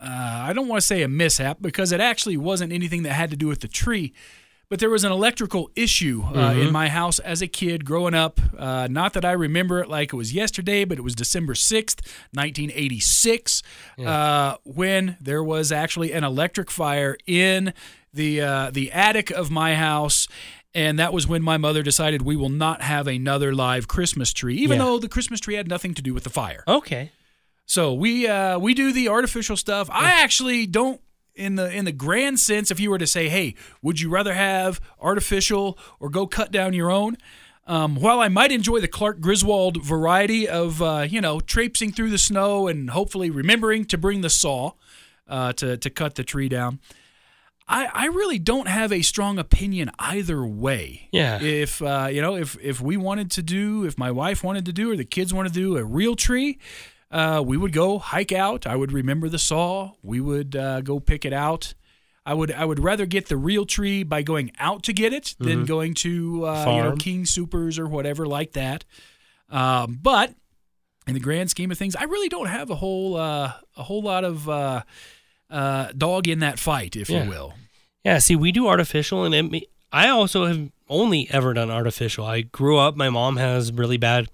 uh, 0.00 0.06
I 0.48 0.52
don't 0.52 0.68
want 0.68 0.80
to 0.80 0.86
say 0.86 1.02
a 1.02 1.08
mishap 1.08 1.58
because 1.60 1.92
it 1.92 2.00
actually 2.00 2.36
wasn't 2.36 2.72
anything 2.72 3.02
that 3.04 3.12
had 3.12 3.30
to 3.30 3.36
do 3.36 3.46
with 3.48 3.60
the 3.60 3.68
tree, 3.68 4.12
but 4.68 4.78
there 4.78 4.88
was 4.90 5.02
an 5.04 5.10
electrical 5.12 5.70
issue 5.74 6.22
uh, 6.34 6.52
in 6.54 6.70
my 6.72 6.88
house 6.88 7.18
as 7.18 7.42
a 7.42 7.48
kid 7.48 7.84
growing 7.84 8.14
up. 8.14 8.38
Uh, 8.56 8.86
not 8.90 9.12
that 9.14 9.24
I 9.24 9.32
remember 9.32 9.80
it 9.80 9.88
like 9.88 10.12
it 10.12 10.16
was 10.16 10.32
yesterday, 10.32 10.84
but 10.84 10.96
it 10.96 11.02
was 11.02 11.14
December 11.14 11.54
6th, 11.54 12.00
1986, 12.32 13.62
uh, 14.04 14.56
when 14.64 15.16
there 15.20 15.42
was 15.42 15.72
actually 15.72 16.12
an 16.12 16.24
electric 16.24 16.70
fire 16.70 17.16
in 17.26 17.72
the, 18.12 18.40
uh, 18.40 18.70
the 18.70 18.90
attic 18.92 19.30
of 19.30 19.50
my 19.50 19.74
house. 19.74 20.28
And 20.72 20.98
that 21.00 21.12
was 21.12 21.26
when 21.26 21.42
my 21.42 21.56
mother 21.56 21.82
decided 21.82 22.22
we 22.22 22.36
will 22.36 22.48
not 22.48 22.80
have 22.82 23.08
another 23.08 23.52
live 23.52 23.88
Christmas 23.88 24.32
tree, 24.32 24.54
even 24.58 24.78
Yeah. 24.78 24.84
though 24.84 24.98
the 25.00 25.08
Christmas 25.08 25.40
tree 25.40 25.56
had 25.56 25.66
nothing 25.68 25.94
to 25.94 26.02
do 26.02 26.14
with 26.14 26.22
the 26.22 26.30
fire. 26.30 26.62
Okay. 26.68 27.10
So 27.70 27.94
we 27.94 28.26
uh, 28.26 28.58
we 28.58 28.74
do 28.74 28.92
the 28.92 29.06
artificial 29.06 29.56
stuff. 29.56 29.88
I 29.92 30.10
actually 30.10 30.66
don't 30.66 31.00
in 31.36 31.54
the 31.54 31.72
in 31.72 31.84
the 31.84 31.92
grand 31.92 32.40
sense. 32.40 32.72
If 32.72 32.80
you 32.80 32.90
were 32.90 32.98
to 32.98 33.06
say, 33.06 33.28
"Hey, 33.28 33.54
would 33.80 34.00
you 34.00 34.10
rather 34.10 34.34
have 34.34 34.80
artificial 35.00 35.78
or 36.00 36.08
go 36.08 36.26
cut 36.26 36.50
down 36.50 36.72
your 36.72 36.90
own?" 36.90 37.16
Um, 37.68 37.94
while 37.94 38.18
I 38.18 38.26
might 38.26 38.50
enjoy 38.50 38.80
the 38.80 38.88
Clark 38.88 39.20
Griswold 39.20 39.84
variety 39.84 40.48
of 40.48 40.82
uh, 40.82 41.06
you 41.08 41.20
know 41.20 41.38
traipsing 41.38 41.92
through 41.92 42.10
the 42.10 42.18
snow 42.18 42.66
and 42.66 42.90
hopefully 42.90 43.30
remembering 43.30 43.84
to 43.84 43.96
bring 43.96 44.22
the 44.22 44.30
saw 44.30 44.72
uh, 45.28 45.52
to 45.52 45.76
to 45.76 45.90
cut 45.90 46.16
the 46.16 46.24
tree 46.24 46.48
down, 46.48 46.80
I, 47.68 47.88
I 47.94 48.06
really 48.06 48.40
don't 48.40 48.66
have 48.66 48.92
a 48.92 49.02
strong 49.02 49.38
opinion 49.38 49.92
either 49.96 50.44
way. 50.44 51.08
Yeah. 51.12 51.40
If 51.40 51.80
uh, 51.80 52.08
you 52.10 52.20
know, 52.20 52.34
if 52.34 52.58
if 52.60 52.80
we 52.80 52.96
wanted 52.96 53.30
to 53.30 53.44
do, 53.44 53.84
if 53.84 53.96
my 53.96 54.10
wife 54.10 54.42
wanted 54.42 54.66
to 54.66 54.72
do, 54.72 54.90
or 54.90 54.96
the 54.96 55.04
kids 55.04 55.32
wanted 55.32 55.54
to 55.54 55.60
do 55.60 55.76
a 55.76 55.84
real 55.84 56.16
tree, 56.16 56.58
uh, 57.10 57.42
we 57.44 57.56
would 57.56 57.72
go 57.72 57.98
hike 57.98 58.32
out. 58.32 58.66
I 58.66 58.76
would 58.76 58.92
remember 58.92 59.28
the 59.28 59.38
saw. 59.38 59.92
We 60.02 60.20
would 60.20 60.54
uh, 60.56 60.80
go 60.82 61.00
pick 61.00 61.24
it 61.24 61.32
out. 61.32 61.74
I 62.26 62.34
would 62.34 62.52
I 62.52 62.64
would 62.64 62.78
rather 62.78 63.06
get 63.06 63.28
the 63.28 63.36
real 63.36 63.64
tree 63.66 64.02
by 64.02 64.22
going 64.22 64.52
out 64.58 64.82
to 64.84 64.92
get 64.92 65.12
it 65.12 65.34
than 65.38 65.64
going 65.64 65.94
to 65.94 66.46
uh, 66.46 66.66
you 66.76 66.82
know 66.82 66.96
King 66.96 67.24
Supers 67.26 67.78
or 67.78 67.88
whatever 67.88 68.26
like 68.26 68.52
that. 68.52 68.84
Um, 69.48 69.98
but 70.00 70.34
in 71.06 71.14
the 71.14 71.20
grand 71.20 71.50
scheme 71.50 71.70
of 71.72 71.78
things, 71.78 71.96
I 71.96 72.04
really 72.04 72.28
don't 72.28 72.46
have 72.46 72.70
a 72.70 72.74
whole 72.76 73.16
uh, 73.16 73.52
a 73.76 73.82
whole 73.82 74.02
lot 74.02 74.24
of 74.24 74.48
uh, 74.48 74.82
uh, 75.48 75.88
dog 75.96 76.28
in 76.28 76.40
that 76.40 76.58
fight, 76.58 76.94
if 76.94 77.08
Yeah. 77.10 77.24
you 77.24 77.30
will. 77.30 77.54
Yeah. 78.04 78.18
See, 78.18 78.36
we 78.36 78.52
do 78.52 78.68
artificial, 78.68 79.24
and 79.24 79.34
it, 79.34 79.64
I 79.90 80.08
also 80.08 80.46
have 80.46 80.70
only 80.88 81.26
ever 81.30 81.54
done 81.54 81.70
artificial. 81.70 82.24
I 82.26 82.42
grew 82.42 82.76
up. 82.78 82.96
My 82.96 83.08
mom 83.10 83.38
has 83.38 83.72
really 83.72 83.96
bad 83.96 84.28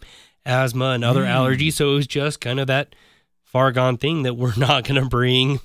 asthma 0.47 0.91
and 0.91 1.05
other 1.05 1.25
mm. 1.25 1.29
allergies, 1.29 1.75
so 1.75 1.93
it 1.93 1.95
was 1.95 2.07
just 2.07 2.41
kind 2.41 2.61
of 2.61 2.67
that 2.69 2.95
far 3.45 3.73
gone 3.73 3.97
thing 3.99 4.23
that 4.23 4.35
we're 4.35 4.55
not 4.57 4.85
going 4.85 5.03
to 5.03 5.09
bring 5.09 5.61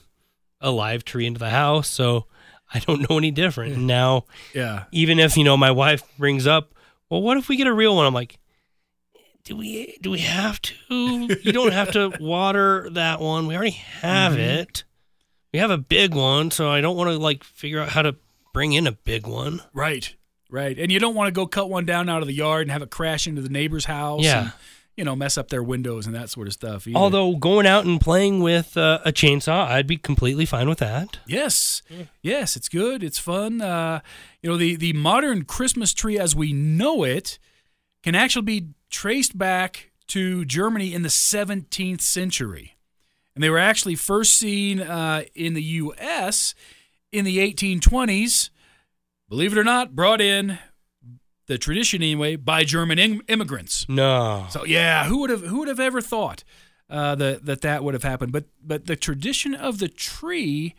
a 0.60 0.72
live 0.72 1.04
tree 1.06 1.26
into 1.26 1.40
the 1.40 1.50
house. 1.50 1.88
So 1.88 2.26
I 2.74 2.80
don't 2.80 3.10
know 3.10 3.18
any 3.18 3.32
different. 3.32 3.74
And 3.76 3.88
now, 3.88 4.26
Yeah. 4.54 4.86
even 4.92 5.20
if 5.20 5.38
you 5.38 5.44
know 5.44 5.58
my 5.58 5.72
wife 5.72 6.04
brings 6.18 6.48
up, 6.48 6.74
well, 7.10 7.22
what 7.22 7.38
if 7.38 7.50
we 7.50 7.58
get 7.58 7.68
a 7.68 7.74
real 7.74 7.96
one? 7.96 8.06
I'm 8.06 8.14
like, 8.14 8.38
do 9.44 9.58
we 9.58 9.98
do 10.02 10.12
we 10.12 10.20
have 10.20 10.62
to? 10.62 10.74
You 10.90 11.52
don't 11.52 11.74
have 11.74 11.92
to 11.94 12.14
water 12.20 12.90
that 12.92 13.20
one. 13.20 13.48
We 13.48 13.56
already 13.56 13.72
have 13.72 14.34
mm-hmm. 14.34 14.42
it. 14.42 14.84
We 15.52 15.60
have 15.60 15.72
a 15.72 15.78
big 15.78 16.14
one, 16.14 16.52
so 16.52 16.70
I 16.70 16.80
don't 16.80 16.96
want 16.96 17.10
to 17.10 17.18
like 17.18 17.44
figure 17.44 17.82
out 17.82 17.90
how 17.90 18.04
to 18.04 18.16
bring 18.54 18.74
in 18.74 18.88
a 18.88 18.92
big 18.92 19.28
one. 19.28 19.62
Right. 19.74 20.16
Right. 20.52 20.78
And 20.78 20.92
you 20.92 21.00
don't 21.00 21.16
want 21.16 21.28
to 21.28 21.32
go 21.32 21.48
cut 21.48 21.70
one 21.70 21.86
down 21.86 22.10
out 22.10 22.22
of 22.22 22.28
the 22.28 22.34
yard 22.34 22.64
and 22.64 22.72
have 22.72 22.84
it 22.84 22.92
crash 22.92 23.26
into 23.26 23.42
the 23.42 23.50
neighbor's 23.50 23.86
house. 23.86 24.24
Yeah. 24.24 24.42
And, 24.42 24.54
you 24.98 25.06
know, 25.06 25.16
mess 25.16 25.38
up 25.38 25.48
their 25.48 25.64
windows 25.64 26.06
and 26.06 26.14
that 26.14 26.30
sort 26.30 26.48
of 26.48 26.54
stuff. 26.54 26.86
either. 26.86 26.96
Although 27.00 27.36
going 27.38 27.66
out 27.66 27.86
and 27.86 28.00
playing 28.00 28.42
with 28.42 28.76
uh, 28.76 29.00
a 29.06 29.12
chainsaw, 29.12 29.66
I'd 29.66 29.88
be 29.88 29.98
completely 29.98 30.46
fine 30.46 30.68
with 30.68 30.80
that. 30.80 31.18
Yes, 31.26 31.82
yes, 32.22 32.56
it's 32.58 32.68
good. 32.68 33.02
It's 33.02 33.18
fun. 33.18 33.62
Uh, 33.62 34.02
you 34.44 34.50
know, 34.50 34.58
the 34.58 34.76
the 34.76 34.94
modern 34.94 35.46
Christmas 35.46 35.94
tree 35.94 36.20
as 36.20 36.36
we 36.36 36.52
know 36.52 37.04
it 37.04 37.40
can 38.04 38.14
actually 38.14 38.44
be 38.44 38.68
traced 38.90 39.38
back 39.38 39.92
to 40.08 40.44
Germany 40.44 40.94
in 40.94 41.04
the 41.04 41.10
17th 41.10 42.02
century, 42.02 42.76
and 43.34 43.44
they 43.44 43.50
were 43.50 43.58
actually 43.58 43.96
first 43.96 44.34
seen 44.34 44.82
uh, 44.82 45.24
in 45.34 45.54
the 45.54 45.64
U.S. 45.64 46.54
in 47.14 47.24
the 47.26 47.38
1820s. 47.38 48.51
Believe 49.32 49.54
it 49.54 49.58
or 49.58 49.64
not, 49.64 49.96
brought 49.96 50.20
in 50.20 50.60
the 51.48 51.58
tradition 51.58 52.02
anyway 52.04 52.36
by 52.36 52.66
German 52.66 53.00
im- 53.00 53.22
immigrants. 53.30 53.86
No. 53.88 54.46
So 54.50 54.66
yeah, 54.66 55.06
who 55.06 55.20
would 55.20 55.30
have 55.30 55.42
who 55.44 55.60
would 55.60 55.70
have 55.70 55.80
ever 55.80 56.02
thought 56.02 56.44
uh, 56.90 57.16
that 57.16 57.46
that 57.46 57.62
that 57.62 57.82
would 57.82 57.94
have 57.94 58.04
happened? 58.04 58.34
But 58.34 58.44
but 58.62 58.88
the 58.88 58.98
tradition 58.98 59.56
of 59.56 59.80
the 59.80 59.88
tree 59.88 60.76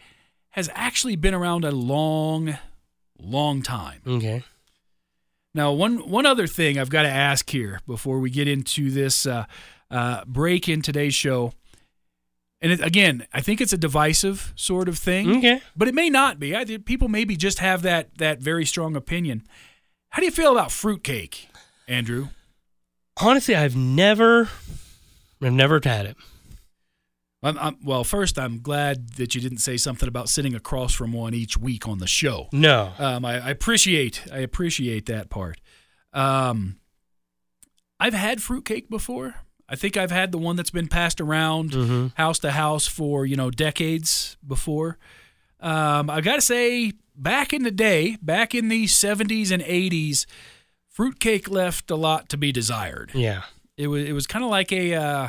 has 0.51 0.69
actually 0.75 1.17
been 1.17 1.33
around 1.33 1.65
a 1.65 1.71
long, 1.71 2.59
long 3.19 3.63
time. 3.63 4.03
Okay. 4.07 4.43
Now, 5.55 5.73
one 5.73 6.07
one 6.07 6.27
other 6.27 6.47
thing 6.47 6.79
I've 6.79 6.91
got 6.91 7.05
to 7.05 7.09
ask 7.11 7.49
here 7.49 7.81
before 7.87 8.19
we 8.19 8.29
get 8.29 8.49
into 8.49 8.91
this 8.91 9.25
uh, 9.25 9.47
uh, 9.91 10.25
break 10.27 10.69
in 10.69 10.83
today's 10.83 11.15
show, 11.15 11.55
and 12.63 12.73
it, 12.73 12.81
again, 12.81 13.27
I 13.35 13.43
think 13.43 13.61
it's 13.61 13.75
a 13.75 13.77
divisive 13.79 14.53
sort 14.57 14.89
of 14.89 14.97
thing, 14.97 15.39
Okay. 15.39 15.61
but 15.77 15.89
it 15.89 15.95
may 15.95 16.09
not 16.09 16.39
be. 16.39 16.57
I 16.57 16.65
people 16.65 17.09
maybe 17.09 17.37
just 17.37 17.59
have 17.59 17.83
that 17.83 18.17
that 18.19 18.41
very 18.41 18.65
strong 18.65 18.97
opinion. 18.97 19.43
How 20.11 20.21
do 20.21 20.25
you 20.27 20.33
feel 20.33 20.53
about 20.53 20.71
fruitcake, 20.73 21.49
Andrew? 21.89 22.29
Honestly, 23.21 23.55
I've 23.55 23.77
never, 23.77 24.49
I've 25.43 25.53
never 25.53 25.81
had 25.85 26.07
it. 26.07 26.17
I'm, 27.43 27.59
I'm, 27.59 27.77
well, 27.85 28.05
first, 28.05 28.39
I'm 28.39 28.61
glad 28.61 29.15
that 29.15 29.35
you 29.35 29.41
didn't 29.41 29.59
say 29.59 29.77
something 29.77 30.09
about 30.09 30.29
sitting 30.29 30.55
across 30.55 30.95
from 30.95 31.13
one 31.13 31.35
each 31.35 31.59
week 31.59 31.89
on 31.89 31.99
the 31.99 32.07
show. 32.07 32.49
No. 32.53 32.93
Um, 32.99 33.25
I, 33.25 33.41
I 33.47 33.51
appreciate 33.51 34.23
I 34.33 34.39
appreciate 34.39 35.07
that 35.07 35.29
part. 35.29 35.61
Um, 36.13 36.77
I've 37.99 38.15
had 38.15 38.43
fruitcake 38.43 38.89
before. 38.89 39.35
I 39.73 39.77
think 39.77 39.97
I've 39.97 40.11
had 40.11 40.33
the 40.33 40.39
one 40.39 40.57
that's 40.57 40.71
been 40.71 40.89
passed 40.89 41.21
around 41.21 41.73
hmm 41.75 42.07
house 42.15 42.39
to 42.41 42.51
house 42.51 42.87
for 42.87 43.25
you 43.27 43.37
know 43.37 43.51
decades 43.51 44.37
before. 44.47 44.99
Um, 45.61 46.11
I 46.11 46.21
got 46.21 46.37
to 46.37 46.41
say, 46.43 46.93
back 47.17 47.53
in 47.53 47.63
the 47.63 47.71
day, 47.71 48.17
back 48.21 48.53
in 48.55 48.69
the 48.69 48.85
70s 48.87 49.51
and 49.53 49.63
80s, 49.63 50.27
fruitcake 50.89 51.49
left 51.49 51.91
a 51.91 51.97
lot 51.97 52.29
to 52.31 52.37
be 52.37 52.53
desired 52.53 53.13
Yeah. 53.15 53.43
it 53.77 53.87
was 53.87 54.05
it 54.05 54.13
was 54.13 54.27
kind 54.27 54.45
of 54.45 54.51
like 54.51 54.73
a 54.73 54.95
uh, 54.95 55.29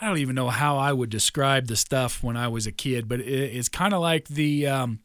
I 0.00 0.06
don't 0.06 0.18
even 0.18 0.34
know 0.34 0.48
how 0.48 0.78
I 0.78 0.92
would 0.92 1.10
describe 1.10 1.66
the 1.66 1.76
stuff 1.76 2.22
when 2.22 2.36
I 2.36 2.48
was 2.48 2.66
a 2.66 2.72
kid, 2.72 3.08
but 3.08 3.20
it, 3.20 3.26
it's 3.56 3.68
kind 3.68 3.92
of 3.94 4.00
like 4.00 4.28
the 4.28 4.66
um, 4.66 5.00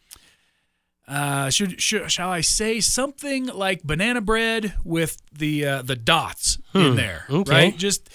uh, 1.07 1.49
should, 1.49 1.81
should 1.81 2.11
shall 2.11 2.29
I 2.29 2.41
say 2.41 2.79
something 2.79 3.45
like 3.47 3.83
banana 3.83 4.21
bread 4.21 4.73
with 4.83 5.21
the 5.31 5.65
uh, 5.65 5.81
the 5.81 5.95
dots 5.95 6.59
in 6.73 6.91
Hmm, 6.91 6.95
there, 6.95 7.25
okay. 7.29 7.51
right? 7.51 7.77
Just 7.77 8.09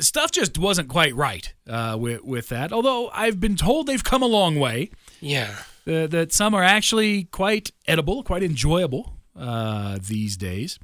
stuff 0.00 0.30
just 0.30 0.58
wasn't 0.58 0.88
quite 0.88 1.14
right 1.14 1.52
uh, 1.68 1.96
with 1.98 2.22
with 2.24 2.48
that. 2.48 2.72
Although 2.72 3.10
I've 3.12 3.40
been 3.40 3.56
told 3.56 3.86
they've 3.86 4.04
come 4.04 4.22
a 4.22 4.26
long 4.26 4.58
way. 4.58 4.90
Yeah. 5.20 5.56
Uh, 5.86 6.06
that 6.06 6.32
some 6.32 6.54
are 6.54 6.62
actually 6.62 7.24
quite 7.24 7.72
edible, 7.86 8.22
quite 8.22 8.42
enjoyable 8.42 9.16
uh, 9.34 9.98
these 10.00 10.36
days. 10.36 10.78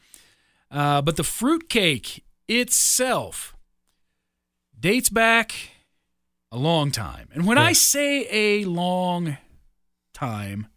Uh, 0.70 1.02
but 1.02 1.16
the 1.16 1.22
fruitcake 1.22 2.24
itself 2.48 3.54
dates 4.80 5.10
back 5.10 5.54
a 6.50 6.56
long 6.56 6.90
time. 6.90 7.28
And 7.34 7.46
when 7.46 7.58
I 7.58 7.74
say 7.74 8.26
a 8.30 8.64
long 8.64 9.36
time, 10.14 10.68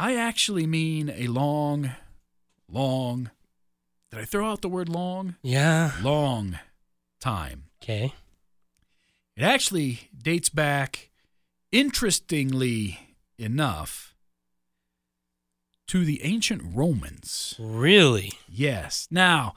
I 0.00 0.16
actually 0.16 0.66
mean 0.66 1.12
a 1.14 1.26
long, 1.26 1.90
long. 2.66 3.30
Did 4.10 4.20
I 4.20 4.24
throw 4.24 4.50
out 4.50 4.62
the 4.62 4.68
word 4.70 4.88
long? 4.88 5.36
Yeah. 5.42 5.92
Long 6.00 6.58
time. 7.20 7.64
Okay. 7.82 8.14
It 9.36 9.42
actually 9.42 10.08
dates 10.16 10.48
back, 10.48 11.10
interestingly 11.70 13.18
enough, 13.36 14.14
to 15.88 16.06
the 16.06 16.24
ancient 16.24 16.62
Romans. 16.74 17.54
Really? 17.58 18.32
Yes. 18.48 19.06
Now, 19.10 19.52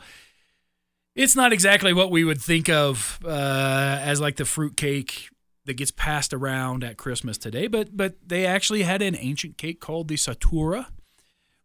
it's 1.16 1.38
not 1.38 1.54
exactly 1.54 1.94
what 1.94 2.12
we 2.12 2.26
would 2.26 2.42
think 2.42 2.68
of 2.68 3.18
uh, 3.24 4.00
as 4.02 4.20
like 4.20 4.36
the 4.36 4.44
fruitcake 4.44 5.30
that 5.66 5.76
gets 5.76 5.92
passed 5.92 6.34
around 6.34 6.84
at 6.84 6.98
Christmas 6.98 7.38
today, 7.38 7.68
but 7.68 7.96
but 7.96 8.16
they 8.26 8.46
actually 8.46 8.84
had 8.84 9.02
an 9.02 9.16
ancient 9.18 9.58
cake 9.58 9.80
called 9.80 10.08
the 10.08 10.16
satura, 10.16 10.88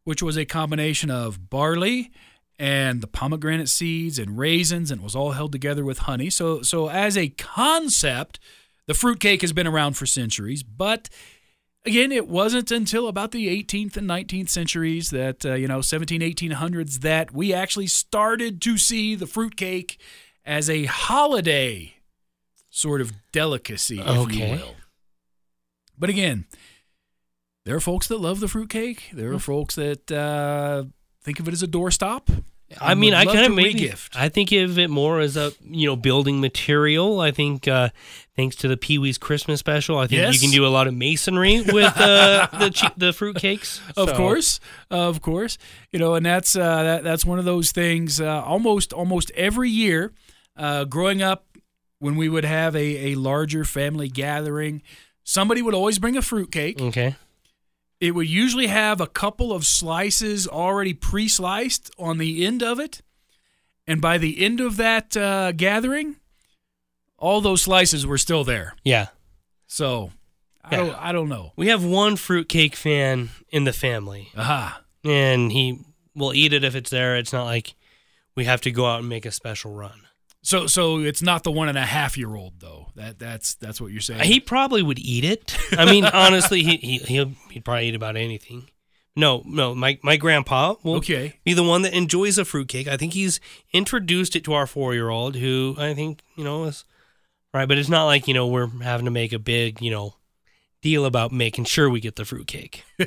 which 0.05 0.23
was 0.23 0.37
a 0.37 0.45
combination 0.45 1.11
of 1.11 1.51
barley 1.51 2.11
and 2.59 3.01
the 3.01 3.07
pomegranate 3.07 3.69
seeds 3.69 4.19
and 4.19 4.39
raisins, 4.39 4.91
and 4.91 5.01
it 5.01 5.05
was 5.05 5.15
all 5.15 5.33
held 5.33 5.53
together 5.53 5.85
with 5.85 5.99
honey. 6.01 6.31
So 6.31 6.63
so 6.63 6.89
as 6.89 7.17
a 7.17 7.29
concept, 7.31 8.39
the 8.87 8.95
fruit 8.95 9.21
cake 9.21 9.43
has 9.43 9.53
been 9.53 9.67
around 9.67 9.95
for 9.95 10.07
centuries, 10.07 10.63
but 10.63 11.09
again, 11.85 12.13
it 12.13 12.29
wasn't 12.29 12.71
until 12.71 13.09
about 13.09 13.33
the 13.33 13.49
18th 13.49 13.97
and 13.97 14.09
19th 14.09 14.49
centuries 14.49 15.11
that, 15.11 15.45
uh, 15.45 15.55
you 15.55 15.67
know, 15.67 15.81
17, 15.81 16.21
1800s, 16.21 17.01
that 17.01 17.33
we 17.33 17.55
actually 17.55 17.87
started 17.87 18.61
to 18.63 18.77
see 18.77 19.15
the 19.15 19.27
fruit 19.27 19.57
cake 19.57 19.99
as 20.45 20.69
a 20.69 20.85
holiday 20.85 21.95
sort 22.79 23.01
of 23.01 23.13
delicacy, 23.33 23.99
if 24.01 24.07
Okay. 24.07 24.51
you 24.53 24.57
will. 24.57 24.75
But 25.99 26.11
again, 26.11 26.47
there 27.65 27.75
are 27.77 27.81
folks 27.81 28.07
that 28.09 28.19
love 28.21 28.41
the 28.41 28.49
fruitcake. 28.49 29.11
There 29.13 29.33
are 29.33 29.39
folks 29.39 29.75
that 29.75 30.11
uh, 30.13 30.85
think 31.23 31.41
of 31.41 31.49
it 31.49 31.53
as 31.53 31.63
a 31.63 31.67
doorstop. 31.69 32.29
I 32.81 32.93
and 32.93 33.01
mean, 33.01 33.15
I 33.15 33.25
kind 33.25 33.47
of 33.47 33.55
maybe 33.55 33.81
regift. 33.81 34.11
I 34.15 34.29
think 34.29 34.53
of 34.53 34.79
it 34.79 34.91
more 34.91 35.21
as 35.21 35.39
a 35.39 35.53
you 35.65 35.87
know 35.89 35.97
building 35.97 36.39
material. 36.41 37.19
I 37.19 37.31
think 37.31 37.67
uh, 37.67 37.89
thanks 38.37 38.57
to 38.57 38.69
the 38.69 38.77
Pee 38.77 38.99
Wee's 38.99 39.17
Christmas 39.17 39.59
special, 39.59 39.97
I 39.97 40.07
think 40.07 40.21
Yes. 40.21 40.35
you 40.35 40.41
can 40.41 40.51
do 40.55 40.67
a 40.67 40.69
lot 40.69 40.87
of 40.87 40.93
masonry 40.95 41.63
with 41.73 41.97
uh, 41.99 42.47
the 42.59 42.71
che- 42.71 42.93
the 42.97 43.13
fruit 43.15 43.37
cakes. 43.37 43.81
Of 43.97 44.11
So, 44.11 44.17
course, 44.17 44.61
of 44.91 45.23
course, 45.23 45.57
you 45.93 45.99
know, 45.99 46.15
and 46.15 46.27
that's 46.27 46.55
uh, 46.57 46.83
that, 46.83 47.05
that's 47.05 47.25
one 47.25 47.39
of 47.39 47.47
those 47.47 47.73
things. 47.73 48.21
Uh, 48.21 48.43
almost 48.45 48.93
almost 48.93 49.31
every 49.35 49.71
year, 49.71 50.13
uh, 50.55 50.85
growing 50.85 51.23
up, 51.23 51.47
when 51.99 52.17
we 52.17 52.29
would 52.29 52.45
have 52.45 52.75
a, 52.77 53.13
a 53.13 53.15
larger 53.17 53.65
family 53.65 54.09
gathering, 54.09 54.83
somebody 55.25 55.63
would 55.63 55.75
always 55.75 55.99
bring 55.99 56.17
a 56.17 56.23
fruitcake. 56.23 56.81
Okay. 56.81 57.17
It 58.01 58.15
would 58.15 58.29
usually 58.29 58.69
have 58.69 59.01
a 59.01 59.07
couple 59.09 59.53
of 59.53 59.67
slices 59.67 60.47
already 60.47 60.95
pre-sliced 60.95 61.91
on 61.99 62.19
the 62.19 62.47
end 62.47 62.63
of 62.63 62.79
it, 62.79 63.03
and 63.87 64.01
by 64.01 64.19
the 64.19 64.45
end 64.45 64.61
of 64.61 64.77
that 64.77 65.17
uh, 65.17 65.51
gathering, 65.53 66.17
all 67.19 67.41
those 67.41 67.63
slices 67.63 68.07
were 68.07 68.19
still 68.19 68.45
there. 68.45 68.75
Yeah. 68.85 69.09
So, 69.67 70.13
I 70.63 70.77
Yeah. 70.77 70.85
don't 70.85 70.95
I 70.97 71.13
don't 71.13 71.29
know. 71.29 71.53
We 71.57 71.69
have 71.69 71.85
one 71.85 72.15
fruitcake 72.17 72.77
fan 72.77 73.31
in 73.51 73.65
the 73.65 73.73
family, 73.73 74.29
Aha. 74.37 74.83
and 75.05 75.51
he 75.51 75.81
will 76.15 76.33
eat 76.33 76.53
it 76.53 76.63
if 76.63 76.77
it's 76.77 76.91
there. 76.91 77.17
It's 77.17 77.33
not 77.33 77.45
like 77.47 77.75
we 78.37 78.45
have 78.45 78.61
to 78.61 78.71
go 78.71 78.87
out 78.87 79.01
and 79.01 79.09
make 79.09 79.27
a 79.27 79.33
special 79.33 79.73
run. 79.75 80.03
So 80.43 80.67
so 80.67 81.01
it's 81.01 81.21
not 81.23 81.43
the 81.43 81.51
one 81.51 81.69
and 81.69 81.77
a 81.77 81.85
half 81.85 82.17
year 82.17 82.35
old 82.35 82.61
though. 82.61 82.89
That 82.95 83.19
that's 83.19 83.55
that's 83.55 83.81
what 83.81 83.91
you're 83.93 84.01
saying. 84.01 84.23
He 84.25 84.41
probably 84.41 84.83
would 84.83 84.99
eat 84.99 85.25
it. 85.25 85.57
I 85.73 85.85
mean, 85.85 86.05
honestly, 86.13 86.63
he 86.63 86.77
he 86.77 86.99
he'll, 86.99 87.33
he'd 87.51 87.65
probably 87.65 87.89
eat 87.89 87.95
about 87.95 88.17
anything. 88.17 88.69
No, 89.17 89.43
no, 89.45 89.75
my 89.75 89.99
my 90.03 90.17
grandpa 90.17 90.77
will 90.85 90.97
Okay. 90.97 91.35
be 91.45 91.53
the 91.55 91.65
one 91.65 91.83
that 91.83 91.93
enjoys 91.93 92.39
a 92.39 92.45
fruitcake. 92.45 92.87
I 92.87 92.97
think 92.97 93.15
he's 93.15 93.41
introduced 93.73 94.37
it 94.37 94.45
to 94.45 94.53
our 94.55 94.67
four 94.67 94.95
year 94.95 95.09
old, 95.09 95.35
who 95.35 95.75
I 95.77 95.93
think 95.93 96.23
you 96.37 96.45
know 96.45 96.65
is 96.65 96.85
right. 97.53 97.67
But 97.67 97.79
it's 97.79 97.89
not 97.89 98.05
like 98.07 98.29
you 98.29 98.35
know 98.35 98.47
we're 98.47 98.69
having 98.83 99.07
to 99.07 99.11
make 99.11 99.33
a 99.33 99.41
big 99.41 99.83
you 99.83 99.91
know 99.91 100.15
deal 100.83 101.05
about 101.05 101.33
making 101.33 101.65
sure 101.65 101.91
we 101.91 101.99
get 102.01 102.15
the 102.15 102.25
fruitcake. 102.25 102.85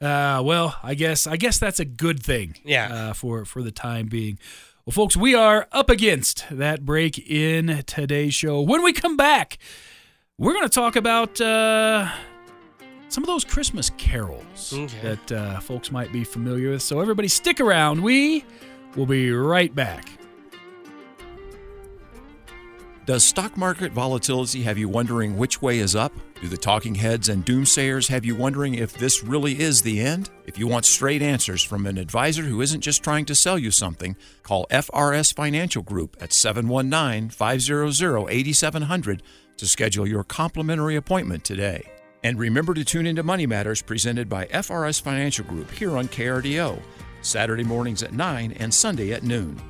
uh, 0.00 0.40
well, 0.42 0.76
I 0.82 0.94
guess 0.94 1.26
I 1.26 1.36
guess 1.36 1.58
that's 1.58 1.78
a 1.80 1.84
good 1.84 2.22
thing. 2.22 2.54
Yeah. 2.64 2.92
Uh, 2.92 3.12
for 3.12 3.44
for 3.44 3.62
the 3.62 3.70
time 3.72 4.06
being. 4.06 4.38
Well, 4.88 4.94
folks, 4.94 5.18
we 5.18 5.34
are 5.34 5.68
up 5.70 5.90
against 5.90 6.46
that 6.50 6.86
break 6.86 7.18
in 7.18 7.82
today's 7.86 8.32
show. 8.32 8.62
When 8.62 8.82
we 8.82 8.94
come 8.94 9.18
back, 9.18 9.58
we're 10.38 10.54
going 10.54 10.64
to 10.64 10.74
talk 10.74 10.96
about 10.96 11.38
uh, 11.42 12.08
some 13.10 13.22
of 13.22 13.26
those 13.26 13.44
Christmas 13.44 13.90
carols 13.98 14.72
Okay. 14.72 14.98
that 15.02 15.32
uh, 15.32 15.60
folks 15.60 15.92
might 15.92 16.10
be 16.10 16.24
familiar 16.24 16.70
with. 16.70 16.80
So 16.80 17.00
everybody, 17.00 17.28
stick 17.28 17.60
around. 17.60 18.02
We 18.02 18.46
will 18.96 19.04
be 19.04 19.30
right 19.30 19.74
back. 19.74 20.08
Does 23.04 23.24
stock 23.26 23.58
market 23.58 23.92
volatility 23.92 24.62
have 24.62 24.78
you 24.78 24.88
wondering 24.88 25.36
which 25.36 25.60
way 25.60 25.80
is 25.80 25.94
up? 25.94 26.14
Do 26.40 26.46
the 26.46 26.56
talking 26.56 26.94
heads 26.94 27.28
and 27.28 27.44
doomsayers 27.44 28.08
have 28.10 28.24
you 28.24 28.36
wondering 28.36 28.74
if 28.74 28.92
this 28.92 29.24
really 29.24 29.58
is 29.58 29.82
the 29.82 29.98
end? 29.98 30.30
If 30.46 30.56
you 30.56 30.68
want 30.68 30.84
straight 30.84 31.20
answers 31.20 31.64
from 31.64 31.84
an 31.84 31.98
advisor 31.98 32.44
who 32.44 32.60
isn't 32.60 32.80
just 32.80 33.02
trying 33.02 33.24
to 33.24 33.34
sell 33.34 33.58
you 33.58 33.72
something, 33.72 34.14
call 34.44 34.68
FRS 34.70 35.34
Financial 35.34 35.82
Group 35.82 36.16
at 36.20 36.32
719 36.32 37.30
500 37.30 38.30
8700 38.30 39.22
to 39.56 39.66
schedule 39.66 40.06
your 40.06 40.22
complimentary 40.22 40.94
appointment 40.94 41.42
today. 41.42 41.82
And 42.22 42.38
remember 42.38 42.72
to 42.72 42.84
tune 42.84 43.08
into 43.08 43.24
Money 43.24 43.46
Matters 43.46 43.82
presented 43.82 44.28
by 44.28 44.46
FRS 44.46 45.02
Financial 45.02 45.44
Group 45.44 45.68
here 45.72 45.96
on 45.98 46.06
KRDO, 46.06 46.80
Saturday 47.20 47.64
mornings 47.64 48.04
at 48.04 48.12
9 48.12 48.52
and 48.52 48.72
Sunday 48.72 49.12
at 49.12 49.24
noon. 49.24 49.60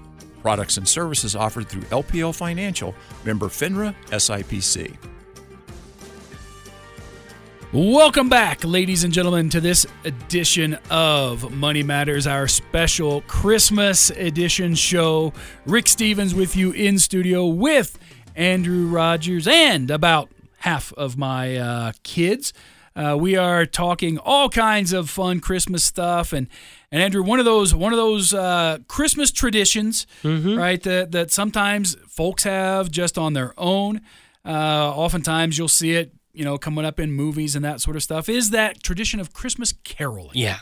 Products 0.43 0.77
and 0.77 0.87
services 0.87 1.35
offered 1.35 1.67
through 1.67 1.83
LPL 1.85 2.35
Financial, 2.35 2.95
member 3.25 3.47
FINRA 3.47 3.95
SIPC. 4.11 5.18
Welcome 7.71 8.31
back, 8.31 8.65
ladies 8.65 9.05
and 9.05 9.13
gentlemen, 9.13 9.51
to 9.51 9.61
this 9.61 9.85
edition 10.05 10.79
of 10.89 11.53
Money 11.53 11.83
Matters, 11.83 12.27
our 12.27 12.49
special 12.49 13.21
Christmas 13.23 14.09
edition 14.09 14.75
show. 14.75 15.35
Rick 15.67 15.89
Stevens 15.89 16.35
with 16.35 16.57
you 16.57 16.71
in 16.71 16.99
studio 16.99 17.45
with 17.45 17.99
Andrew 18.35 18.87
Rogers 18.87 19.47
and 19.47 19.91
about 19.91 20.31
half 20.61 20.95
of 20.95 21.19
my 21.19 21.57
uh, 21.59 21.93
kids. 22.05 22.55
Uh, 22.97 23.19
we 23.21 23.37
are 23.37 23.67
talking 23.67 24.17
all 24.17 24.49
kinds 24.49 24.95
of 24.95 25.11
fun 25.11 25.39
Christmas 25.39 25.85
stuff, 25.85 26.33
and 26.33 26.49
and 26.91 27.03
Andrew, 27.03 27.23
one 27.23 27.39
of 27.39 27.45
those 27.45 27.75
one 27.75 27.93
of 27.93 27.99
those 27.99 28.33
uh, 28.33 28.79
Christmas 28.89 29.31
traditions, 29.31 30.07
right? 30.57 30.83
That 30.83 31.13
that 31.13 31.31
sometimes 31.31 31.97
folks 32.09 32.45
have 32.45 32.91
just 32.91 33.19
on 33.19 33.35
their 33.35 33.53
own. 33.59 34.01
Uh, 34.43 34.91
oftentimes, 34.97 35.59
you'll 35.59 35.69
see 35.69 35.93
it, 35.93 36.15
you 36.39 36.45
know, 36.45 36.57
coming 36.57 36.85
up 36.85 37.01
in 37.01 37.13
movies 37.13 37.57
and 37.57 37.65
that 37.65 37.81
sort 37.81 37.97
of 37.97 38.03
stuff. 38.03 38.29
Is 38.29 38.51
that 38.51 38.83
tradition 38.83 39.19
of 39.19 39.33
Christmas 39.33 39.73
caroling? 39.85 40.31
Yeah. 40.35 40.59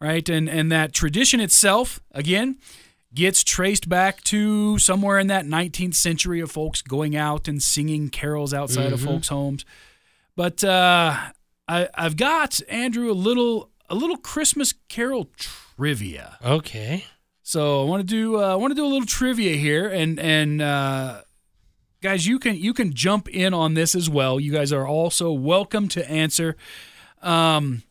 right? 0.00 0.26
And 0.28 0.48
and 0.48 0.70
that 0.70 0.92
tradition 0.92 1.40
itself, 1.40 2.00
again, 2.12 2.58
gets 3.12 3.42
traced 3.42 3.88
back 3.88 4.22
to 4.24 4.78
somewhere 4.78 5.18
in 5.18 5.26
that 5.26 5.44
19th 5.44 5.96
century 5.96 6.40
of 6.40 6.50
folks 6.52 6.82
going 6.82 7.16
out 7.16 7.48
and 7.48 7.60
singing 7.60 8.10
carols 8.10 8.54
outside 8.54 8.92
of 8.92 9.00
folks' 9.00 9.28
homes. 9.28 9.64
But 10.36 10.62
uh, 10.62 11.16
I, 11.66 11.88
I've 11.94 12.16
got 12.16 12.60
Andrew 12.68 13.10
a 13.10 13.12
little 13.12 13.70
a 13.90 13.94
little 13.96 14.18
Christmas 14.18 14.72
carol 14.88 15.30
trivia. 15.36 16.36
Okay. 16.44 17.04
So 17.42 17.82
I 17.82 17.84
want 17.86 18.02
to 18.02 18.06
do 18.06 18.36
uh, 18.40 18.52
I 18.52 18.54
want 18.54 18.70
to 18.70 18.74
do 18.76 18.84
a 18.84 18.92
little 18.92 19.06
trivia 19.06 19.56
here, 19.56 19.88
and 19.88 20.20
and 20.20 20.62
uh, 20.62 21.22
guys, 22.02 22.26
you 22.26 22.38
can 22.38 22.56
you 22.56 22.72
can 22.74 22.92
jump 22.92 23.28
in 23.28 23.52
on 23.54 23.74
this 23.74 23.94
as 23.94 24.08
well. 24.08 24.38
You 24.40 24.52
guys 24.52 24.72
are 24.72 24.86
also 24.86 25.32
welcome 25.32 25.88
to 25.88 26.10
answer. 26.10 26.56
Um, 27.22 27.82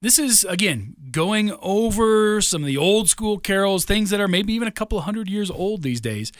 this 0.00 0.18
is 0.18 0.44
again 0.44 0.94
going 1.10 1.52
over 1.60 2.40
some 2.40 2.62
of 2.62 2.66
the 2.66 2.76
old 2.76 3.08
school 3.08 3.38
carols, 3.38 3.84
things 3.84 4.10
that 4.10 4.20
are 4.20 4.28
maybe 4.28 4.52
even 4.52 4.68
a 4.68 4.72
couple 4.72 4.98
of 4.98 5.04
hundred 5.04 5.28
years 5.28 5.50
old 5.50 5.82
these 5.82 6.00
days. 6.00 6.32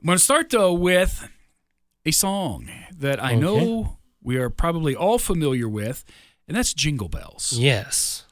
I'm 0.00 0.06
going 0.06 0.18
to 0.18 0.22
start 0.24 0.50
though 0.50 0.72
with 0.72 1.28
a 2.06 2.10
song 2.10 2.68
that 2.96 3.22
I 3.22 3.32
Okay. 3.32 3.40
know 3.40 3.98
we 4.22 4.36
are 4.36 4.50
probably 4.50 4.94
all 4.94 5.18
familiar 5.18 5.68
with, 5.68 6.04
and 6.46 6.56
that's 6.56 6.72
Jingle 6.74 7.08
Bells. 7.08 7.52
Yes. 7.56 8.24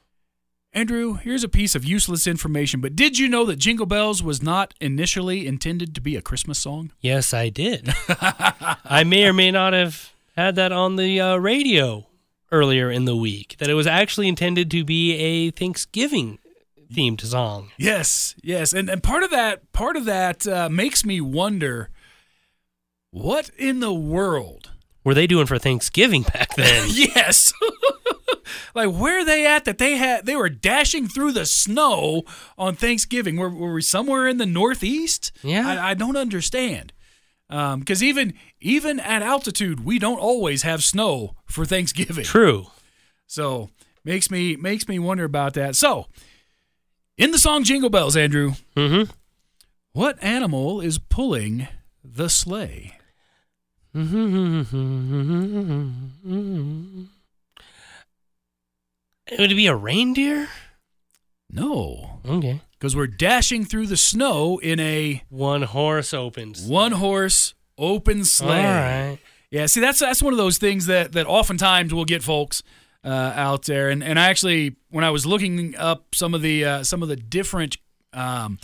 Andrew, 0.77 1.15
here's 1.15 1.43
a 1.43 1.49
piece 1.49 1.73
of 1.73 1.83
useless 1.83 2.27
information, 2.27 2.81
but 2.81 2.95
did 2.95 3.17
you 3.17 3.27
know 3.27 3.45
that 3.45 3.55
Jingle 3.55 3.87
Bells 3.87 4.21
was 4.21 4.43
not 4.43 4.75
initially 4.79 5.47
intended 5.47 5.95
to 5.95 6.01
be 6.01 6.15
a 6.15 6.21
Christmas 6.21 6.59
song? 6.59 6.91
Yes, 7.01 7.33
I 7.33 7.49
did. 7.49 7.91
I 8.07 9.03
may 9.03 9.25
or 9.25 9.33
may 9.33 9.49
not 9.49 9.73
have 9.73 10.13
had 10.35 10.53
that 10.57 10.71
on 10.71 10.95
the 10.95 11.19
uh, 11.19 11.37
radio 11.37 12.05
earlier 12.51 12.91
in 12.91 13.05
the 13.05 13.15
week. 13.15 13.55
That 13.57 13.71
it 13.71 13.73
was 13.73 13.87
actually 13.87 14.27
intended 14.27 14.69
to 14.69 14.85
be 14.85 15.15
a 15.15 15.49
Thanksgiving 15.49 16.37
themed 16.93 17.21
song. 17.21 17.71
Yes, 17.77 18.35
yes, 18.43 18.71
and 18.71 18.87
and 18.87 19.01
part 19.01 19.23
of 19.23 19.31
that 19.31 19.71
part 19.73 19.95
of 19.95 20.05
that 20.05 20.47
uh, 20.47 20.69
makes 20.69 21.03
me 21.03 21.19
wonder 21.19 21.89
what 23.09 23.49
in 23.57 23.79
the 23.79 23.95
world. 23.95 24.73
Were 25.03 25.15
they 25.15 25.25
doing 25.25 25.47
for 25.47 25.57
Thanksgiving 25.57 26.21
back 26.21 26.53
then? 26.53 26.87
Yes. 26.91 27.51
like 28.75 28.89
where 28.91 29.19
are 29.19 29.25
they 29.25 29.45
at 29.45 29.65
that 29.65 29.77
they 29.77 29.97
had 29.97 30.25
they 30.25 30.35
were 30.35 30.49
dashing 30.49 31.07
through 31.07 31.31
the 31.33 31.45
snow 31.45 32.23
on 32.57 32.75
Thanksgiving? 32.75 33.37
Were, 33.37 33.49
were 33.49 33.73
we 33.73 33.81
somewhere 33.81 34.27
in 34.27 34.37
the 34.37 34.45
Northeast? 34.45 35.31
Yeah. 35.43 35.67
I, 35.67 35.91
I 35.91 35.93
don't 35.93 36.17
understand. 36.17 36.93
Because 37.49 38.03
even 38.03 38.33
even 38.59 38.99
at 38.99 39.21
altitude, 39.21 39.85
we 39.85 39.99
don't 39.99 40.19
always 40.19 40.63
have 40.63 40.83
snow 40.83 41.35
for 41.45 41.65
Thanksgiving. 41.65 42.25
True. 42.25 42.67
So 43.25 43.69
makes 44.03 44.29
me 44.29 44.55
makes 44.57 44.87
me 44.87 44.99
wonder 44.99 45.23
about 45.23 45.53
that. 45.53 45.75
So 45.75 46.07
in 47.17 47.31
the 47.31 47.39
song 47.39 47.63
Jingle 47.63 47.89
Bells, 47.89 48.17
Andrew, 48.17 48.53
Mm-hmm. 48.75 49.09
what 49.93 50.21
animal 50.21 50.81
is 50.81 50.97
pulling 50.99 51.67
the 52.03 52.29
sleigh? 52.29 52.93
Would 59.37 59.51
it 59.51 59.55
be 59.55 59.67
a 59.67 59.75
reindeer? 59.75 60.47
No, 61.49 62.19
Okay. 62.27 62.61
because 62.73 62.95
we're 62.95 63.07
dashing 63.07 63.63
through 63.65 63.87
the 63.87 63.97
snow 63.97 64.57
in 64.59 64.79
a 64.79 65.23
One 65.29 65.63
horse 65.63 66.13
opens. 66.13 66.61
one 66.61 66.93
horse 66.93 67.53
open 67.77 68.25
sleigh. 68.25 68.65
All 68.65 68.73
right. 68.81 69.17
Yeah, 69.49 69.65
see 69.67 69.79
that's 69.79 69.99
that's 69.99 70.21
one 70.21 70.33
of 70.33 70.37
those 70.37 70.57
things 70.57 70.87
that 70.87 71.13
that 71.13 71.25
oftentimes 71.25 71.93
will 71.93 72.03
get 72.05 72.21
folks 72.21 72.63
uh, 73.05 73.07
out 73.33 73.63
there. 73.65 73.89
And 73.89 74.03
and 74.03 74.19
I 74.19 74.25
actually 74.29 74.75
when 74.89 75.05
I 75.05 75.09
was 75.09 75.25
looking 75.25 75.73
up 75.77 76.13
some 76.13 76.33
of 76.33 76.41
the 76.41 76.65
uh, 76.65 76.83
some 76.83 77.01
of 77.01 77.07
the 77.07 77.15
different 77.15 77.77
um, 78.11 78.59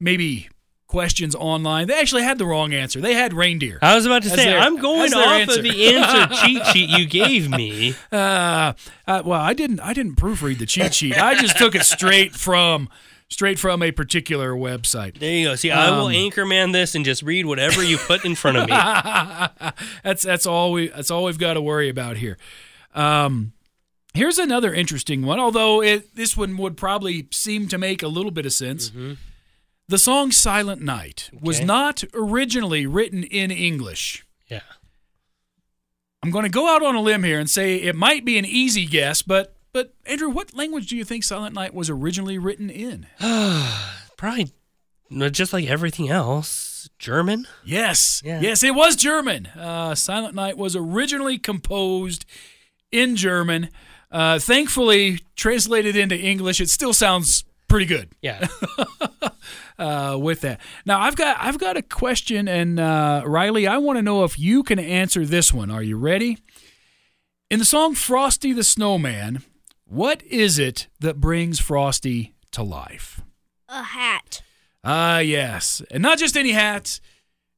maybe 0.00 0.48
questions 0.86 1.34
online, 1.34 1.88
they 1.88 1.98
actually 1.98 2.22
had 2.22 2.38
the 2.38 2.46
wrong 2.46 2.72
answer. 2.72 3.00
They 3.00 3.14
had 3.14 3.32
reindeer. 3.34 3.78
I 3.82 3.94
was 3.94 4.06
about 4.06 4.22
to 4.22 4.30
say, 4.30 4.44
their- 4.44 4.58
I'm 4.58 4.76
going 4.76 5.12
off 5.14 5.26
answer. 5.40 5.58
of 5.58 5.64
the 5.64 5.94
answer 5.96 6.34
cheat 6.46 6.64
sheet 6.66 6.90
you 6.90 7.06
gave 7.06 7.50
me. 7.50 7.94
Uh, 8.12 8.72
uh, 9.06 9.22
well, 9.24 9.40
I 9.40 9.52
didn't 9.54 9.80
I 9.80 9.92
didn't 9.92 10.16
proofread 10.16 10.58
the 10.58 10.66
cheat 10.66 10.94
sheet. 10.94 11.16
I 11.18 11.34
just 11.34 11.56
took 11.58 11.74
it 11.74 11.84
straight 11.84 12.32
from 12.34 12.88
straight 13.28 13.58
from 13.58 13.82
a 13.82 13.90
particular 13.90 14.52
website. 14.52 15.18
There 15.18 15.32
you 15.32 15.48
go. 15.48 15.54
See, 15.56 15.70
I 15.72 15.90
will 15.90 16.06
Um, 16.06 16.12
anchorman 16.12 16.72
this 16.72 16.94
and 16.94 17.04
just 17.04 17.22
read 17.22 17.44
whatever 17.46 17.82
you 17.82 17.98
put 17.98 18.24
in 18.24 18.34
front 18.36 18.56
of 18.56 18.68
me. 18.68 18.76
that's 20.04 20.22
that's 20.22 20.46
all 20.46 20.70
we 20.72 20.88
that's 20.88 21.10
all 21.10 21.24
we've 21.24 21.38
got 21.38 21.54
to 21.54 21.60
worry 21.60 21.88
about 21.88 22.16
here. 22.18 22.38
Um, 22.94 23.52
here's 24.14 24.38
another 24.38 24.72
interesting 24.72 25.22
one, 25.26 25.38
although 25.40 25.82
it, 25.82 26.14
this 26.14 26.36
one 26.36 26.56
would 26.56 26.76
probably 26.76 27.26
seem 27.32 27.68
to 27.68 27.76
make 27.78 28.02
a 28.02 28.08
little 28.08 28.30
bit 28.30 28.46
of 28.46 28.52
sense. 28.52 28.90
The 29.88 29.98
song 29.98 30.32
"Silent 30.32 30.82
Night" 30.82 31.30
was 31.40 31.60
not 31.60 32.02
originally 32.12 32.86
written 32.86 33.22
in 33.22 33.50
English. 33.50 34.26
Yeah. 34.48 34.60
I'm 36.22 36.30
going 36.32 36.42
to 36.44 36.48
go 36.50 36.68
out 36.74 36.82
on 36.82 36.96
a 36.96 37.00
limb 37.00 37.22
here 37.22 37.38
and 37.38 37.48
say 37.48 37.76
it 37.76 37.94
might 37.94 38.24
be 38.24 38.36
an 38.38 38.44
easy 38.44 38.84
guess, 38.86 39.22
but 39.22 39.54
but 39.72 39.94
Andrew, 40.06 40.28
what 40.30 40.54
language 40.54 40.86
do 40.88 40.96
you 40.96 41.04
think 41.04 41.22
Silent 41.22 41.54
Night 41.54 41.72
was 41.74 41.88
originally 41.90 42.38
written 42.38 42.68
in? 42.70 43.06
Probably 44.16 44.50
just 45.30 45.52
like 45.52 45.66
everything 45.66 46.08
else. 46.08 46.88
German? 46.98 47.46
Yes, 47.64 48.22
Yeah. 48.24 48.40
yes, 48.40 48.62
it 48.62 48.74
was 48.74 48.96
German. 48.96 49.46
Uh, 49.48 49.94
Silent 49.94 50.34
Night 50.34 50.56
was 50.56 50.74
originally 50.74 51.36
composed 51.38 52.24
in 52.90 53.16
German. 53.16 53.68
Uh, 54.10 54.38
thankfully, 54.38 55.20
translated 55.36 55.94
into 55.94 56.16
English, 56.18 56.60
it 56.60 56.70
still 56.70 56.92
sounds 56.94 57.44
pretty 57.68 57.84
good 57.86 58.08
Yeah. 58.22 58.46
uh, 59.78 60.16
with 60.20 60.40
that. 60.42 60.60
Now, 60.84 61.00
I've 61.00 61.16
got 61.16 61.36
I've 61.40 61.58
got 61.58 61.76
a 61.76 61.82
question, 61.82 62.48
and 62.48 62.80
uh, 62.80 63.22
Riley, 63.26 63.66
I 63.66 63.78
want 63.78 63.98
to 63.98 64.02
know 64.02 64.24
if 64.24 64.38
you 64.38 64.62
can 64.62 64.78
answer 64.78 65.24
this 65.24 65.52
one. 65.52 65.70
Are 65.70 65.82
you 65.82 65.96
ready? 65.96 66.38
In 67.50 67.58
the 67.58 67.64
song 67.64 67.94
"Frosty 67.94 68.52
the 68.52 68.64
Snowman," 68.64 69.42
what 69.84 70.22
is 70.24 70.58
it 70.58 70.88
that 71.00 71.20
brings 71.20 71.60
Frosty 71.60 72.34
to 72.52 72.62
life? 72.62 73.20
A 73.68 73.82
hat. 73.82 74.42
Ah, 74.84 75.18
yes, 75.18 75.82
and 75.90 76.02
not 76.02 76.18
just 76.18 76.36
any 76.36 76.52
hat. 76.52 77.00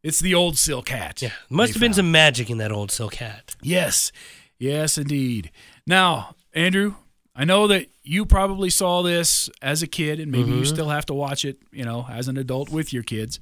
It's 0.03 0.21
the 0.21 0.35
old 0.35 0.57
silk 0.57 0.89
hat. 0.91 1.21
Yeah. 1.21 1.33
Must 1.51 1.73
they 1.73 1.75
have 1.75 1.81
been 1.81 1.89
found. 1.91 1.97
some 1.97 2.13
magic 2.13 2.51
in 2.51 2.59
that 2.59 2.71
old 2.73 2.91
silk 2.91 3.17
hat. 3.17 3.57
Yes, 3.61 4.13
yes, 4.59 4.97
indeed. 4.97 5.51
Now, 5.87 6.37
Andrew, 6.55 6.95
I 7.41 7.45
know 7.45 7.69
that 7.69 7.87
you 8.03 8.27
probably 8.27 8.69
saw 8.69 9.03
this 9.03 9.49
as 9.63 9.81
a 9.81 9.87
kid, 9.87 10.19
and 10.19 10.33
maybe 10.33 10.51
you 10.51 10.65
still 10.65 10.89
have 10.89 11.07
to 11.07 11.15
watch 11.15 11.45
it, 11.45 11.59
you 11.71 11.85
know, 11.85 12.05
as 12.11 12.27
an 12.27 12.37
adult 12.37 12.69
with 12.71 12.93
your 12.93 13.05
kids. 13.05 13.39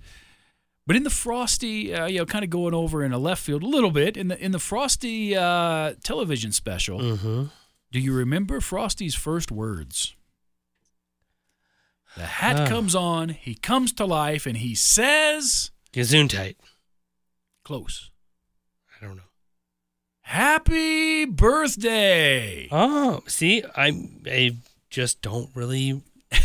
But 0.86 0.96
in 0.96 1.02
the 1.02 1.10
Frosty, 1.10 1.94
uh, 1.94 2.06
you 2.06 2.18
know, 2.18 2.26
kind 2.26 2.44
of 2.44 2.50
going 2.50 2.74
over 2.74 3.02
in 3.02 3.12
a 3.12 3.18
left 3.18 3.42
field 3.42 3.62
a 3.62 3.66
little 3.66 3.90
bit 3.90 4.16
in 4.18 4.28
the 4.28 4.38
in 4.38 4.52
the 4.52 4.58
Frosty 4.58 5.34
uh, 5.34 5.94
television 6.04 6.52
special. 6.52 7.00
Mm-hmm. 7.00 7.44
Do 7.90 7.98
you 8.00 8.12
remember 8.12 8.60
Frosty's 8.60 9.14
first 9.14 9.50
words? 9.50 10.14
The 12.16 12.26
hat 12.26 12.60
Ah. 12.60 12.68
comes 12.68 12.94
on, 12.94 13.30
he 13.30 13.54
comes 13.54 13.92
to 13.94 14.04
life, 14.04 14.46
and 14.46 14.58
he 14.58 14.74
says, 14.74 15.70
Gesundheit. 15.92 16.56
"Close, 17.64 18.10
I 19.00 19.04
don't 19.06 19.16
know. 19.16 19.25
Happy 20.28 21.24
birthday!" 21.24 22.68
Oh, 22.72 23.22
see, 23.28 23.62
I 23.76 23.92
I 24.26 24.56
just 24.90 25.22
don't 25.22 25.50
really. 25.54 26.02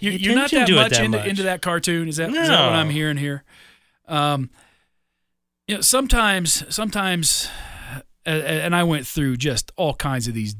You, 0.00 0.12
Pay 0.12 0.16
you're 0.18 0.34
not 0.36 0.52
that 0.52 0.70
much, 0.70 0.90
that 0.92 1.04
into, 1.04 1.18
much. 1.18 1.26
into 1.26 1.42
that 1.42 1.60
cartoon. 1.60 2.06
Is 2.06 2.18
that, 2.18 2.28
is 2.28 2.34
that 2.36 2.66
what 2.66 2.76
I'm 2.76 2.88
hearing 2.88 3.16
here? 3.16 3.42
Um, 4.06 4.48
you 5.66 5.74
know, 5.74 5.80
sometimes, 5.80 6.62
sometimes, 6.72 7.48
uh, 8.24 8.30
and 8.30 8.76
I 8.76 8.84
went 8.84 9.08
through 9.08 9.38
just 9.38 9.72
all 9.74 9.94
kinds 9.94 10.28
of 10.28 10.34
these, 10.34 10.54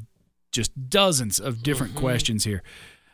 just 0.51 0.89
dozens 0.89 1.39
of 1.39 1.63
different 1.63 1.93
Mm-hmm. 1.93 2.01
questions 2.01 2.43
here. 2.43 2.63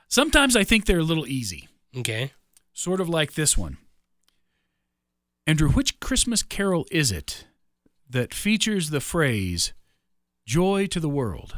Sometimes 0.07 0.55
I 0.55 0.63
think 0.63 0.87
they're 0.87 0.97
a 0.97 1.03
little 1.03 1.27
easy, 1.27 1.67
Okay. 1.95 2.31
sort 2.73 2.99
of 3.01 3.07
like 3.07 3.33
this 3.35 3.55
one. 3.55 3.77
Andrew, 5.45 5.69
which 5.69 5.99
Christmas 5.99 6.41
carol 6.41 6.87
is 6.89 7.11
it 7.11 7.45
that 8.09 8.33
features 8.33 8.89
the 8.89 9.01
phrase 9.01 9.73
"Joy 10.45 10.87
to 10.87 10.99
the 10.99 11.09
world"? 11.09 11.55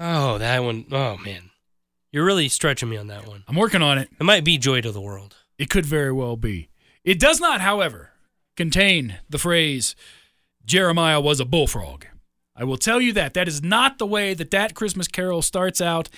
Oh, 0.00 0.38
that 0.38 0.62
one 0.62 0.86
oh 0.92 1.16
man, 1.18 1.50
you're 2.12 2.24
really 2.24 2.48
stretching 2.48 2.88
me 2.88 2.96
on 2.96 3.08
that 3.08 3.26
one. 3.26 3.44
I'm 3.48 3.56
working 3.56 3.82
on 3.82 3.98
it. 3.98 4.08
It 4.18 4.24
might 4.24 4.44
be 4.44 4.58
joy 4.58 4.80
to 4.80 4.92
the 4.92 5.00
world. 5.00 5.36
It 5.58 5.70
could 5.70 5.86
very 5.86 6.12
well 6.12 6.36
be. 6.36 6.68
It 7.04 7.18
does 7.18 7.40
not, 7.40 7.60
however, 7.60 8.10
contain 8.56 9.18
the 9.28 9.38
phrase 9.38 9.96
Jeremiah 10.64 11.20
was 11.20 11.40
a 11.40 11.44
bullfrog. 11.44 12.04
I 12.54 12.64
will 12.64 12.76
tell 12.76 13.00
you 13.00 13.12
that. 13.14 13.34
That 13.34 13.48
is 13.48 13.62
not 13.62 13.98
the 13.98 14.06
way 14.06 14.34
that 14.34 14.50
that 14.50 14.74
Christmas 14.74 15.08
carol 15.08 15.42
starts 15.42 15.80
out. 15.80 16.08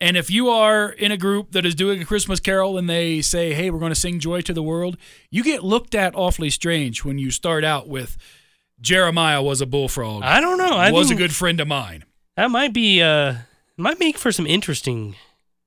And 0.00 0.16
if 0.16 0.30
you 0.30 0.48
are 0.48 0.90
in 0.90 1.12
a 1.12 1.16
group 1.16 1.52
that 1.52 1.64
is 1.64 1.76
doing 1.76 2.02
a 2.02 2.04
Christmas 2.04 2.40
carol 2.40 2.76
and 2.76 2.90
they 2.90 3.22
say, 3.22 3.52
hey, 3.52 3.70
we're 3.70 3.78
going 3.78 3.92
to 3.92 4.00
sing 4.00 4.18
Joy 4.18 4.40
to 4.40 4.52
the 4.52 4.62
World, 4.62 4.96
you 5.30 5.44
get 5.44 5.62
looked 5.62 5.94
at 5.94 6.16
awfully 6.16 6.50
strange 6.50 7.04
when 7.04 7.18
you 7.18 7.30
start 7.30 7.62
out 7.62 7.88
with 7.88 8.16
Jeremiah 8.82 9.42
was 9.42 9.60
a 9.60 9.66
bullfrog. 9.66 10.22
I 10.22 10.40
don't 10.40 10.58
know. 10.58 10.76
I 10.76 10.90
was 10.90 11.10
a 11.10 11.14
good 11.14 11.34
friend 11.34 11.60
of 11.60 11.68
mine. 11.68 12.04
That 12.36 12.50
might 12.50 12.72
be 12.74 13.00
uh 13.00 13.36
might 13.76 13.98
make 13.98 14.18
for 14.18 14.30
some 14.32 14.46
interesting 14.46 15.14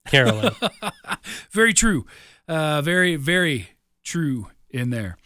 caroling. 0.07 0.55
very 1.51 1.73
true. 1.73 2.05
Uh, 2.47 2.81
very, 2.81 3.15
very 3.15 3.69
true 4.03 4.47
in 4.69 4.89
there. 4.91 5.17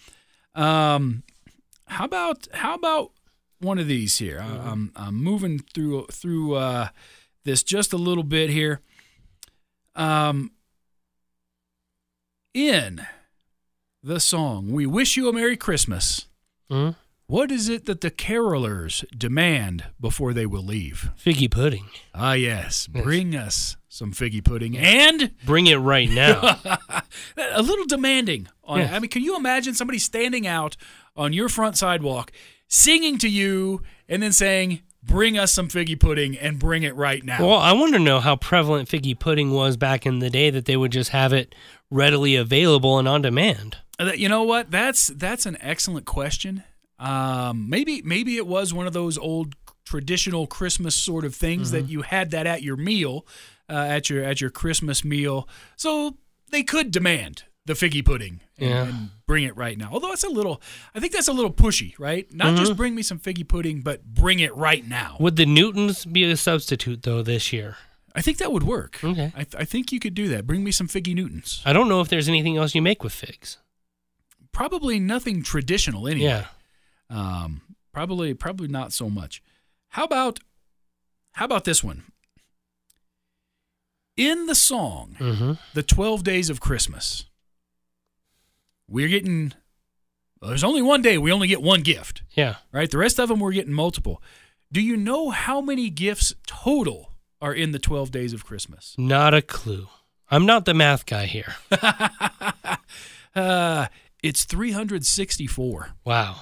Um, 0.56 1.24
how 1.86 2.06
about 2.06 2.48
how 2.54 2.76
about 2.76 3.12
one 3.60 3.78
of 3.80 3.88
these 3.88 4.18
here? 4.18 4.40
I, 4.42 4.70
I'm 4.72 4.92
I'm 4.96 5.16
moving 5.22 5.60
through 5.60 6.06
through 6.12 6.56
uh, 6.56 6.90
this 7.44 7.64
just 7.64 7.94
a 7.94 7.98
little 7.98 8.24
bit 8.24 8.50
here. 8.50 8.82
Um, 9.96 10.52
in 12.54 13.02
the 14.02 14.20
song 14.20 14.72
"We 14.72 14.86
Wish 14.86 15.18
You 15.18 15.28
a 15.30 15.34
Merry 15.34 15.58
Christmas," 15.58 16.28
Hmm? 16.70 16.92
What 17.30 17.52
is 17.52 17.70
it 17.70 17.86
that 17.86 18.02
the 18.02 18.10
carolers 18.10 19.06
demand 19.16 19.86
before 20.02 20.34
they 20.34 20.48
will 20.48 20.64
leave? 20.64 21.12
Figgy 21.16 21.50
pudding. 21.50 21.86
Ah, 22.16 22.34
yes, 22.34 22.88
bring 22.88 23.36
us 23.36 23.78
some 23.88 24.12
figgy 24.14 24.44
pudding 24.44 24.76
and 24.76 25.30
Bring 25.46 25.68
it 25.68 25.76
right 25.76 26.10
now. 26.10 26.58
a 27.38 27.62
little 27.62 27.86
demanding 27.86 28.48
on 28.64 28.80
Yeah. 28.80 28.96
I 28.96 29.00
mean, 29.00 29.12
can 29.12 29.22
you 29.22 29.36
imagine 29.36 29.76
somebody 29.76 30.00
standing 30.00 30.48
out 30.48 30.76
on 31.16 31.32
your 31.32 31.50
front 31.50 31.78
sidewalk 31.78 32.32
singing 32.68 33.20
to 33.20 33.30
you 33.30 33.84
and 34.08 34.24
then 34.24 34.32
saying, 34.32 34.82
"Bring 35.04 35.38
us 35.38 35.54
some 35.54 35.68
figgy 35.68 36.00
pudding 36.00 36.36
and 36.36 36.58
bring 36.58 36.82
it 36.82 36.96
right 36.96 37.24
now." 37.24 37.46
well, 37.46 37.60
I 37.60 37.74
want 37.74 37.94
to 37.94 38.00
know 38.00 38.20
how 38.20 38.38
prevalent 38.38 38.90
figgy 38.90 39.18
pudding 39.18 39.52
was 39.52 39.78
back 39.78 40.08
in 40.08 40.18
the 40.18 40.32
day 40.32 40.50
that 40.50 40.66
they 40.66 40.78
would 40.78 40.92
just 40.92 41.12
have 41.12 41.32
it 41.32 41.54
readily 41.92 42.36
available 42.36 42.98
and 42.98 43.08
on 43.08 43.22
demand. 43.22 43.78
Uh, 44.00 44.14
you 44.16 44.30
know 44.30 44.42
what? 44.42 44.72
That's 44.72 45.10
that's 45.10 45.46
an 45.46 45.60
excellent 45.62 46.08
question. 46.08 46.64
Um, 47.00 47.70
maybe 47.70 48.02
maybe 48.04 48.38
it 48.38 48.46
was 48.48 48.74
one 48.74 48.88
of 48.88 48.94
those 48.94 49.18
old 49.18 49.56
traditional 49.86 50.46
Christmas 50.48 50.96
sort 50.96 51.26
of 51.26 51.34
things 51.36 51.72
Mm-hmm. 51.72 51.78
that 51.86 51.92
you 51.92 52.02
had 52.02 52.32
that 52.32 52.46
at 52.46 52.62
your 52.62 52.76
meal, 52.78 53.26
uh, 53.70 53.74
at 53.74 54.10
your 54.10 54.24
at 54.24 54.42
your 54.42 54.50
Christmas 54.50 55.04
meal, 55.04 55.48
so 55.76 56.18
they 56.52 56.64
could 56.64 56.92
demand 56.92 57.44
the 57.66 57.74
figgy 57.74 58.04
pudding 58.04 58.40
and, 58.58 58.70
Yeah. 58.70 58.84
and 58.88 59.10
bring 59.28 59.44
it 59.44 59.56
right 59.56 59.78
now. 59.78 59.90
Although 59.92 60.12
it's 60.12 60.24
a 60.24 60.30
little, 60.30 60.60
I 60.96 61.00
think 61.00 61.14
that's 61.14 61.28
a 61.28 61.34
little 61.34 61.52
pushy, 61.54 61.94
right? 62.00 62.26
Not 62.34 62.48
Mm-hmm. 62.48 62.58
just 62.64 62.76
bring 62.76 62.96
me 62.96 63.04
some 63.04 63.20
figgy 63.20 63.48
pudding, 63.48 63.82
but 63.82 64.04
bring 64.04 64.40
it 64.40 64.56
right 64.56 64.88
now. 64.88 65.18
Would 65.20 65.36
the 65.36 65.46
Newtons 65.46 66.04
be 66.06 66.24
a 66.24 66.36
substitute 66.36 67.04
though 67.04 67.22
this 67.22 67.54
year? 67.54 67.78
I 68.16 68.22
think 68.22 68.40
that 68.40 68.52
would 68.52 68.64
work. 68.64 69.00
Okay. 69.04 69.32
I, 69.36 69.44
th- 69.44 69.56
I 69.56 69.66
think 69.66 69.92
you 69.92 70.00
could 70.00 70.16
do 70.16 70.28
that. 70.30 70.48
Bring 70.48 70.64
me 70.64 70.72
some 70.72 70.88
figgy 70.88 71.14
Newtons. 71.14 71.62
I 71.64 71.74
don't 71.74 71.88
know 71.88 72.02
if 72.02 72.10
there's 72.10 72.28
anything 72.28 72.58
else 72.58 72.74
you 72.74 72.82
make 72.82 73.04
with 73.04 73.14
figs. 73.14 73.60
Probably 74.52 75.00
nothing 75.00 75.44
traditional 75.44 76.08
anyway. 76.08 76.26
Yeah. 76.26 76.46
Um, 77.10 77.62
probably, 77.94 78.34
probably 78.34 78.68
not 78.68 78.94
so 78.94 79.10
much. 79.10 79.42
How 79.90 80.04
about, 80.04 80.40
how 81.34 81.46
about 81.46 81.64
this 81.66 81.84
one? 81.84 82.04
In 84.18 84.46
the 84.48 84.56
song, 84.56 85.16
Mm-hmm. 85.20 85.54
"The 85.74 85.84
Twelve 85.84 86.24
Days 86.24 86.50
of 86.50 86.60
Christmas," 86.60 87.26
we're 88.88 89.08
getting. 89.08 89.54
well, 90.42 90.50
there's 90.50 90.64
only 90.64 90.82
one 90.82 91.02
day. 91.02 91.18
We 91.18 91.32
only 91.32 91.48
get 91.48 91.62
one 91.62 91.82
gift, 91.84 92.24
Yeah. 92.32 92.56
right? 92.74 92.92
The 92.92 92.98
rest 92.98 93.18
of 93.20 93.30
them 93.30 93.40
we're 93.40 93.54
getting 93.54 93.74
multiple. 93.74 94.22
Do 94.72 94.82
you 94.82 94.98
know 94.98 95.30
how 95.30 95.62
many 95.62 95.90
gifts 95.90 96.36
total 96.46 97.14
are 97.42 97.54
in 97.54 97.72
the 97.72 97.80
Twelve 97.80 98.12
Days 98.12 98.34
of 98.34 98.46
Christmas? 98.46 98.94
Not 98.98 99.34
a 99.34 99.42
clue. 99.42 99.88
I'm 100.30 100.46
not 100.46 100.66
the 100.66 100.74
math 100.74 101.06
guy 101.06 101.26
here. 101.26 101.56
uh, 103.36 103.88
it's 104.22 104.44
364. 104.46 105.90
Wow. 106.06 106.36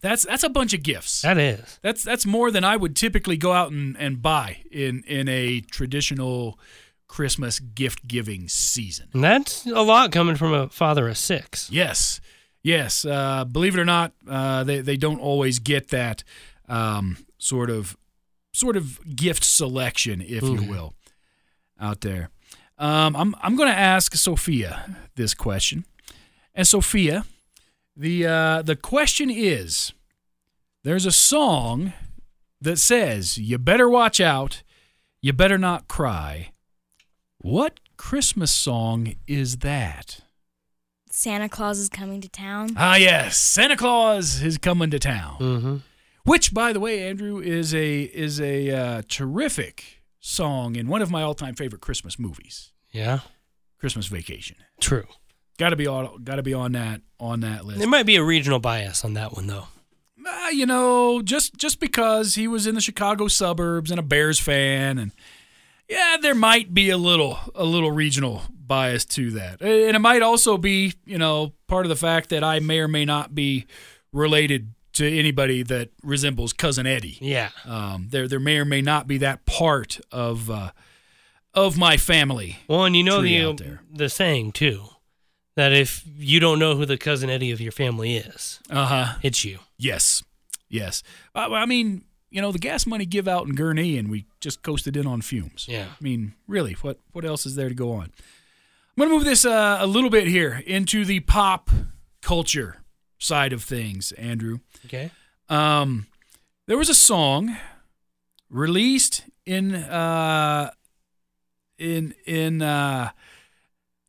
That's 0.00 0.24
that's 0.24 0.42
a 0.44 0.48
bunch 0.48 0.74
of 0.74 0.82
gifts. 0.82 1.22
That 1.22 1.38
is. 1.38 1.78
That's 1.82 2.02
that's 2.02 2.24
more 2.26 2.50
than 2.50 2.64
I 2.64 2.76
would 2.76 2.94
typically 2.94 3.36
go 3.36 3.52
out 3.52 3.70
and, 3.72 3.96
and 3.98 4.22
buy 4.22 4.58
in 4.70 5.02
in 5.06 5.28
a 5.28 5.60
traditional 5.60 6.58
Christmas 7.08 7.58
gift 7.58 8.06
giving 8.06 8.48
season. 8.48 9.08
And 9.12 9.24
that's 9.24 9.66
a 9.66 9.82
lot 9.82 10.12
coming 10.12 10.36
from 10.36 10.52
a 10.52 10.68
father 10.68 11.08
of 11.08 11.16
six. 11.16 11.70
Yes, 11.70 12.20
yes. 12.62 13.04
Uh, 13.04 13.44
believe 13.44 13.74
it 13.74 13.80
or 13.80 13.84
not, 13.84 14.12
uh, 14.28 14.64
they 14.64 14.80
they 14.80 14.96
don't 14.96 15.20
always 15.20 15.58
get 15.58 15.88
that 15.88 16.22
um, 16.68 17.16
sort 17.38 17.70
of 17.70 17.96
sort 18.52 18.76
of 18.76 19.00
gift 19.16 19.44
selection, 19.44 20.20
if 20.20 20.42
you 20.42 20.62
will, 20.62 20.94
out 21.80 22.02
there. 22.02 22.30
Um, 22.78 23.16
I'm 23.16 23.34
I'm 23.42 23.56
going 23.56 23.68
to 23.68 23.78
ask 23.78 24.14
Sophia 24.14 24.96
this 25.16 25.34
question, 25.34 25.84
and 26.54 26.66
Sophia, 26.66 27.24
the 27.98 28.26
uh, 28.26 28.62
the 28.62 28.76
question 28.76 29.28
is: 29.30 29.92
There's 30.84 31.04
a 31.06 31.12
song 31.12 31.92
that 32.60 32.78
says, 32.78 33.36
"You 33.38 33.58
better 33.58 33.88
watch 33.88 34.20
out, 34.20 34.62
you 35.20 35.32
better 35.32 35.58
not 35.58 35.88
cry." 35.88 36.52
What 37.38 37.80
Christmas 37.96 38.50
song 38.50 39.14
is 39.26 39.58
that? 39.58 40.20
Santa 41.10 41.48
Claus 41.48 41.78
is 41.78 41.88
coming 41.88 42.20
to 42.20 42.28
town. 42.28 42.70
Ah, 42.76 42.96
yes, 42.96 43.36
Santa 43.38 43.76
Claus 43.76 44.42
is 44.42 44.58
coming 44.58 44.90
to 44.90 44.98
town. 44.98 45.36
Mm-hmm. 45.40 45.76
Which, 46.24 46.52
by 46.52 46.72
the 46.72 46.80
way, 46.80 47.08
Andrew 47.08 47.40
is 47.40 47.74
a 47.74 48.02
is 48.02 48.40
a 48.40 48.70
uh, 48.70 49.02
terrific 49.08 50.02
song 50.20 50.76
in 50.76 50.86
one 50.88 51.00
of 51.02 51.10
my 51.10 51.22
all 51.22 51.34
time 51.34 51.54
favorite 51.54 51.80
Christmas 51.80 52.18
movies, 52.18 52.72
Yeah. 52.92 53.20
Christmas 53.78 54.06
Vacation. 54.06 54.56
True. 54.80 55.06
Got 55.58 55.70
to 55.70 55.76
be 55.76 55.86
on 55.86 56.22
got 56.24 56.36
to 56.36 56.42
be 56.42 56.54
on 56.54 56.72
that 56.72 57.02
on 57.20 57.40
that 57.40 57.64
list. 57.64 57.80
There 57.80 57.88
might 57.88 58.06
be 58.06 58.16
a 58.16 58.22
regional 58.22 58.58
bias 58.60 59.04
on 59.04 59.14
that 59.14 59.32
one 59.34 59.46
though. 59.46 59.66
Uh, 60.26 60.48
you 60.48 60.66
know, 60.66 61.22
just 61.22 61.56
just 61.56 61.80
because 61.80 62.34
he 62.34 62.46
was 62.46 62.66
in 62.66 62.74
the 62.74 62.80
Chicago 62.80 63.28
suburbs 63.28 63.90
and 63.90 63.98
a 63.98 64.02
Bears 64.02 64.38
fan, 64.38 64.98
and 64.98 65.12
yeah, 65.88 66.16
there 66.20 66.34
might 66.34 66.74
be 66.74 66.90
a 66.90 66.98
little 66.98 67.38
a 67.54 67.64
little 67.64 67.90
regional 67.90 68.42
bias 68.52 69.04
to 69.06 69.30
that, 69.32 69.60
and 69.60 69.96
it 69.96 70.00
might 70.00 70.22
also 70.22 70.58
be 70.58 70.94
you 71.04 71.18
know 71.18 71.52
part 71.66 71.86
of 71.86 71.90
the 71.90 71.96
fact 71.96 72.28
that 72.30 72.44
I 72.44 72.60
may 72.60 72.78
or 72.78 72.88
may 72.88 73.04
not 73.04 73.34
be 73.34 73.66
related 74.12 74.74
to 74.94 75.18
anybody 75.18 75.62
that 75.62 75.90
resembles 76.02 76.52
cousin 76.52 76.86
Eddie. 76.86 77.18
Yeah. 77.20 77.50
Um, 77.64 78.08
there 78.10 78.28
there 78.28 78.40
may 78.40 78.58
or 78.58 78.64
may 78.64 78.82
not 78.82 79.06
be 79.06 79.18
that 79.18 79.46
part 79.46 80.00
of 80.12 80.50
uh, 80.50 80.72
of 81.54 81.78
my 81.78 81.96
family. 81.96 82.58
Well, 82.68 82.84
and 82.84 82.96
you 82.96 83.02
know 83.02 83.22
the 83.22 83.78
the 83.90 84.08
saying 84.08 84.52
too, 84.52 84.84
that 85.58 85.72
if 85.72 86.04
you 86.16 86.38
don't 86.38 86.60
know 86.60 86.76
who 86.76 86.86
the 86.86 86.96
cousin 86.96 87.28
Eddie 87.28 87.50
of 87.50 87.60
your 87.60 87.72
family 87.72 88.16
is, 88.16 88.60
Uh 88.70 88.86
huh. 88.86 89.14
it's 89.22 89.44
you. 89.44 89.58
Yes, 89.76 90.22
yes. 90.68 91.02
Uh, 91.34 91.48
I 91.52 91.66
mean, 91.66 92.04
you 92.30 92.40
know, 92.40 92.52
the 92.52 92.58
gas 92.60 92.86
money 92.86 93.04
give 93.06 93.26
out 93.26 93.46
in 93.48 93.56
Gurnee, 93.56 93.98
and 93.98 94.08
we 94.08 94.24
just 94.40 94.62
coasted 94.62 94.96
in 94.96 95.04
on 95.06 95.20
fumes. 95.20 95.66
Yeah. 95.68 95.86
I 95.90 96.02
mean, 96.04 96.34
really, 96.46 96.74
what 96.82 97.00
what 97.12 97.24
else 97.24 97.44
is 97.44 97.56
there 97.56 97.68
to 97.68 97.74
go 97.74 97.90
on? 97.92 98.04
I'm 98.96 99.04
gonna 99.04 99.10
move 99.10 99.24
this 99.24 99.44
uh, 99.44 99.78
a 99.80 99.86
little 99.86 100.10
bit 100.10 100.28
here 100.28 100.62
into 100.64 101.04
the 101.04 101.20
pop 101.20 101.70
culture 102.22 102.82
side 103.18 103.52
of 103.52 103.64
things, 103.64 104.12
Andrew. 104.12 104.58
Okay. 104.86 105.10
Um, 105.48 106.06
there 106.66 106.78
was 106.78 106.88
a 106.88 106.94
song 106.94 107.56
released 108.50 109.22
in 109.46 109.74
uh, 109.74 110.70
in 111.78 112.14
in 112.26 112.62
uh, 112.62 113.10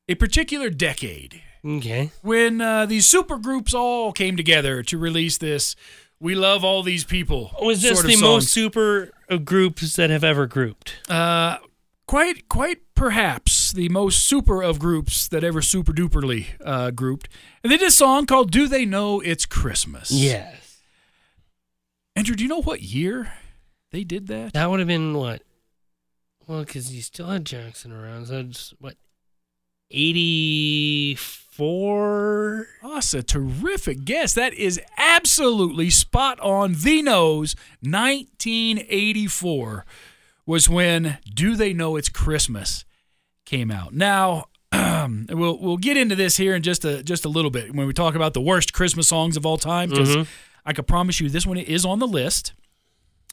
a 0.09 0.15
particular 0.15 0.69
decade 0.69 1.41
Okay. 1.63 2.11
when 2.21 2.59
uh, 2.59 2.85
these 2.85 3.05
super 3.07 3.37
groups 3.37 3.73
all 3.73 4.11
came 4.11 4.35
together 4.35 4.83
to 4.83 4.97
release 4.97 5.37
this. 5.37 5.75
We 6.19 6.35
love 6.35 6.65
all 6.65 6.83
these 6.83 7.05
people. 7.05 7.51
Was 7.61 7.81
this 7.81 7.99
sort 7.99 8.05
of 8.05 8.19
the 8.19 8.25
most 8.25 8.49
super 8.49 9.11
uh, 9.29 9.37
groups 9.37 9.95
that 9.95 10.09
have 10.09 10.23
ever 10.25 10.47
grouped? 10.47 10.95
Uh, 11.09 11.57
quite, 12.07 12.49
quite 12.49 12.79
perhaps 12.93 13.71
the 13.71 13.87
most 13.87 14.25
super 14.25 14.61
of 14.61 14.79
groups 14.79 15.29
that 15.29 15.43
ever 15.45 15.61
super 15.61 15.93
duperly 15.93 16.47
uh, 16.65 16.91
grouped. 16.91 17.29
And 17.63 17.71
they 17.71 17.77
did 17.77 17.87
a 17.87 17.91
song 17.91 18.25
called 18.25 18.51
"Do 18.51 18.67
They 18.67 18.85
Know 18.85 19.21
It's 19.21 19.45
Christmas?" 19.45 20.11
Yes. 20.11 20.81
Andrew, 22.15 22.35
do 22.35 22.43
you 22.43 22.49
know 22.49 22.61
what 22.61 22.81
year 22.81 23.31
they 23.91 24.03
did 24.03 24.27
that? 24.27 24.53
That 24.53 24.69
would 24.69 24.79
have 24.79 24.87
been 24.87 25.13
what? 25.13 25.43
Well, 26.47 26.65
because 26.65 26.93
you 26.93 27.01
still 27.01 27.27
had 27.27 27.45
Jackson 27.45 27.91
around. 27.93 28.25
So 28.27 28.39
it's 28.39 28.73
what? 28.79 28.95
84? 29.91 32.67
Oh, 32.83 32.93
that's 32.95 33.13
a 33.13 33.23
terrific 33.23 34.05
guess. 34.05 34.33
That 34.33 34.53
is 34.53 34.79
absolutely 34.97 35.89
spot 35.89 36.39
on 36.39 36.75
the 36.79 37.01
nose. 37.01 37.55
1984 37.81 39.85
was 40.45 40.69
when 40.69 41.17
"Do 41.33 41.55
They 41.55 41.73
Know 41.73 41.95
It's 41.95 42.09
Christmas" 42.09 42.85
came 43.45 43.71
out. 43.71 43.93
Now, 43.93 44.45
we'll 44.73 45.57
we'll 45.59 45.77
get 45.77 45.97
into 45.97 46.15
this 46.15 46.37
here 46.37 46.55
in 46.55 46.61
just 46.63 46.85
a 46.85 47.03
just 47.03 47.25
a 47.25 47.29
little 47.29 47.51
bit 47.51 47.73
when 47.75 47.87
we 47.87 47.93
talk 47.93 48.15
about 48.15 48.33
the 48.33 48.41
worst 48.41 48.73
Christmas 48.73 49.07
songs 49.07 49.37
of 49.37 49.45
all 49.45 49.57
time. 49.57 49.89
Because 49.89 50.15
Mhm. 50.15 50.27
I 50.65 50.73
can 50.73 50.85
promise 50.85 51.19
you, 51.19 51.29
this 51.29 51.45
one 51.47 51.57
is 51.57 51.85
on 51.85 51.99
the 51.99 52.07
list, 52.07 52.53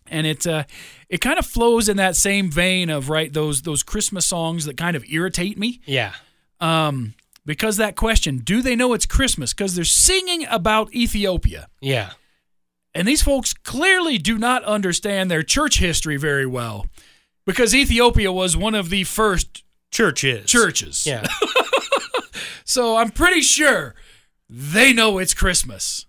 and 0.06 0.26
it 0.26 0.46
uh, 0.46 0.64
it 1.08 1.20
kind 1.20 1.38
of 1.38 1.46
flows 1.46 1.88
in 1.88 1.96
that 1.98 2.16
same 2.16 2.50
vein 2.50 2.88
of 2.90 3.08
right 3.10 3.32
those 3.32 3.62
those 3.62 3.82
Christmas 3.82 4.26
songs 4.26 4.64
that 4.64 4.76
kind 4.76 4.96
of 4.96 5.04
irritate 5.08 5.58
me 5.58 5.80
Yeah. 5.86 6.12
Um, 6.60 7.14
because 7.44 7.76
that 7.76 7.96
question, 7.96 8.38
do 8.38 8.62
they 8.62 8.74
know 8.76 8.92
it's 8.92 9.06
Christmas? 9.06 9.52
Because 9.52 9.74
they're 9.74 9.84
singing 9.84 10.46
about 10.50 10.92
Ethiopia. 10.94 11.68
Yeah. 11.80 12.10
And 12.94 13.06
these 13.06 13.22
folks 13.22 13.52
clearly 13.54 14.18
do 14.18 14.38
not 14.38 14.64
understand 14.64 15.30
their 15.30 15.42
church 15.42 15.78
history 15.78 16.16
very 16.16 16.46
well 16.46 16.86
because 17.44 17.74
Ethiopia 17.74 18.32
was 18.32 18.56
one 18.56 18.74
of 18.74 18.88
the 18.90 19.04
first 19.04 19.62
Churches. 19.90 20.50
churches. 20.50 21.06
Yeah. 21.06 21.26
So 22.68 22.96
I'm 22.96 23.10
pretty 23.10 23.42
sure 23.42 23.94
they 24.50 24.92
know 24.92 25.18
it's 25.18 25.34
Christmas. 25.34 26.04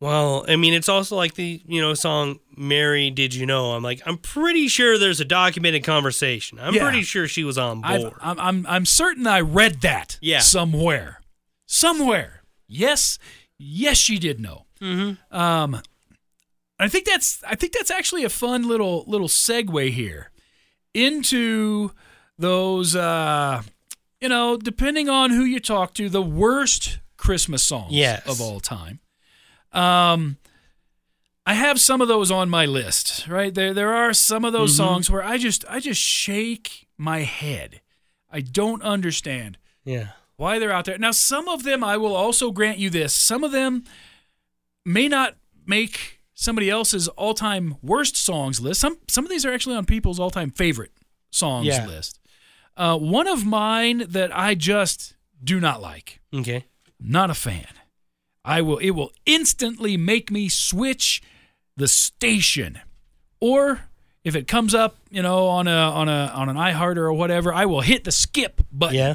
well, 0.00 0.46
I 0.48 0.56
mean, 0.56 0.72
it's 0.72 0.88
also 0.88 1.14
like 1.14 1.34
the, 1.34 1.62
you 1.66 1.80
know, 1.80 1.92
song 1.92 2.38
Mary 2.60 3.10
Did 3.10 3.34
You 3.34 3.46
Know? 3.46 3.72
I'm 3.72 3.82
like, 3.82 4.00
I'm 4.06 4.18
pretty 4.18 4.68
sure 4.68 4.98
there's 4.98 5.18
a 5.20 5.24
documented 5.24 5.82
conversation. 5.82 6.58
I'm 6.60 6.74
Yeah. 6.74 6.82
pretty 6.84 7.02
sure 7.02 7.26
she 7.26 7.42
was 7.42 7.56
on 7.58 7.80
board. 7.80 8.12
I'm, 8.20 8.38
I'm, 8.38 8.66
I'm 8.68 8.86
certain 8.86 9.26
I 9.26 9.40
read 9.40 9.80
that 9.80 10.18
Yeah. 10.20 10.40
somewhere. 10.40 11.20
Somewhere. 11.66 12.42
Yes, 12.68 13.18
yes, 13.58 13.96
she 13.96 14.18
did 14.18 14.40
know. 14.40 14.66
mm-hmm. 14.80 15.36
Um, 15.36 15.80
I 16.78 16.88
think 16.88 17.04
that's 17.04 17.42
I 17.46 17.54
think 17.56 17.72
that's 17.72 17.90
actually 17.90 18.24
a 18.24 18.30
fun 18.30 18.66
little 18.66 19.04
little 19.06 19.28
segue 19.28 19.90
here 19.90 20.30
into 20.94 21.92
those 22.38 22.96
uh, 22.96 23.62
you 24.20 24.28
know, 24.28 24.56
depending 24.56 25.08
on 25.08 25.30
who 25.30 25.44
you 25.44 25.60
talk 25.60 25.94
to, 25.94 26.08
the 26.08 26.22
worst 26.22 26.98
Christmas 27.16 27.62
songs 27.62 27.92
Yes. 27.92 28.26
of 28.26 28.40
all 28.40 28.60
time. 28.60 29.00
Um, 29.72 30.36
I 31.50 31.54
have 31.54 31.80
some 31.80 32.00
of 32.00 32.06
those 32.06 32.30
on 32.30 32.48
my 32.48 32.64
list. 32.64 33.26
Right 33.26 33.52
there, 33.52 33.74
there 33.74 33.92
are 33.92 34.12
some 34.12 34.44
of 34.44 34.52
those 34.52 34.72
Mhm. 34.72 34.76
songs 34.76 35.10
where 35.10 35.24
I 35.24 35.36
just 35.36 35.64
I 35.68 35.80
just 35.80 36.00
shake 36.00 36.86
my 36.96 37.20
head. 37.22 37.80
I 38.30 38.40
don't 38.40 38.82
understand 38.82 39.58
Yeah. 39.84 40.10
why 40.36 40.60
they're 40.60 40.70
out 40.70 40.84
there. 40.84 40.96
Now, 40.96 41.10
some 41.10 41.48
of 41.48 41.64
them, 41.64 41.82
I 41.82 41.96
will 41.96 42.14
also 42.14 42.52
grant 42.52 42.78
you 42.78 42.88
this, 42.88 43.12
some 43.12 43.42
of 43.42 43.50
them 43.50 43.82
may 44.84 45.08
not 45.08 45.38
make 45.66 46.20
somebody 46.34 46.70
else's 46.70 47.08
all-time 47.08 47.76
worst 47.82 48.14
songs 48.16 48.60
list. 48.60 48.80
Some 48.80 48.98
some 49.08 49.24
of 49.24 49.30
these 49.30 49.44
are 49.44 49.52
actually 49.52 49.74
on 49.74 49.86
people's 49.86 50.20
all-time 50.20 50.52
favorite 50.52 50.92
songs 51.32 51.66
Yeah. 51.66 51.84
list. 51.84 52.20
Uh, 52.76 52.96
one 52.96 53.26
of 53.26 53.44
mine 53.44 54.04
that 54.08 54.30
I 54.36 54.54
just 54.54 55.14
do 55.42 55.58
not 55.58 55.82
like. 55.82 56.20
Okay. 56.32 56.66
Not 57.00 57.28
a 57.28 57.34
fan. 57.34 57.66
I 58.44 58.62
will. 58.62 58.78
It 58.78 58.90
will 58.92 59.10
instantly 59.26 59.96
make 59.96 60.30
me 60.30 60.48
switch 60.48 61.20
the 61.80 61.88
station, 61.88 62.78
or 63.40 63.80
if 64.22 64.36
it 64.36 64.46
comes 64.46 64.74
up, 64.74 64.96
you 65.10 65.22
know, 65.22 65.46
on 65.48 65.66
a 65.66 65.70
on 65.72 66.08
a 66.08 66.30
on 66.34 66.48
an 66.48 66.56
iHeart 66.56 66.96
or 66.96 67.12
whatever, 67.12 67.52
I 67.52 67.66
will 67.66 67.80
hit 67.80 68.04
the 68.04 68.12
skip 68.12 68.60
button. 68.70 68.96
Yeah. 68.96 69.14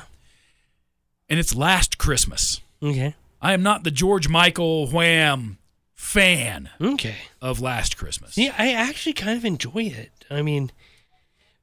And 1.30 1.40
it's 1.40 1.56
Last 1.56 1.98
Christmas. 1.98 2.62
Okay. 2.84 3.16
I 3.42 3.54
am 3.54 3.64
not 3.64 3.84
the 3.84 3.92
George 3.92 4.28
Michael 4.28 4.88
Wham 4.88 5.58
fan 5.94 6.70
Okay. 6.82 7.16
of 7.42 7.60
Last 7.62 7.98
Christmas. 7.98 8.34
See, 8.34 8.50
I 8.50 8.72
actually 8.74 9.14
kind 9.14 9.38
of 9.38 9.46
enjoy 9.46 9.84
it. 9.84 10.12
I 10.30 10.42
mean, 10.42 10.72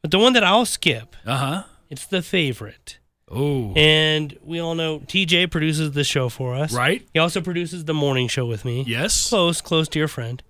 but 0.01 0.11
the 0.11 0.19
one 0.19 0.33
that 0.33 0.43
I'll 0.45 0.67
skip, 0.67 1.15
Uh 1.27 1.37
huh. 1.37 1.63
it's 1.91 2.07
the 2.07 2.23
favorite. 2.23 2.99
Oh. 3.31 3.73
And 3.75 4.37
we 4.43 4.61
all 4.61 4.75
know 4.75 4.99
TJ 5.01 5.51
produces 5.51 5.93
the 5.93 6.05
show 6.05 6.29
for 6.29 6.55
us. 6.55 6.73
Right. 6.73 7.07
He 7.15 7.19
also 7.19 7.41
produces 7.41 7.85
the 7.87 7.95
morning 7.95 8.29
show 8.29 8.45
with 8.47 8.65
me. 8.65 8.85
Yes. 8.87 9.29
Close, 9.29 9.61
close 9.61 9.89
dear 9.89 10.07
friend. 10.09 10.43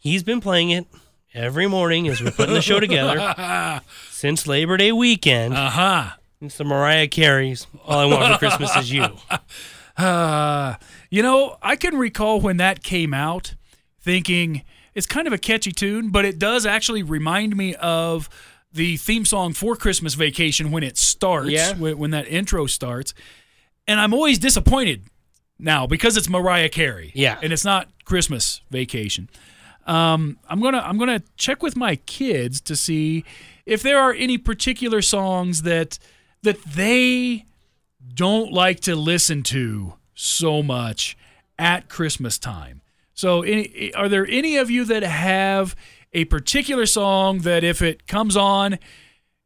He's 0.00 0.22
been 0.22 0.40
playing 0.40 0.70
it 0.70 0.86
every 1.34 1.66
morning 1.68 2.08
as 2.08 2.20
we're 2.22 2.30
putting 2.32 2.54
the 2.54 2.62
show 2.62 2.80
together 2.80 3.80
since 4.10 4.46
Labor 4.46 4.76
Day 4.76 4.92
weekend. 4.92 5.54
Uh 5.54 5.70
huh. 5.70 6.10
It's 6.40 6.56
the 6.56 6.64
Mariah 6.64 7.06
Carey's 7.06 7.66
All 7.84 7.98
I 8.00 8.06
Want 8.06 8.32
for 8.32 8.38
Christmas 8.38 8.74
Is 8.76 8.90
You. 8.92 9.06
Uh, 9.96 10.76
you 11.10 11.22
know, 11.22 11.58
I 11.60 11.76
can 11.76 11.98
recall 11.98 12.40
when 12.40 12.56
that 12.56 12.82
came 12.82 13.12
out 13.12 13.54
thinking 14.00 14.62
it's 14.94 15.06
kind 15.06 15.26
of 15.26 15.32
a 15.34 15.38
catchy 15.38 15.72
tune, 15.72 16.08
but 16.08 16.24
it 16.24 16.38
does 16.38 16.64
actually 16.64 17.02
remind 17.02 17.54
me 17.54 17.74
of 17.74 18.30
the 18.72 18.96
theme 18.96 19.26
song 19.26 19.52
for 19.52 19.76
Christmas 19.76 20.14
Vacation 20.14 20.70
when 20.70 20.82
it 20.82 20.96
starts, 20.96 21.50
Yeah. 21.50 21.74
when, 21.74 21.98
when 21.98 22.10
that 22.12 22.26
intro 22.28 22.64
starts. 22.64 23.12
And 23.86 24.00
I'm 24.00 24.14
always 24.14 24.38
disappointed 24.38 25.02
now 25.58 25.86
because 25.86 26.16
it's 26.16 26.30
Mariah 26.30 26.70
Carey. 26.70 27.12
Yeah. 27.14 27.38
And 27.42 27.52
it's 27.52 27.64
not 27.64 27.88
Christmas 28.06 28.62
Vacation. 28.70 29.28
Um, 29.86 30.38
I'm 30.48 30.60
gonna 30.60 30.82
I'm 30.84 30.98
gonna 30.98 31.22
check 31.36 31.62
with 31.62 31.76
my 31.76 31.96
kids 31.96 32.60
to 32.62 32.76
see 32.76 33.24
if 33.66 33.82
there 33.82 33.98
are 33.98 34.12
any 34.12 34.38
particular 34.38 35.02
songs 35.02 35.62
that 35.62 35.98
that 36.42 36.62
they 36.64 37.44
don't 38.14 38.52
like 38.52 38.80
to 38.80 38.96
listen 38.96 39.42
to 39.44 39.94
so 40.14 40.62
much 40.62 41.16
at 41.58 41.88
Christmas 41.88 42.38
time. 42.38 42.82
So, 43.14 43.42
any, 43.42 43.92
are 43.94 44.08
there 44.08 44.26
any 44.26 44.56
of 44.56 44.70
you 44.70 44.84
that 44.86 45.02
have 45.02 45.76
a 46.12 46.24
particular 46.24 46.86
song 46.86 47.40
that 47.40 47.62
if 47.62 47.82
it 47.82 48.06
comes 48.06 48.36
on, 48.36 48.78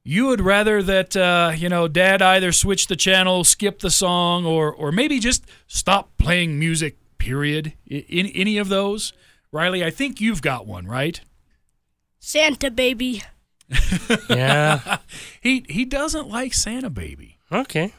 you 0.04 0.26
would 0.26 0.40
rather 0.40 0.82
that 0.82 1.16
uh, 1.16 1.52
you 1.56 1.68
know 1.68 1.88
Dad 1.88 2.22
either 2.22 2.52
switch 2.52 2.86
the 2.86 2.96
channel, 2.96 3.42
skip 3.42 3.80
the 3.80 3.90
song, 3.90 4.46
or 4.46 4.72
or 4.72 4.92
maybe 4.92 5.18
just 5.18 5.44
stop 5.66 6.16
playing 6.18 6.58
music? 6.58 6.98
Period. 7.18 7.72
In, 7.86 8.26
any 8.26 8.58
of 8.58 8.68
those, 8.68 9.14
Riley? 9.54 9.84
I 9.84 9.90
think 9.90 10.20
you've 10.20 10.42
got 10.42 10.66
one, 10.66 10.86
right? 10.86 11.20
Santa 12.18 12.70
baby. 12.70 13.22
Yeah. 14.28 14.98
He 15.40 15.64
he 15.68 15.84
doesn't 15.84 16.28
like 16.28 16.52
Santa 16.54 16.90
Baby. 16.90 17.38
Okay. 17.50 17.92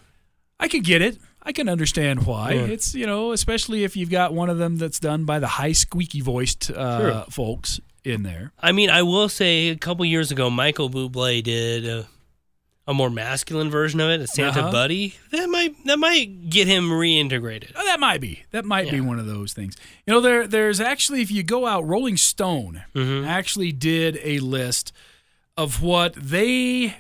I 0.60 0.68
can 0.68 0.82
get 0.82 1.02
it. 1.02 1.18
I 1.42 1.52
can 1.52 1.68
understand 1.70 2.26
why. 2.26 2.52
Yeah. 2.54 2.62
It's 2.66 2.94
you 2.94 3.06
know, 3.08 3.32
especially 3.32 3.84
if 3.84 3.96
you've 3.98 4.10
got 4.12 4.34
one 4.34 4.50
of 4.50 4.58
them 4.58 4.78
that's 4.78 5.00
done 5.00 5.26
by 5.26 5.40
the 5.40 5.48
high 5.48 5.72
squeaky 5.74 6.22
voiced 6.22 6.70
uh, 6.72 7.00
Sure. 7.00 7.26
folks 7.32 7.80
in 8.04 8.24
there. 8.24 8.52
I 8.60 8.72
mean, 8.72 8.90
I 8.92 9.02
will 9.04 9.30
say 9.30 9.70
a 9.70 9.76
couple 9.76 10.06
years 10.06 10.32
ago, 10.32 10.50
Michael 10.50 10.90
Bublé 10.90 11.44
did 11.44 11.88
a, 11.88 12.08
a 12.88 12.94
more 12.94 13.10
masculine 13.10 13.70
version 13.70 14.00
of 14.00 14.10
it, 14.10 14.22
a 14.22 14.28
Santa 14.28 14.60
Uh-huh. 14.62 14.72
Buddy. 14.72 15.16
That 15.32 15.50
might 15.50 15.86
that 15.86 15.98
might 15.98 16.50
get 16.50 16.68
him 16.68 16.90
reintegrated. 16.90 17.72
Oh, 17.76 17.86
that 17.86 18.00
might 18.00 18.22
be. 18.22 18.44
That 18.52 18.64
might 18.66 18.92
be 18.92 19.02
one 19.02 19.18
of 19.20 19.26
those 19.26 19.54
things. 19.54 19.76
You 20.06 20.14
know, 20.14 20.22
there 20.22 20.46
there's 20.48 20.80
actually 20.80 21.22
if 21.22 21.32
you 21.32 21.42
go 21.44 21.66
out, 21.66 21.86
Rolling 21.88 22.18
Stone 22.18 22.84
Mhm. 22.94 23.26
actually 23.28 23.72
did 23.72 24.20
a 24.24 24.40
list 24.40 24.92
of 25.58 25.82
what 25.82 26.14
they 26.16 26.98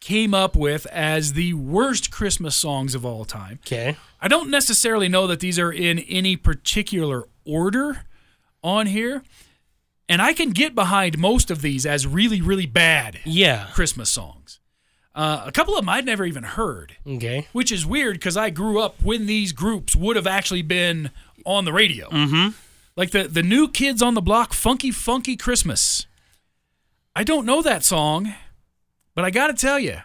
came 0.00 0.32
up 0.32 0.56
with 0.56 0.86
as 0.86 1.34
the 1.34 1.52
worst 1.52 2.10
Christmas 2.10 2.56
songs 2.56 2.94
of 2.94 3.04
all 3.04 3.26
time. 3.26 3.58
Okay. 3.66 3.96
I 4.20 4.28
don't 4.28 4.48
necessarily 4.48 5.08
know 5.08 5.26
that 5.26 5.40
these 5.40 5.58
are 5.58 5.70
in 5.72 5.98
any 5.98 6.36
particular 6.36 7.24
order 7.44 8.06
on 8.62 8.86
here. 8.86 9.22
And 10.08 10.22
I 10.22 10.32
can 10.32 10.50
get 10.50 10.74
behind 10.74 11.18
most 11.18 11.50
of 11.50 11.60
these 11.60 11.84
as 11.84 12.06
really, 12.06 12.40
really 12.40 12.66
bad 12.66 13.20
Yeah. 13.26 13.66
Christmas 13.74 14.08
songs. 14.10 14.59
Uh, 15.20 15.42
a 15.46 15.52
couple 15.52 15.74
of 15.76 15.82
them 15.82 15.88
I'd 15.90 16.06
never 16.06 16.24
even 16.24 16.44
heard, 16.44 16.96
Okay. 17.06 17.46
which 17.52 17.70
is 17.70 17.84
weird 17.84 18.14
because 18.14 18.36
I 18.38 18.48
grew 18.50 18.80
up 18.80 18.94
when 19.02 19.26
these 19.26 19.52
groups 19.52 19.94
would 19.94 20.16
have 20.16 20.26
actually 20.26 20.62
been 20.62 21.10
on 21.44 21.64
the 21.66 21.72
radio. 21.72 22.08
Mm-hmm. 22.08 22.48
Like 22.96 23.10
the 23.10 23.24
the 23.28 23.42
new 23.42 23.68
kids 23.68 24.00
on 24.02 24.14
the 24.14 24.22
block, 24.22 24.52
Funky 24.54 24.90
Funky 24.90 25.36
Christmas. 25.36 26.06
I 27.14 27.22
don't 27.24 27.44
know 27.44 27.60
that 27.62 27.84
song, 27.84 28.32
but 29.14 29.24
I 29.26 29.30
got 29.30 29.48
to 29.48 29.52
tell 29.54 29.78
you, 29.78 29.98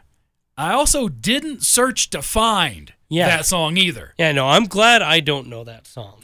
I 0.57 0.73
also 0.73 1.07
didn't 1.07 1.63
search 1.63 2.09
to 2.09 2.21
find 2.21 2.93
Yeah. 3.09 3.27
that 3.27 3.45
song 3.45 3.77
either. 3.77 4.13
Yeah, 4.17 4.31
no, 4.33 4.47
I'm 4.47 4.65
glad 4.65 5.01
I 5.01 5.19
don't 5.21 5.47
know 5.47 5.63
that 5.63 5.87
song. 5.87 6.23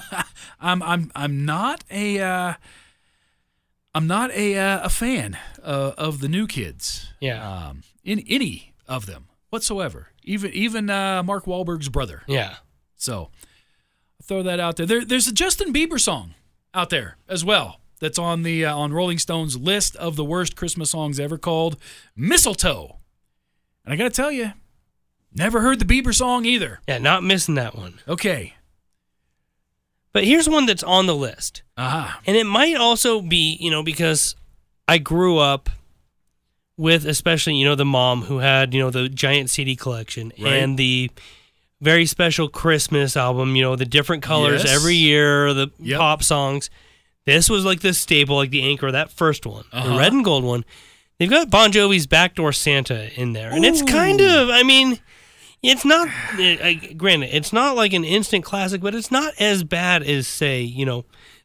I'm 0.60 0.82
I'm 0.82 1.10
I'm 1.14 1.44
not 1.44 1.82
a 1.90 2.20
uh, 2.20 2.54
I'm 3.94 4.06
not 4.06 4.30
a 4.32 4.56
uh, 4.56 4.80
a 4.84 4.88
fan 4.90 5.38
uh, 5.62 5.92
of 5.98 6.20
the 6.20 6.28
new 6.28 6.46
kids. 6.46 7.12
Yeah. 7.20 7.40
Um, 7.68 7.82
in 8.04 8.24
any 8.28 8.74
of 8.86 9.06
them 9.06 9.28
whatsoever. 9.50 10.08
Even 10.24 10.52
even 10.52 10.90
uh, 10.90 11.22
Mark 11.22 11.44
Wahlberg's 11.44 11.88
brother. 11.88 12.22
Yeah. 12.26 12.56
So 12.96 13.30
I'll 14.20 14.24
throw 14.24 14.42
that 14.42 14.60
out 14.60 14.76
there. 14.76 14.86
there. 14.86 15.04
There's 15.04 15.26
a 15.26 15.32
Justin 15.32 15.72
Bieber 15.72 16.00
song 16.00 16.34
out 16.74 16.90
there 16.90 17.16
as 17.28 17.44
well. 17.44 17.80
That's 18.00 18.18
on 18.18 18.42
the 18.42 18.64
uh, 18.64 18.76
on 18.76 18.92
Rolling 18.92 19.18
Stone's 19.18 19.56
list 19.56 19.96
of 19.96 20.16
the 20.16 20.24
worst 20.24 20.56
Christmas 20.56 20.90
songs 20.90 21.18
ever 21.18 21.38
called 21.38 21.76
Mistletoe. 22.14 22.98
And 23.84 23.92
I 23.92 23.96
got 23.96 24.04
to 24.04 24.10
tell 24.10 24.30
you, 24.30 24.52
never 25.34 25.60
heard 25.62 25.80
the 25.80 25.84
Bieber 25.84 26.14
song 26.14 26.44
either. 26.44 26.80
Yeah, 26.86 26.98
not 26.98 27.24
missing 27.24 27.54
that 27.56 27.74
one. 27.74 28.00
Okay. 28.06 28.54
But 30.12 30.24
here's 30.24 30.48
one 30.48 30.66
that's 30.66 30.82
on 30.82 31.06
the 31.06 31.14
list. 31.14 31.62
Uh 31.76 31.88
huh. 31.88 32.20
And 32.26 32.36
it 32.36 32.44
might 32.44 32.76
also 32.76 33.20
be, 33.20 33.56
you 33.60 33.70
know, 33.70 33.82
because 33.82 34.36
I 34.86 34.98
grew 34.98 35.38
up 35.38 35.70
with 36.78 37.04
especially, 37.04 37.56
you 37.56 37.64
know, 37.66 37.74
the 37.74 37.84
mom 37.84 38.22
who 38.22 38.38
had, 38.38 38.72
you 38.72 38.80
know, 38.80 38.88
the 38.90 39.08
giant 39.10 39.50
CD 39.50 39.76
collection 39.76 40.32
Right. 40.38 40.54
and 40.54 40.78
the 40.78 41.10
very 41.82 42.06
special 42.06 42.48
Christmas 42.48 43.16
album, 43.16 43.54
you 43.56 43.62
know, 43.62 43.76
the 43.76 43.84
different 43.84 44.22
colors 44.22 44.64
Yes. 44.64 44.74
every 44.74 44.94
year, 44.96 45.52
the 45.52 45.70
Yep. 45.80 45.98
pop 45.98 46.22
songs. 46.22 46.70
This 47.26 47.50
was 47.50 47.64
like 47.64 47.80
the 47.80 47.92
staple, 47.92 48.36
like 48.36 48.50
the 48.50 48.62
anchor, 48.62 48.90
that 48.90 49.10
first 49.12 49.44
one, 49.44 49.64
Uh-huh. 49.72 49.88
the 49.92 49.98
red 49.98 50.12
and 50.12 50.24
gold 50.24 50.44
one. 50.44 50.64
They've 51.18 51.28
got 51.28 51.50
Bon 51.50 51.70
Jovi's 51.72 52.06
Backdoor 52.06 52.52
Santa 52.52 53.10
in 53.20 53.32
there. 53.32 53.50
And 53.50 53.64
it's 53.66 53.82
kind 53.82 54.20
of, 54.20 54.48
I 54.48 54.62
mean, 54.62 55.00
it's 55.64 55.84
not, 55.84 56.08
uh, 56.38 56.42
uh, 56.42 56.72
granted, 56.96 57.30
it's 57.34 57.52
not 57.52 57.74
like 57.76 57.92
an 57.92 58.04
instant 58.04 58.44
classic, 58.44 58.80
but 58.80 58.94
it's 58.94 59.10
not 59.10 59.34
as 59.40 59.64
bad 59.64 60.04
as, 60.04 60.28
say, 60.28 60.62
you 60.62 60.86
know, 60.86 61.04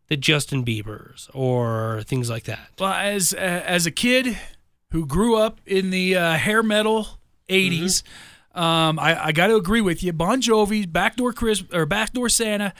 the 0.09 0.15
Justin 0.17 0.63
Bieber's 0.63 1.27
or 1.33 2.03
things 2.05 2.29
like 2.29 2.43
that. 2.43 2.59
Well, 2.79 2.93
as 2.93 3.33
uh, 3.33 3.37
as 3.65 3.87
a 3.87 3.91
kid 3.91 4.37
who 4.93 5.05
grew 5.05 5.35
up 5.35 5.59
in 5.65 5.89
the 5.89 6.15
uh, 6.15 6.33
hair 6.37 6.63
metal 6.63 7.19
'80s, 7.49 8.01
um, 8.55 8.97
I, 8.97 9.25
I 9.25 9.31
got 9.33 9.47
to 9.47 9.55
agree 9.55 9.81
with 9.81 10.01
you. 10.01 10.13
Bon 10.13 10.39
Jovi's 10.41 10.85
"Backdoor 10.85 11.33
Chris" 11.33 11.63
or 11.73 11.85
"Backdoor 11.85 12.29
Santa," 12.29 12.73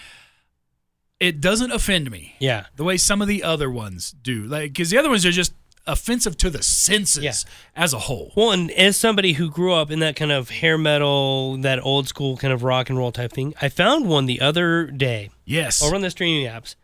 it 1.19 1.41
doesn't 1.41 1.71
offend 1.71 2.09
me 2.11 2.35
Yeah. 2.39 2.65
the 2.75 2.83
way 2.83 2.97
some 2.97 3.21
of 3.21 3.27
the 3.27 3.43
other 3.43 3.69
ones 3.69 4.11
do. 4.21 4.43
Like, 4.45 4.71
because 4.73 4.89
the 4.89 4.97
other 4.97 5.09
ones 5.09 5.25
are 5.25 5.31
just 5.31 5.53
offensive 5.85 6.37
to 6.37 6.49
the 6.49 6.63
senses 6.63 7.23
Yeah. 7.23 7.33
as 7.75 7.93
a 7.93 7.99
whole. 7.99 8.31
Well, 8.35 8.51
and 8.51 8.71
as 8.71 8.95
somebody 8.97 9.33
who 9.33 9.49
grew 9.49 9.73
up 9.73 9.91
in 9.91 9.99
that 9.99 10.15
kind 10.15 10.31
of 10.31 10.49
hair 10.49 10.77
metal, 10.77 11.57
that 11.57 11.79
old 11.83 12.07
school 12.07 12.37
kind 12.37 12.53
of 12.53 12.63
rock 12.63 12.89
and 12.89 12.97
roll 12.97 13.11
type 13.11 13.33
thing, 13.33 13.53
I 13.61 13.67
found 13.69 14.07
one 14.07 14.25
the 14.25 14.39
other 14.41 14.85
day 14.87 15.29
Yes. 15.45 15.81
over 15.83 15.95
on 15.95 16.01
the 16.01 16.09
streaming 16.09 16.45
apps. 16.47 16.75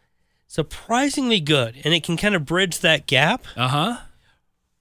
Surprisingly 0.47 1.39
good, 1.39 1.75
and 1.84 1.93
it 1.93 2.03
can 2.03 2.17
kind 2.17 2.34
of 2.36 2.43
bridge 2.45 2.80
that 2.80 3.05
gap. 3.07 3.43
Uh 3.55 3.67
huh. 3.67 3.97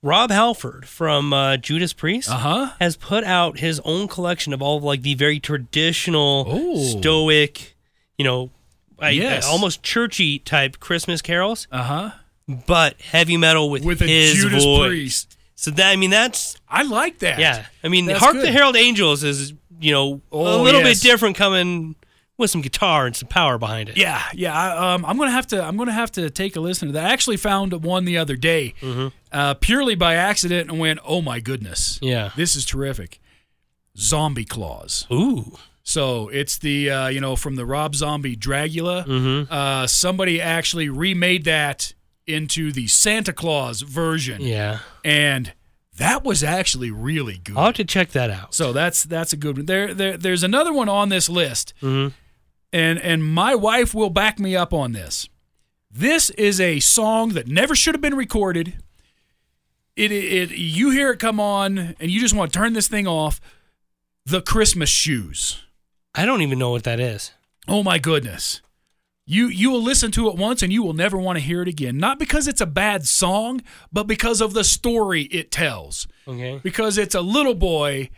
Rob 0.03 0.31
Halford 0.31 0.87
from 0.87 1.33
uh, 1.33 1.57
Judas 1.57 1.93
Priest 1.93 2.31
Uh 2.31 2.37
huh. 2.37 2.73
has 2.81 2.97
put 2.97 3.25
out 3.25 3.59
his 3.59 3.81
own 3.85 4.07
collection 4.09 4.53
of 4.53 4.63
all 4.63 4.77
of 4.79 4.85
like 4.85 5.03
the 5.03 5.15
very 5.15 5.41
traditional, 5.41 6.45
Oh. 6.49 6.77
stoic, 6.99 7.77
you 8.17 8.25
know, 8.25 8.51
I, 9.01 9.11
Yes. 9.11 9.45
almost 9.47 9.83
churchy 9.83 10.39
type 10.39 10.79
Christmas 10.81 11.21
carols, 11.21 11.67
Uh 11.73 11.83
huh. 11.83 12.11
but 12.67 13.01
heavy 13.01 13.37
metal 13.37 13.71
with, 13.71 13.85
With 13.85 14.01
a 14.03 14.07
his 14.07 14.35
Judas 14.35 14.65
voice. 14.65 14.87
Priest. 14.89 15.35
So 15.57 15.73
that 15.73 15.91
I 15.91 15.97
mean 15.97 16.11
that's 16.11 16.57
I 16.69 16.83
like 16.85 17.19
that. 17.19 17.41
Yeah, 17.41 17.67
I 17.83 17.89
mean, 17.89 18.07
That's 18.07 18.21
Hark 18.21 18.35
good. 18.35 18.47
the 18.47 18.53
Herald 18.53 18.77
Angels 18.77 19.25
is 19.25 19.53
you 19.81 19.91
know 19.93 20.21
a 20.31 20.37
Oh, 20.37 20.63
little 20.63 20.81
yes. 20.83 21.03
bit 21.03 21.09
different, 21.11 21.37
coming 21.37 21.97
with 22.39 22.51
some 22.51 22.63
guitar 22.63 23.05
and 23.07 23.15
some 23.15 23.29
power 23.29 23.59
behind 23.59 23.89
it. 23.91 23.97
Yeah, 23.99 24.23
yeah. 24.33 24.57
I, 24.57 24.95
um, 24.95 25.05
I'm 25.05 25.19
gonna 25.19 25.31
have 25.33 25.47
to. 25.49 25.63
I'm 25.63 25.77
gonna 25.77 25.93
have 25.93 26.11
to 26.13 26.31
take 26.31 26.57
a 26.57 26.61
listen 26.61 26.89
to 26.89 26.93
that. 26.93 27.05
I 27.07 27.13
actually 27.13 27.37
found 27.37 27.85
one 27.85 28.05
the 28.07 28.17
other 28.17 28.37
day, 28.37 28.75
uh, 29.33 29.55
purely 29.55 29.95
by 29.97 30.15
accident, 30.15 30.71
and 30.71 30.79
went, 30.79 31.01
"Oh 31.05 31.21
my 31.21 31.41
goodness, 31.41 31.99
Yeah. 32.01 32.31
this 32.37 32.57
is 32.57 32.65
terrific." 32.65 33.21
Zombie 33.97 34.45
Claws. 34.45 35.07
Ooh. 35.13 35.57
So 35.83 36.29
it's 36.29 36.59
the 36.59 36.91
uh, 36.91 37.09
you 37.09 37.21
know 37.21 37.35
from 37.35 37.57
the 37.57 37.67
Rob 37.67 37.95
Zombie 37.95 38.37
Dragula. 38.37 39.05
Mm-hmm. 39.07 39.53
Uh, 39.53 39.87
somebody 39.87 40.41
actually 40.41 40.89
remade 40.89 41.45
that 41.45 41.93
into 42.27 42.71
the 42.73 42.87
Santa 42.87 43.33
Claus 43.33 43.81
version, 43.81 44.43
Yeah. 44.43 44.81
and 45.03 45.53
that 45.97 46.23
was 46.25 46.45
actually 46.45 46.91
really 46.91 47.39
good. 47.43 47.57
I'll 47.57 47.65
have 47.67 47.75
to 47.77 47.85
check 47.85 48.11
that 48.11 48.31
out. 48.31 48.55
So 48.55 48.73
that's 48.75 49.03
that's 49.05 49.33
a 49.33 49.37
good 49.37 49.57
one. 49.57 49.67
There, 49.67 49.95
there 49.95 50.17
there's 50.19 50.43
another 50.43 50.73
one 50.73 50.89
on 50.91 51.09
this 51.09 51.29
list, 51.31 51.73
Mhm. 51.83 52.13
And 52.73 52.99
and 53.01 53.25
my 53.25 53.55
wife 53.55 53.95
will 53.95 54.11
back 54.11 54.39
me 54.39 54.55
up 54.57 54.73
on 54.73 54.93
this. 54.93 55.29
This 55.91 56.31
is 56.31 56.61
a 56.61 56.81
song 56.81 57.31
that 57.31 57.49
never 57.49 57.75
should 57.75 57.95
have 57.95 58.03
been 58.03 58.15
recorded. 58.17 58.77
It, 59.97 60.13
it 60.13 60.51
you 60.51 60.91
hear 60.91 61.11
it 61.11 61.19
come 61.19 61.41
on, 61.41 61.97
and 61.99 62.11
you 62.11 62.21
just 62.21 62.35
want 62.35 62.53
to 62.53 62.59
turn 62.59 62.73
this 62.73 62.89
thing 62.89 63.07
off. 63.07 63.41
The 64.27 64.43
Christmas 64.43 64.91
shoes. 64.91 65.63
I 66.15 66.27
don't 66.27 66.43
even 66.43 66.59
know 66.59 66.71
what 66.71 66.85
that 66.85 67.01
is. 67.01 67.33
Oh 67.67 67.83
my 67.83 67.99
goodness. 67.99 68.61
You 69.25 69.49
you 69.49 69.71
will 69.71 69.83
listen 69.83 70.11
to 70.13 70.29
it 70.29 70.37
once 70.37 70.63
and 70.63 70.73
you 70.73 70.83
will 70.83 70.95
never 70.95 71.19
want 71.19 71.37
to 71.39 71.45
hear 71.45 71.61
it 71.63 71.69
again. 71.69 71.99
Not 71.99 72.19
because 72.19 72.47
it's 72.49 72.61
a 72.63 72.67
bad 72.67 73.07
song, 73.07 73.63
but 73.93 74.05
because 74.07 74.41
of 74.41 74.55
the 74.55 74.65
story 74.65 75.23
it 75.25 75.51
tells 75.51 76.07
Okay. 76.27 76.61
because 76.63 76.97
it's 76.99 77.15
a 77.15 77.21
little 77.21 77.55
boy 77.55 78.09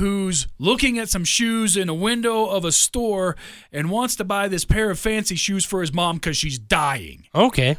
who's 0.00 0.48
looking 0.58 0.98
at 0.98 1.08
some 1.08 1.24
shoes 1.24 1.76
in 1.76 1.88
a 1.88 1.94
window 1.94 2.46
of 2.46 2.64
a 2.64 2.72
store 2.72 3.36
and 3.72 3.90
wants 3.90 4.16
to 4.16 4.24
buy 4.24 4.48
this 4.48 4.64
pair 4.64 4.90
of 4.90 4.98
fancy 4.98 5.36
shoes 5.36 5.64
for 5.64 5.80
his 5.80 5.92
mom 5.92 6.16
because 6.16 6.36
she's 6.36 6.58
dying. 6.58 7.26
Okay. 7.34 7.76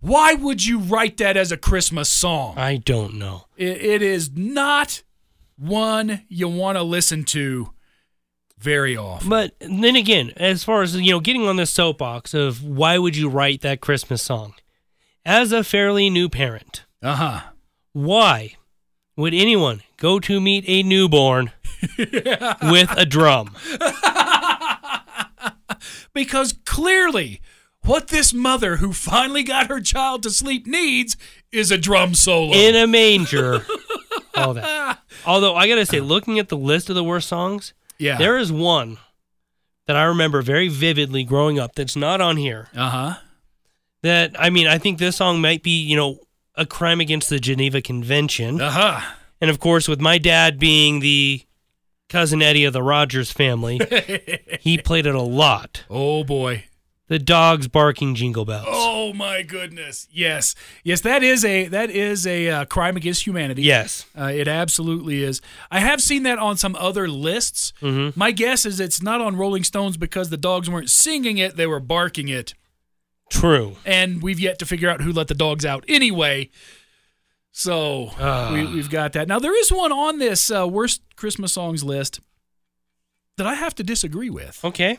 Why 0.00 0.34
would 0.34 0.64
you 0.64 0.78
write 0.78 1.18
that 1.18 1.36
as 1.36 1.52
a 1.52 1.56
Christmas 1.56 2.10
song? 2.10 2.56
I 2.58 2.76
don't 2.78 3.14
know. 3.14 3.46
It, 3.56 3.80
it 3.82 4.02
is 4.02 4.30
not 4.34 5.02
one 5.56 6.22
you 6.28 6.48
want 6.48 6.76
to 6.78 6.82
listen 6.82 7.22
to 7.24 7.72
very 8.58 8.96
often. 8.96 9.28
But 9.28 9.54
then 9.60 9.96
again, 9.96 10.32
as 10.36 10.64
far 10.64 10.82
as 10.82 10.96
you 10.96 11.12
know, 11.12 11.20
getting 11.20 11.46
on 11.46 11.56
the 11.56 11.66
soapbox 11.66 12.34
of 12.34 12.64
why 12.64 12.98
would 12.98 13.16
you 13.16 13.28
write 13.28 13.60
that 13.60 13.80
Christmas 13.80 14.22
song? 14.22 14.54
As 15.24 15.52
a 15.52 15.62
fairly 15.62 16.10
new 16.10 16.28
parent, 16.28 16.84
Uh 17.02 17.14
huh. 17.14 17.40
why 17.92 18.54
would 19.22 19.34
anyone 19.34 19.80
go 19.98 20.18
to 20.18 20.40
meet 20.40 20.64
a 20.66 20.82
newborn 20.82 21.52
with 21.96 22.90
a 22.96 23.06
drum? 23.08 23.54
Because 26.12 26.54
clearly, 26.64 27.40
what 27.84 28.08
this 28.08 28.34
mother 28.34 28.78
who 28.78 28.92
finally 28.92 29.44
got 29.44 29.68
her 29.68 29.80
child 29.80 30.24
to 30.24 30.30
sleep 30.30 30.66
needs 30.66 31.16
is 31.52 31.70
a 31.70 31.78
drum 31.78 32.14
solo. 32.14 32.52
in 32.52 32.74
a 32.74 32.88
manger. 32.88 33.64
all 34.34 34.54
that. 34.54 34.98
Although 35.24 35.54
I 35.54 35.68
gotta 35.68 35.86
say, 35.86 36.00
looking 36.00 36.40
at 36.40 36.48
the 36.48 36.56
list 36.56 36.90
of 36.90 36.96
the 36.96 37.04
worst 37.04 37.28
songs, 37.28 37.74
yeah. 37.98 38.18
there 38.18 38.36
is 38.36 38.50
one 38.50 38.98
that 39.86 39.94
I 39.94 40.02
remember 40.02 40.42
very 40.42 40.66
vividly 40.66 41.22
growing 41.22 41.60
up 41.60 41.76
that's 41.76 41.94
not 41.94 42.20
on 42.20 42.38
here. 42.38 42.66
Uh 42.74 42.90
huh. 42.90 43.14
That 44.02 44.34
I 44.36 44.50
mean, 44.50 44.66
I 44.66 44.78
think 44.78 44.98
this 44.98 45.14
song 45.14 45.40
might 45.40 45.62
be, 45.62 45.80
you 45.80 45.94
know, 45.96 46.18
a 46.54 46.66
crime 46.66 47.00
against 47.00 47.30
the 47.30 47.38
Geneva 47.38 47.80
Convention. 47.80 48.60
Uh 48.60 48.70
huh. 48.70 49.14
And 49.40 49.50
of 49.50 49.58
course, 49.58 49.88
with 49.88 50.00
my 50.00 50.18
dad 50.18 50.58
being 50.58 51.00
the 51.00 51.42
cousin 52.08 52.42
Eddie 52.42 52.64
of 52.64 52.72
the 52.72 52.82
Rogers 52.82 53.32
family, 53.32 53.80
he 54.60 54.78
played 54.78 55.06
it 55.06 55.14
a 55.14 55.22
lot. 55.22 55.84
Oh 55.90 56.24
boy. 56.24 56.64
The 57.08 57.18
dogs 57.18 57.68
barking 57.68 58.14
jingle 58.14 58.46
bells. 58.46 58.64
Oh 58.70 59.12
my 59.12 59.42
goodness! 59.42 60.08
Yes, 60.10 60.54
yes, 60.82 61.02
that 61.02 61.22
is 61.22 61.44
a 61.44 61.66
that 61.68 61.90
is 61.90 62.26
a 62.26 62.48
uh, 62.48 62.64
crime 62.64 62.96
against 62.96 63.26
humanity. 63.26 63.62
Yes. 63.62 64.06
uh, 64.18 64.30
it 64.34 64.48
absolutely 64.48 65.22
is. 65.22 65.42
I 65.70 65.80
have 65.80 66.00
seen 66.00 66.22
that 66.22 66.38
on 66.38 66.56
some 66.56 66.74
other 66.76 67.08
lists. 67.08 67.74
Mhm. 67.82 68.16
My 68.16 68.30
guess 68.30 68.64
is 68.64 68.80
it's 68.80 69.02
not 69.02 69.20
on 69.20 69.36
Rolling 69.36 69.62
Stones 69.64 69.98
because 69.98 70.30
the 70.30 70.38
dogs 70.38 70.70
weren't 70.70 70.88
singing 70.88 71.36
it; 71.36 71.56
they 71.56 71.66
were 71.66 71.80
barking 71.80 72.28
it, 72.28 72.54
True. 73.32 73.76
and 73.84 74.22
we've 74.22 74.38
yet 74.40 74.58
to 74.60 74.66
figure 74.66 74.88
out 74.90 75.00
who 75.00 75.12
let 75.12 75.28
the 75.28 75.34
dogs 75.34 75.64
out 75.64 75.84
anyway. 75.88 76.50
So 77.50 78.10
Ah. 78.18 78.50
we, 78.52 78.64
we've 78.66 78.90
got 78.90 79.12
that. 79.12 79.28
Now 79.28 79.38
there 79.38 79.58
is 79.58 79.70
one 79.70 79.92
on 79.92 80.18
this 80.18 80.50
uh, 80.50 80.66
worst 80.66 81.02
Christmas 81.16 81.52
songs 81.52 81.84
list 81.84 82.20
that 83.36 83.46
I 83.46 83.54
have 83.54 83.74
to 83.76 83.82
disagree 83.82 84.30
with. 84.30 84.64
Okay. 84.64 84.98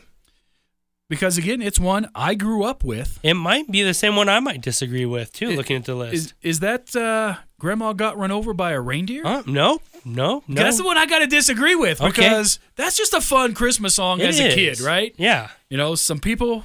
because 1.08 1.36
again, 1.38 1.60
it's 1.62 1.78
one 1.78 2.08
I 2.14 2.34
grew 2.34 2.64
up 2.64 2.82
with. 2.82 3.18
It 3.22 3.34
might 3.34 3.70
be 3.70 3.82
the 3.82 3.94
same 3.94 4.16
one 4.16 4.28
I 4.28 4.40
might 4.40 4.60
disagree 4.62 5.04
with 5.06 5.32
too. 5.32 5.50
It- 5.50 5.56
looking 5.56 5.76
at 5.76 5.84
the 5.84 5.94
list. 5.94 6.14
Is 6.14 6.34
is 6.42 6.60
that 6.60 6.94
uh, 6.96 7.36
Grandma 7.58 7.92
got 7.92 8.16
run 8.16 8.30
over 8.30 8.52
by 8.54 8.72
a 8.72 8.80
reindeer? 8.80 9.22
Huh? 9.24 9.42
no, 9.46 9.80
no, 10.04 10.42
no. 10.48 10.62
That's 10.62 10.76
the 10.78 10.84
one 10.84 10.96
I 10.96 11.06
got 11.06 11.20
to 11.20 11.26
disagree 11.26 11.74
with 11.74 12.00
Okay. 12.00 12.10
because 12.10 12.58
that's 12.76 12.96
just 12.96 13.12
a 13.14 13.20
fun 13.20 13.54
Christmas 13.54 13.94
song 13.94 14.20
It 14.20 14.28
as 14.28 14.38
a 14.40 14.54
kid, 14.54 14.80
right? 14.80 15.14
Yeah. 15.18 15.48
You 15.70 15.76
know, 15.76 15.94
some 15.94 16.20
people 16.20 16.64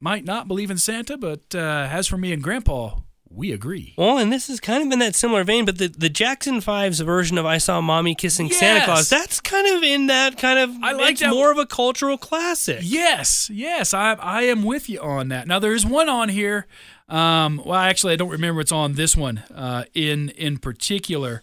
might 0.00 0.24
not 0.24 0.48
believe 0.48 0.70
in 0.70 0.78
Santa, 0.78 1.16
but 1.16 1.54
uh, 1.54 1.88
as 1.90 2.06
for 2.06 2.16
me 2.16 2.32
and 2.32 2.42
Grandpa, 2.42 2.96
we 3.30 3.52
agree. 3.52 3.94
Well, 3.98 4.16
and 4.18 4.32
this 4.32 4.48
is 4.48 4.58
kind 4.58 4.84
of 4.86 4.90
in 4.92 5.00
that 5.00 5.14
similar 5.14 5.44
vein, 5.44 5.64
but 5.64 5.76
the, 5.78 5.88
the 5.88 6.08
Jackson 6.08 6.60
Five's 6.60 7.00
version 7.00 7.36
of 7.36 7.44
"I 7.44 7.58
Saw 7.58 7.80
Mommy 7.80 8.14
Kissing 8.14 8.50
Santa 8.50 8.84
Claus" 8.86 9.08
that's 9.10 9.40
kind 9.40 9.66
of 9.76 9.82
in 9.82 10.06
that 10.06 10.38
kind 10.38 10.58
of. 10.58 10.70
I 10.82 10.92
like 10.92 11.12
it's 11.12 11.20
that- 11.20 11.30
more 11.30 11.50
of 11.52 11.58
a 11.58 11.66
cultural 11.66 12.16
classic. 12.16 12.80
Yes, 12.82 13.50
yes, 13.52 13.92
I 13.92 14.12
I 14.14 14.42
am 14.42 14.62
with 14.62 14.88
you 14.88 15.00
on 15.00 15.28
that. 15.28 15.46
Now 15.46 15.58
there's 15.58 15.84
one 15.84 16.08
on 16.08 16.28
here. 16.30 16.66
Um, 17.08 17.62
well, 17.64 17.78
actually, 17.78 18.12
I 18.14 18.16
don't 18.16 18.30
remember 18.30 18.58
what's 18.58 18.72
on 18.72 18.94
this 18.94 19.16
one 19.16 19.38
uh, 19.54 19.84
in 19.94 20.30
in 20.30 20.58
particular. 20.58 21.42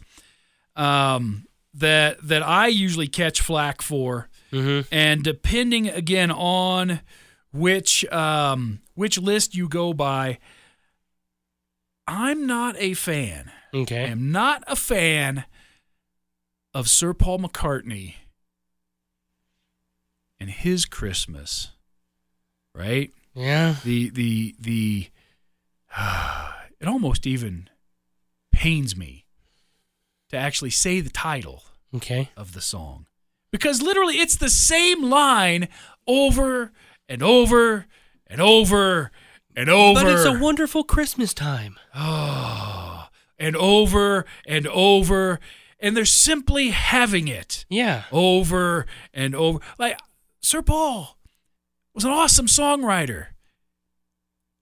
Um, 0.76 1.46
that 1.74 2.18
that 2.28 2.42
I 2.42 2.68
usually 2.68 3.08
catch 3.08 3.42
flack 3.42 3.82
for, 3.82 4.30
and 4.52 5.24
depending 5.24 5.88
again 5.90 6.32
on 6.32 7.02
which 7.56 8.06
um, 8.12 8.82
which 8.94 9.18
list 9.18 9.56
you 9.56 9.68
go 9.70 9.94
by, 9.94 10.38
I'm 12.08 12.46
not 12.46 12.76
a 12.78 12.94
fan. 12.94 13.52
Okay. 13.74 14.04
I 14.06 14.08
am 14.10 14.32
not 14.32 14.64
a 14.68 14.76
fan 14.76 15.46
of 16.74 16.90
Sir 16.90 17.14
Paul 17.14 17.40
McCartney 17.40 18.16
and 20.40 20.50
his 20.50 20.86
Christmas. 20.86 21.72
Right? 22.74 23.12
Yeah. 23.34 23.76
The 23.84 24.10
the 24.10 24.56
the 24.60 25.08
it 26.80 26.88
almost 26.88 27.26
even 27.26 27.70
pains 28.52 28.96
me 28.96 29.26
to 30.30 30.38
actually 30.38 30.72
say 30.72 31.00
the 31.02 31.10
title 31.10 31.64
Okay. 31.94 32.30
of 32.36 32.54
the 32.54 32.62
song. 32.62 33.08
Because 33.52 33.82
literally 33.82 34.16
it's 34.16 34.36
the 34.36 34.50
same 34.50 35.04
line 35.04 35.70
over 36.08 36.74
and 37.08 37.22
over 37.24 37.86
and 38.28 38.42
over 38.42 39.12
and 39.56 39.70
over. 39.70 40.04
But 40.04 40.12
it's 40.14 40.26
a 40.26 40.38
wonderful 40.40 40.84
Christmas 40.84 41.34
time. 41.34 41.78
Oh, 41.96 43.08
and 43.40 43.56
over 43.56 44.26
and 44.48 44.68
over, 44.68 45.40
and 45.80 45.96
they're 45.96 46.06
simply 46.06 46.70
having 46.70 47.28
it 47.28 47.66
Yeah. 47.70 48.04
over 48.12 48.86
and 49.14 49.36
over. 49.36 49.60
Like 49.78 49.98
Sir 50.42 50.62
Paul 50.62 51.18
was 51.94 52.04
an 52.06 52.12
awesome 52.12 52.48
songwriter. 52.48 53.28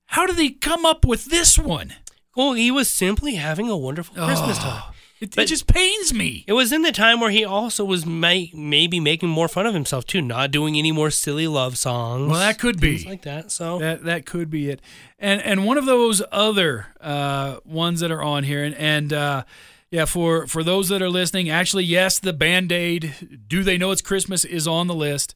How 0.08 0.26
did 0.28 0.38
he 0.38 0.52
come 0.52 0.86
up 0.86 1.06
with 1.06 1.26
this 1.26 1.58
one? 1.58 1.94
Well, 2.36 2.54
he 2.54 2.70
was 2.72 2.90
simply 2.90 3.36
having 3.36 3.70
a 3.70 3.78
wonderful 3.78 4.16
Christmas 4.16 4.58
Oh, 4.60 4.64
time. 4.64 4.93
It, 5.24 5.38
it 5.38 5.46
just 5.46 5.68
pains 5.68 6.14
me. 6.14 6.44
It 6.48 6.52
was 6.52 6.74
in 6.74 6.82
the 6.82 6.92
time 6.92 7.22
where 7.22 7.30
he 7.30 7.46
also 7.46 7.86
was 7.86 8.06
may, 8.06 8.52
maybe 8.54 9.00
making 9.00 9.30
more 9.30 9.48
fun 9.48 9.66
of 9.66 9.74
himself 9.74 10.06
too, 10.06 10.22
not 10.22 10.52
doing 10.52 10.76
any 10.78 10.92
more 10.92 11.10
silly 11.10 11.48
love 11.48 11.78
songs. 11.78 12.30
Well, 12.30 12.42
that 12.42 12.60
could 12.60 12.82
be. 12.82 13.06
like 13.06 13.22
that. 13.22 13.50
So 13.50 13.80
That 13.80 14.04
that 14.04 14.26
could 14.26 14.50
be 14.50 14.70
it. 14.70 14.82
And 15.18 15.42
and 15.42 15.66
one 15.66 15.78
of 15.78 15.86
those 15.86 16.22
other 16.30 16.88
uh, 17.00 17.60
ones 17.64 18.02
that 18.02 18.12
are 18.12 18.22
on 18.22 18.44
here, 18.44 18.66
and 18.66 18.76
and 18.76 19.14
uh, 19.14 19.44
yeah, 19.92 20.04
for 20.04 20.46
for 20.46 20.62
those 20.62 20.90
that 20.90 21.02
are 21.02 21.10
listening, 21.10 21.50
actually, 21.50 21.86
yes, 21.86 22.20
the 22.20 22.34
Band 22.34 22.74
Aid. 22.74 23.46
Do 23.48 23.64
they 23.64 23.78
know 23.78 23.92
it's 23.92 24.02
Christmas? 24.02 24.44
Is 24.44 24.68
on 24.68 24.88
the 24.88 24.94
list. 24.96 25.36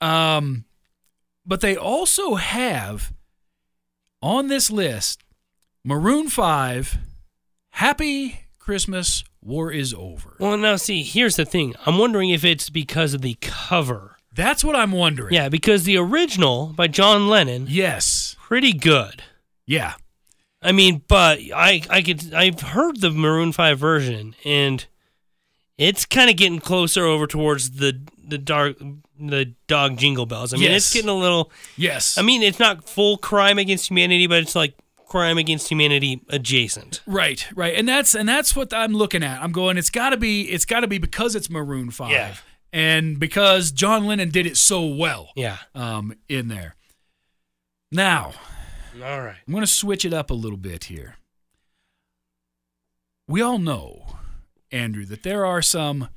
Um, 0.00 0.64
but 1.44 1.60
they 1.60 1.76
also 1.76 2.36
have 2.36 3.12
on 4.22 4.46
this 4.48 4.70
list 4.70 5.22
Maroon 5.84 6.30
Five. 6.30 6.96
Happy 7.72 8.41
Christmas. 8.62 9.24
War 9.42 9.72
is 9.72 9.92
over. 9.92 10.36
Well, 10.38 10.56
now 10.56 10.76
see, 10.76 11.02
here's 11.02 11.34
the 11.36 11.44
thing. 11.44 11.74
I'm 11.84 11.98
wondering 11.98 12.30
if 12.30 12.44
it's 12.44 12.70
because 12.70 13.12
of 13.12 13.20
the 13.22 13.36
cover. 13.40 14.16
That's 14.32 14.62
what 14.62 14.76
I'm 14.76 14.92
wondering. 14.92 15.34
Yeah, 15.34 15.48
because 15.48 15.82
the 15.84 15.96
original 15.98 16.68
by 16.68 16.86
John 16.86 17.28
Lennon, 17.28 17.66
Yes. 17.68 18.36
pretty 18.40 18.72
good. 18.72 19.24
Yeah. 19.66 19.94
I 20.62 20.70
mean, 20.70 21.02
but 21.08 21.40
I 21.54 21.82
I 21.90 22.02
could 22.02 22.32
I've 22.32 22.60
heard 22.60 23.00
the 23.00 23.10
Maroon 23.10 23.50
Five 23.52 23.80
version, 23.80 24.36
and 24.44 24.86
it's 25.76 26.04
kind 26.04 26.30
of 26.30 26.36
getting 26.36 26.60
closer 26.60 27.04
over 27.04 27.26
towards 27.26 27.72
the 27.72 28.00
the 28.24 28.38
dark 28.38 28.76
the 29.18 29.54
dog 29.66 29.96
jingle 29.98 30.24
bells. 30.26 30.54
I 30.54 30.56
mean, 30.56 30.70
Yes. 30.70 30.84
it's 30.86 30.94
getting 30.94 31.08
a 31.10 31.14
little. 31.14 31.50
Yes. 31.76 32.16
I 32.16 32.22
mean, 32.22 32.42
it's 32.42 32.60
not 32.60 32.88
full 32.88 33.16
crime 33.18 33.58
against 33.58 33.90
humanity, 33.90 34.28
but 34.28 34.38
it's 34.42 34.54
like 34.54 34.74
crime 35.12 35.38
against 35.38 35.68
humanity 35.70 36.22
adjacent. 36.30 37.02
Right, 37.06 37.46
right, 37.54 37.74
and 37.74 37.86
that's 37.88 38.14
and 38.14 38.28
that's 38.28 38.56
what 38.56 38.72
I'm 38.72 38.92
looking 38.94 39.22
at. 39.22 39.42
I'm 39.42 39.52
going. 39.52 39.76
It's 39.78 39.90
got 39.90 40.10
to 40.10 40.16
be. 40.16 40.42
It's 40.50 40.64
got 40.64 40.80
to 40.80 40.86
be 40.88 40.98
because 40.98 41.36
it's 41.36 41.48
Maroon 41.50 41.90
Five, 41.90 42.10
Yeah. 42.10 42.34
and 42.72 43.20
because 43.20 43.70
John 43.72 44.06
Lennon 44.06 44.30
did 44.30 44.46
it 44.46 44.56
so 44.56 44.86
well. 44.86 45.30
Yeah. 45.36 45.58
Um, 45.74 46.14
in 46.28 46.48
there. 46.48 46.74
Now 47.94 48.32
All 49.04 49.20
right. 49.22 49.36
I'm 49.46 49.52
going 49.52 49.62
to 49.62 49.66
switch 49.70 50.04
it 50.06 50.14
up 50.14 50.30
a 50.30 50.34
little 50.34 50.56
bit 50.56 50.84
here. 50.84 51.16
We 53.28 53.40
all 53.40 53.58
know, 53.58 54.16
Andrew, 54.70 55.04
that 55.06 55.22
there 55.22 55.44
are 55.46 55.62
some 55.62 56.08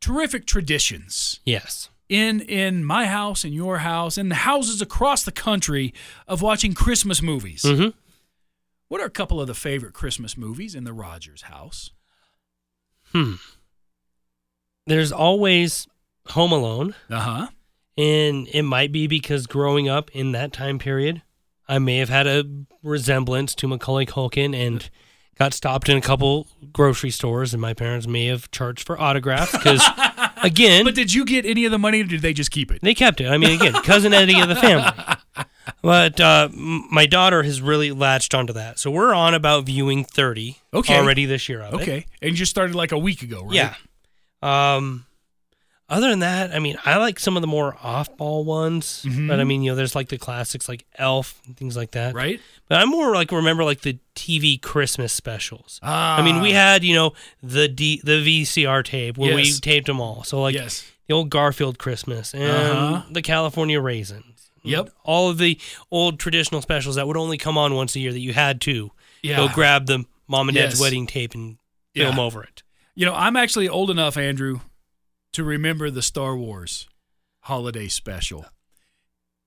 terrific 0.00 0.46
traditions 0.46 1.40
Yes. 1.44 1.88
in 2.08 2.40
in 2.40 2.84
my 2.84 3.06
house, 3.06 3.44
in 3.44 3.52
your 3.52 3.78
house, 3.78 4.16
in 4.18 4.28
the 4.28 4.34
houses 4.36 4.80
across 4.82 5.24
the 5.24 5.32
country 5.32 5.92
of 6.28 6.40
watching 6.42 6.72
Christmas 6.74 7.20
movies. 7.22 7.62
Mm-hmm. 7.62 7.96
What 8.94 9.00
are 9.02 9.06
a 9.06 9.10
couple 9.10 9.40
of 9.40 9.48
the 9.48 9.54
favorite 9.54 9.92
Christmas 9.92 10.36
movies 10.36 10.76
in 10.76 10.84
the 10.84 10.92
Rogers 10.92 11.42
house? 11.42 11.90
Hmm. 13.06 13.32
There's 14.86 15.10
always 15.10 15.88
Home 16.28 16.52
Alone. 16.52 16.94
Uh 17.10 17.18
huh. 17.18 17.46
And 17.98 18.46
it 18.52 18.62
might 18.62 18.92
be 18.92 19.08
because 19.08 19.48
growing 19.48 19.88
up 19.88 20.12
in 20.12 20.30
that 20.30 20.52
time 20.52 20.78
period, 20.78 21.22
I 21.68 21.80
may 21.80 21.96
have 21.96 22.08
had 22.08 22.28
a 22.28 22.44
resemblance 22.84 23.56
to 23.56 23.66
Macaulay 23.66 24.06
Culkin 24.06 24.54
and 24.54 24.88
got 25.36 25.54
stopped 25.54 25.88
in 25.88 25.96
a 25.96 26.00
couple 26.00 26.46
grocery 26.72 27.10
stores, 27.10 27.52
and 27.52 27.60
my 27.60 27.74
parents 27.74 28.06
may 28.06 28.26
have 28.26 28.48
charged 28.52 28.86
for 28.86 28.96
autographs 29.00 29.50
because, 29.50 29.82
again, 30.44 30.84
But 30.84 30.94
did 30.94 31.12
you 31.12 31.24
get 31.24 31.44
any 31.44 31.64
of 31.64 31.72
the 31.72 31.80
money 31.80 32.02
or 32.02 32.04
did 32.04 32.22
they 32.22 32.32
just 32.32 32.52
keep 32.52 32.70
it? 32.70 32.80
they 32.80 32.94
kept 32.94 33.20
it. 33.20 33.26
I 33.26 33.38
mean, 33.38 33.60
again, 33.60 33.72
cousin 33.82 34.14
Eddie 34.14 34.38
of 34.40 34.48
the 34.48 34.54
family. 34.54 35.16
But 35.82 36.20
uh, 36.20 36.48
my 36.52 37.06
daughter 37.06 37.42
has 37.42 37.60
really 37.62 37.90
latched 37.92 38.34
onto 38.34 38.52
that. 38.54 38.78
So 38.78 38.90
we're 38.90 39.14
on 39.14 39.34
about 39.34 39.64
viewing 39.66 40.04
30 40.04 40.58
Okay. 40.72 40.96
already 40.96 41.24
this 41.26 41.48
year 41.48 41.62
of 41.62 41.74
it. 41.74 41.80
Okay. 41.82 42.06
And 42.20 42.30
you 42.32 42.36
just 42.36 42.50
started 42.50 42.74
like 42.74 42.92
a 42.92 42.98
week 42.98 43.22
ago, 43.22 43.44
right? 43.44 43.54
Yeah. 43.54 43.74
Um, 44.42 45.06
other 45.88 46.08
than 46.10 46.20
that, 46.20 46.54
I 46.54 46.58
mean, 46.58 46.76
I 46.84 46.96
like 46.96 47.18
some 47.20 47.36
of 47.36 47.40
the 47.42 47.46
more 47.46 47.76
off-ball 47.82 48.44
ones. 48.44 49.04
Mhm. 49.06 49.28
But 49.28 49.38
I 49.38 49.44
mean, 49.44 49.62
you 49.62 49.70
know, 49.70 49.76
there's 49.76 49.94
like 49.94 50.08
the 50.08 50.18
classics 50.18 50.68
like 50.68 50.84
Elf 50.96 51.40
and 51.46 51.56
things 51.56 51.76
like 51.76 51.90
that. 51.92 52.14
Right? 52.14 52.40
But 52.68 52.80
I'm 52.80 52.88
more 52.88 53.14
like 53.14 53.30
remember 53.32 53.64
like 53.64 53.82
the 53.82 53.98
TV 54.14 54.60
Christmas 54.60 55.12
specials. 55.12 55.78
Ah. 55.82 56.18
I 56.18 56.22
mean, 56.22 56.40
we 56.40 56.52
had 56.52 56.84
you 56.84 56.94
know 56.94 57.12
the 57.42 57.68
D, 57.68 58.00
the 58.02 58.22
VCR 58.24 58.82
tape 58.82 59.18
where 59.18 59.34
we 59.34 59.52
taped 59.52 59.86
them 59.86 60.00
all. 60.00 60.24
So 60.24 60.40
like 60.40 60.54
yes. 60.54 60.90
the 61.06 61.14
old 61.14 61.28
Garfield 61.30 61.78
Christmas 61.78 62.32
and 62.34 62.42
Uh-huh. 62.44 63.02
the 63.10 63.22
California 63.22 63.78
Raisins. 63.80 64.33
Yep. 64.64 64.90
All 65.04 65.28
of 65.30 65.38
the 65.38 65.58
old 65.90 66.18
traditional 66.18 66.62
specials 66.62 66.96
that 66.96 67.06
would 67.06 67.16
only 67.16 67.38
come 67.38 67.56
on 67.58 67.74
once 67.74 67.94
a 67.96 68.00
year 68.00 68.12
that 68.12 68.20
you 68.20 68.32
had 68.32 68.60
to 68.62 68.90
Yeah. 69.22 69.36
go 69.36 69.48
grab 69.48 69.86
the 69.86 70.04
mom 70.28 70.48
and 70.48 70.56
dad's 70.56 70.80
wedding 70.80 71.06
tape 71.06 71.34
and 71.34 71.58
film 71.94 72.16
Yeah. 72.16 72.22
over 72.22 72.42
it. 72.42 72.62
You 72.94 73.06
know, 73.06 73.14
I'm 73.14 73.36
actually 73.36 73.68
old 73.68 73.90
enough, 73.90 74.16
Andrew, 74.16 74.60
to 75.32 75.44
remember 75.44 75.90
the 75.90 76.02
Star 76.02 76.36
Wars 76.36 76.88
holiday 77.40 77.88
special. 77.88 78.46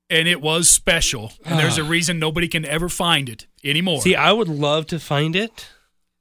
And 0.10 0.28
it 0.28 0.40
was 0.42 0.70
special. 0.70 1.34
And 1.44 1.60
there's 1.60 1.78
a 1.78 1.84
reason 1.84 2.18
nobody 2.20 2.48
can 2.48 2.64
ever 2.64 2.88
find 2.88 3.28
it 3.28 3.48
anymore. 3.64 4.02
See, 4.02 4.16
I 4.16 4.32
would 4.32 4.48
love 4.48 4.86
to 4.88 5.00
find 5.00 5.36
it. 5.36 5.68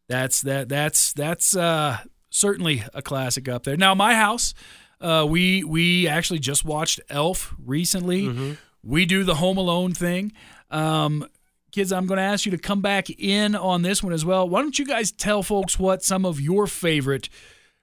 That's 0.09 0.41
that 0.43 0.69
that's 0.69 1.13
that's 1.13 1.57
uh 1.57 1.99
certainly 2.31 2.83
a 2.95 3.03
classic 3.03 3.49
up 3.49 3.65
there. 3.65 3.77
Now 3.77 3.95
my 3.95 4.15
house, 4.15 4.55
uh 5.01 5.27
we 5.29 5.63
we 5.65 6.07
actually 6.09 6.39
just 6.41 6.65
watched 6.65 7.01
Elf 7.11 7.55
recently. 7.65 8.23
Mm-hmm. 8.25 8.53
We 8.87 9.05
do 9.07 9.25
the 9.25 9.37
Home 9.37 9.59
Alone 9.59 9.93
thing. 9.93 10.33
Um 10.71 11.27
kids, 11.73 11.93
I'm 11.93 12.07
going 12.07 12.17
to 12.17 12.23
ask 12.23 12.47
you 12.47 12.53
to 12.53 12.59
come 12.59 12.81
back 12.81 13.11
in 13.11 13.55
on 13.55 13.83
this 13.83 14.03
one 14.03 14.15
as 14.15 14.25
well. 14.25 14.49
Why 14.49 14.63
don't 14.63 14.79
you 14.79 14.87
guys 14.87 15.13
tell 15.13 15.43
folks 15.43 15.79
what 15.79 16.03
some 16.03 16.25
of 16.25 16.41
your 16.41 16.67
favorite 16.67 17.29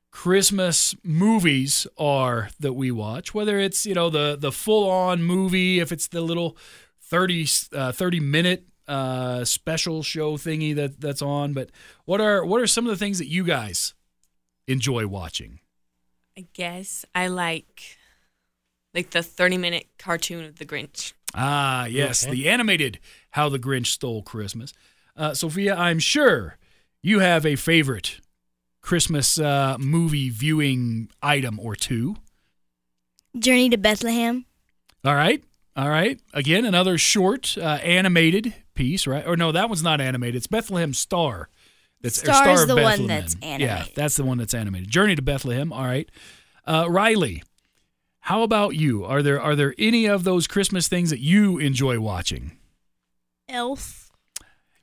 Christmas 0.09 0.95
movies 1.03 1.85
are 1.95 2.49
that 2.59 2.73
we 2.73 2.89
watch, 2.89 3.35
whether 3.35 3.59
it's, 3.59 3.85
you 3.85 3.93
know, 3.93 4.09
the 4.09 4.35
the 4.39 4.51
full-on 4.51 5.21
movie, 5.21 5.79
if 5.79 5.91
it's 5.91 6.07
the 6.07 6.21
little 6.21 6.57
30 7.01 7.47
uh, 7.73 7.91
30 7.91 8.19
minute 8.19 8.65
uh, 8.87 9.43
special 9.43 10.01
show 10.01 10.37
thingy 10.37 10.75
that 10.75 10.99
that's 10.99 11.21
on, 11.21 11.53
but 11.53 11.69
what 12.05 12.19
are 12.19 12.43
what 12.43 12.61
are 12.61 12.67
some 12.67 12.85
of 12.85 12.89
the 12.89 12.97
things 12.97 13.19
that 13.19 13.27
you 13.27 13.43
guys 13.43 13.93
enjoy 14.67 15.05
watching? 15.05 15.59
I 16.37 16.47
guess 16.53 17.05
I 17.13 17.27
like 17.27 17.97
like 18.93 19.09
the 19.11 19.23
30 19.23 19.57
minute 19.57 19.87
cartoon 19.97 20.45
of 20.45 20.57
the 20.59 20.65
Grinch. 20.65 21.13
Ah, 21.35 21.85
yes, 21.85 22.23
Okay. 22.23 22.31
the 22.33 22.49
animated 22.49 22.99
How 23.31 23.49
the 23.49 23.59
Grinch 23.59 23.87
Stole 23.87 24.21
Christmas. 24.21 24.73
Uh, 25.17 25.33
Sophia, 25.33 25.75
I'm 25.75 25.99
sure 25.99 26.57
you 27.01 27.19
have 27.19 27.45
a 27.45 27.55
favorite 27.55 28.19
Christmas 28.81 29.39
uh, 29.39 29.77
movie 29.79 30.29
viewing 30.29 31.09
item 31.21 31.59
or 31.59 31.75
two. 31.75 32.17
Journey 33.37 33.69
to 33.69 33.77
Bethlehem. 33.77 34.45
All 35.03 35.15
right, 35.15 35.43
all 35.75 35.89
right. 35.89 36.19
Again, 36.33 36.65
another 36.65 36.97
short 36.97 37.57
uh, 37.57 37.79
animated 37.83 38.53
piece, 38.75 39.07
right? 39.07 39.25
Or 39.25 39.35
no, 39.35 39.51
that 39.51 39.69
one's 39.69 39.83
not 39.83 39.99
animated. 40.01 40.35
It's 40.35 40.47
Bethlehem 40.47 40.93
Star. 40.93 41.49
That's 42.01 42.21
or 42.21 42.25
Star 42.33 42.49
is 42.51 42.61
of 42.63 42.67
the 42.67 42.75
one 42.75 42.83
Bethlehem. 42.83 43.07
that's 43.07 43.35
Yeah, 43.41 43.47
animated. 43.47 43.95
that's 43.95 44.15
the 44.17 44.23
one 44.23 44.37
that's 44.37 44.53
animated. 44.53 44.89
Journey 44.89 45.15
to 45.15 45.21
Bethlehem. 45.21 45.73
All 45.73 45.83
right, 45.85 46.09
uh, 46.67 46.85
Riley. 46.89 47.43
How 48.27 48.41
about 48.43 48.75
you? 48.75 49.03
Are 49.03 49.21
there 49.21 49.39
are 49.41 49.55
there 49.55 49.75
any 49.77 50.05
of 50.05 50.23
those 50.23 50.47
Christmas 50.47 50.87
things 50.87 51.09
that 51.09 51.19
you 51.19 51.57
enjoy 51.59 51.99
watching? 51.99 52.57
Elf. 53.49 54.11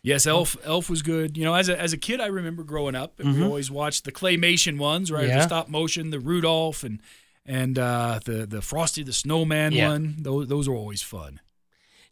Yes, 0.03 0.27
Elf. 0.27 0.57
Elf 0.65 0.89
was 0.89 1.03
good. 1.03 1.37
You 1.37 1.45
know, 1.45 1.55
as 1.55 1.69
a 1.69 1.79
as 1.79 1.93
a 1.93 1.99
kid, 1.99 2.21
I 2.21 2.27
remember 2.27 2.63
growing 2.63 2.95
up, 2.95 3.19
and 3.21 3.35
we 3.35 3.41
Mhm. 3.41 3.45
always 3.47 3.71
watched 3.71 4.05
the 4.05 4.13
claymation 4.13 4.79
ones, 4.79 5.11
right? 5.11 5.27
The 5.29 5.43
stop 5.43 5.69
motion, 5.69 6.11
the 6.11 6.21
Rudolph, 6.21 6.85
and 6.85 7.01
and 7.47 7.79
uh, 7.79 8.21
the 8.25 8.47
the 8.47 8.63
Frosty 8.63 9.03
the 9.03 9.13
Snowman 9.13 9.73
Yeah. 9.73 9.89
one. 9.89 10.17
Those 10.19 10.49
those 10.49 10.69
were 10.69 10.75
always 10.77 11.03
fun. 11.03 11.41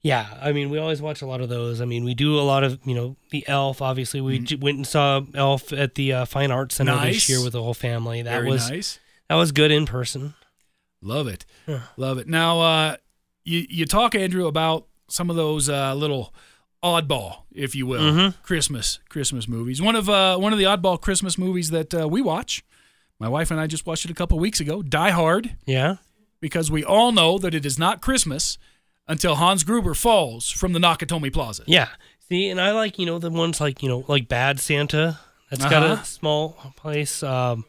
Yeah, 0.01 0.39
I 0.41 0.53
mean, 0.53 0.71
we 0.71 0.79
always 0.79 1.03
watch 1.03 1.23
a 1.23 1.27
lot 1.27 1.41
of 1.41 1.49
those. 1.49 1.81
I 1.81 1.85
mean, 1.85 2.05
we 2.05 2.15
do 2.15 2.39
a 2.39 2.43
lot 2.43 2.63
of, 2.63 2.79
you 2.85 2.95
know, 2.95 3.17
the 3.31 3.43
Elf. 3.49 3.83
Obviously, 3.83 4.21
we 4.21 4.39
j- 4.39 4.55
went 4.55 4.77
and 4.77 4.87
saw 4.87 5.23
Elf 5.35 5.73
at 5.73 5.97
the 5.97 6.13
uh, 6.13 6.25
Fine 6.25 6.53
Arts 6.53 6.77
Center 6.77 6.93
Mm-hmm. 6.93 7.05
Nice. 7.05 7.15
this 7.17 7.29
year 7.29 7.43
with 7.43 7.53
the 7.53 7.63
whole 7.63 7.75
family. 7.75 8.23
That 8.23 8.39
Very 8.39 8.49
was 8.51 8.71
nice. 8.71 8.99
that 9.29 9.35
was 9.35 9.51
good 9.51 9.73
in 9.73 9.87
person. 9.87 10.35
Love 11.01 11.29
it. 11.29 11.45
Yeah. 11.67 11.81
Love 11.97 12.19
it. 12.19 12.27
Now, 12.29 12.61
uh, 12.61 12.97
you 13.45 13.67
you 13.69 13.87
talk 13.87 14.15
Andrew 14.15 14.47
about 14.47 14.87
some 15.09 15.31
of 15.31 15.37
those 15.37 15.69
uh, 15.69 15.95
little 15.95 16.33
oddball, 16.83 17.43
if 17.53 17.75
you 17.75 17.87
will, 17.87 18.01
Mhm. 18.13 18.35
Christmas 18.43 18.99
Christmas 19.09 19.49
movies. 19.49 19.81
One 19.83 19.97
of 19.97 20.09
uh, 20.09 20.37
one 20.39 20.53
of 20.53 20.59
the 20.59 20.65
oddball 20.67 21.01
Christmas 21.01 21.39
movies 21.39 21.71
that 21.71 21.95
uh, 21.95 22.09
we 22.09 22.21
watch. 22.23 22.65
My 23.19 23.29
wife 23.29 23.51
and 23.51 23.59
I 23.61 23.67
just 23.67 23.85
watched 23.87 24.05
it 24.05 24.11
a 24.11 24.15
couple 24.15 24.39
weeks 24.39 24.61
ago. 24.61 24.83
Die 24.83 25.11
Hard. 25.11 25.57
Yeah, 25.67 25.97
because 26.41 26.71
we 26.71 26.85
all 26.85 27.11
know 27.13 27.39
that 27.39 27.55
it 27.55 27.67
is 27.67 27.79
not 27.79 28.01
Christmas 28.01 28.59
until 29.09 29.37
Hans 29.37 29.65
Gruber 29.65 29.95
falls 29.95 30.51
from 30.51 30.73
the 30.73 30.79
Nakatomi 30.79 31.33
Plaza. 31.33 31.65
yeah. 31.67 31.89
See, 32.29 32.51
and 32.51 32.61
I 32.61 32.73
like 32.73 32.99
you 32.99 33.07
know 33.07 33.19
the 33.19 33.31
ones 33.31 33.61
like 33.61 33.83
you 33.83 33.89
know 33.89 34.05
like 34.07 34.29
Bad 34.29 34.61
Santa. 34.61 35.19
That's 35.51 35.65
got 35.65 35.83
Uh-huh. 35.83 36.03
a 36.03 36.05
small 36.05 36.51
place. 36.77 37.23
Um, 37.23 37.65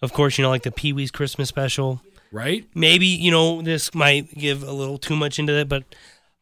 of 0.00 0.14
course, 0.14 0.38
you 0.38 0.42
know 0.42 0.48
like 0.48 0.62
the 0.62 0.72
Pee 0.72 0.94
Wee's 0.94 1.10
Christmas 1.10 1.48
special. 1.50 2.00
Right? 2.30 2.66
Maybe 2.74 3.06
you 3.06 3.30
know 3.30 3.62
this 3.62 3.94
might 3.94 4.34
give 4.34 4.62
a 4.62 4.72
little 4.72 4.98
too 4.98 5.16
much 5.16 5.38
into 5.38 5.54
it, 5.54 5.68
but 5.68 5.84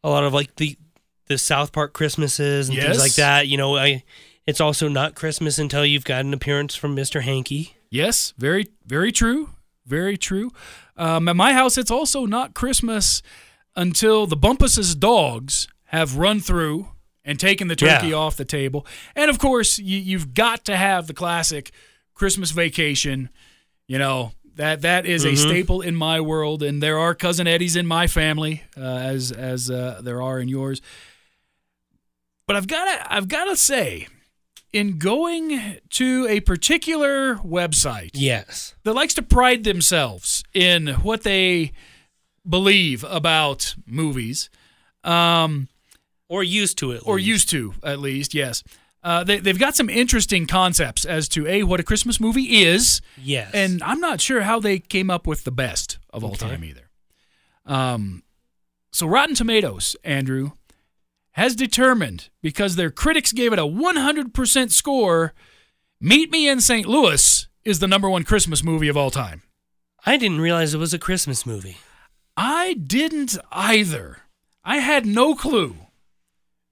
a 0.03 0.09
lot 0.09 0.23
of 0.23 0.33
like 0.33 0.55
the 0.57 0.77
the 1.27 1.37
South 1.37 1.71
Park 1.71 1.93
Christmases 1.93 2.69
and 2.69 2.77
Yes. 2.77 2.85
things 2.85 2.99
like 2.99 3.13
that. 3.15 3.47
You 3.47 3.57
know, 3.57 3.75
I 3.77 4.03
it's 4.45 4.61
also 4.61 4.87
not 4.87 5.15
Christmas 5.15 5.57
until 5.59 5.85
you've 5.85 6.05
got 6.05 6.23
an 6.25 6.33
appearance 6.33 6.75
from 6.75 6.95
Mr. 6.95 7.21
Hanky. 7.21 7.75
Yes, 7.89 8.33
very, 8.37 8.67
very 8.85 9.11
true. 9.11 9.49
Very 9.85 10.17
true. 10.17 10.51
Um, 10.97 11.27
at 11.29 11.35
my 11.35 11.53
house, 11.53 11.77
it's 11.77 11.91
also 11.91 12.25
not 12.25 12.53
Christmas 12.53 13.21
until 13.75 14.25
the 14.27 14.35
Bumpus's 14.35 14.95
dogs 14.95 15.67
have 15.85 16.17
run 16.17 16.39
through 16.41 16.89
and 17.23 17.39
taken 17.39 17.67
the 17.69 17.75
turkey 17.75 18.07
Yeah. 18.07 18.15
off 18.15 18.35
the 18.37 18.43
table. 18.45 18.85
And 19.15 19.29
of 19.29 19.37
course, 19.39 19.79
you, 19.79 19.97
you've 19.97 20.33
got 20.33 20.65
to 20.65 20.75
have 20.75 21.07
the 21.07 21.13
classic 21.13 21.71
Christmas 22.13 22.51
vacation. 22.51 23.29
You 23.87 23.99
know, 23.99 24.31
that 24.57 24.81
that 24.81 25.05
is 25.05 25.23
a 25.25 25.29
Mhm. 25.31 25.37
staple 25.37 25.81
in 25.81 25.95
my 25.95 26.19
world, 26.19 26.61
and 26.63 26.81
there 26.83 26.99
are 26.99 27.15
cousin 27.15 27.47
Eddies 27.47 27.75
in 27.75 27.87
my 27.87 28.07
family, 28.07 28.63
uh, 28.75 28.81
as 28.81 29.31
as 29.31 29.69
uh, 29.71 30.01
there 30.03 30.21
are 30.21 30.39
in 30.39 30.47
yours. 30.47 30.81
But 32.45 32.55
I've 32.55 32.67
got 32.67 32.85
to 32.85 33.13
I've 33.13 33.27
got 33.27 33.45
to 33.45 33.55
say, 33.55 34.07
in 34.73 34.97
going 34.99 35.77
to 35.91 36.27
a 36.29 36.39
particular 36.41 37.35
website 37.37 38.11
Yes. 38.13 38.75
that 38.83 38.93
likes 38.93 39.13
to 39.15 39.21
pride 39.21 39.63
themselves 39.63 40.43
in 40.53 40.87
what 41.03 41.23
they 41.23 41.71
believe 42.47 43.03
about 43.05 43.75
movies, 43.85 44.49
um, 45.03 45.67
Or 46.29 46.43
used 46.43 46.77
to 46.79 46.91
it. 46.91 47.01
or 47.05 47.15
least. 47.17 47.27
used 47.27 47.49
to 47.49 47.73
at 47.83 47.99
least, 47.99 48.33
yes. 48.33 48.63
Uh, 49.07 49.23
they, 49.23 49.39
they've 49.39 49.57
got 49.59 49.73
some 49.73 49.89
interesting 49.89 50.45
concepts 50.47 51.05
as 51.05 51.29
to 51.29 51.47
a 51.47 51.63
what 51.63 51.79
a 51.79 51.83
Christmas 51.83 52.19
movie 52.19 52.63
is, 52.63 52.99
Yes. 53.17 53.49
and 53.53 53.81
I'm 53.81 54.01
not 54.01 54.19
sure 54.19 54.41
how 54.41 54.59
they 54.59 54.79
came 54.79 55.09
up 55.09 55.25
with 55.25 55.45
the 55.45 55.51
best 55.51 55.97
of 56.11 56.25
all 56.25 56.31
Okay. 56.31 56.49
time 56.49 56.63
either. 56.65 56.89
Um, 57.65 58.23
so 58.91 59.07
Rotten 59.07 59.33
Tomatoes, 59.33 59.95
Andrew, 60.03 60.51
has 61.31 61.55
determined 61.55 62.27
because 62.41 62.75
their 62.75 62.91
critics 62.91 63.31
gave 63.31 63.53
it 63.53 63.59
a 63.59 63.65
100% 63.65 64.71
score. 64.71 65.33
Meet 66.01 66.29
Me 66.31 66.49
in 66.49 66.59
St. 66.59 66.85
Louis 66.85 67.47
is 67.63 67.79
the 67.79 67.87
number 67.87 68.09
one 68.09 68.23
Christmas 68.25 68.61
movie 68.61 68.89
of 68.89 68.97
all 68.97 69.09
time. 69.11 69.41
I 70.05 70.17
didn't 70.17 70.41
realize 70.41 70.73
it 70.73 70.79
was 70.79 70.93
a 70.93 70.99
Christmas 70.99 71.45
movie. 71.45 71.77
I 72.35 72.73
didn't 72.73 73.37
either. 73.53 74.19
I 74.65 74.77
had 74.79 75.05
no 75.05 75.33
clue 75.33 75.75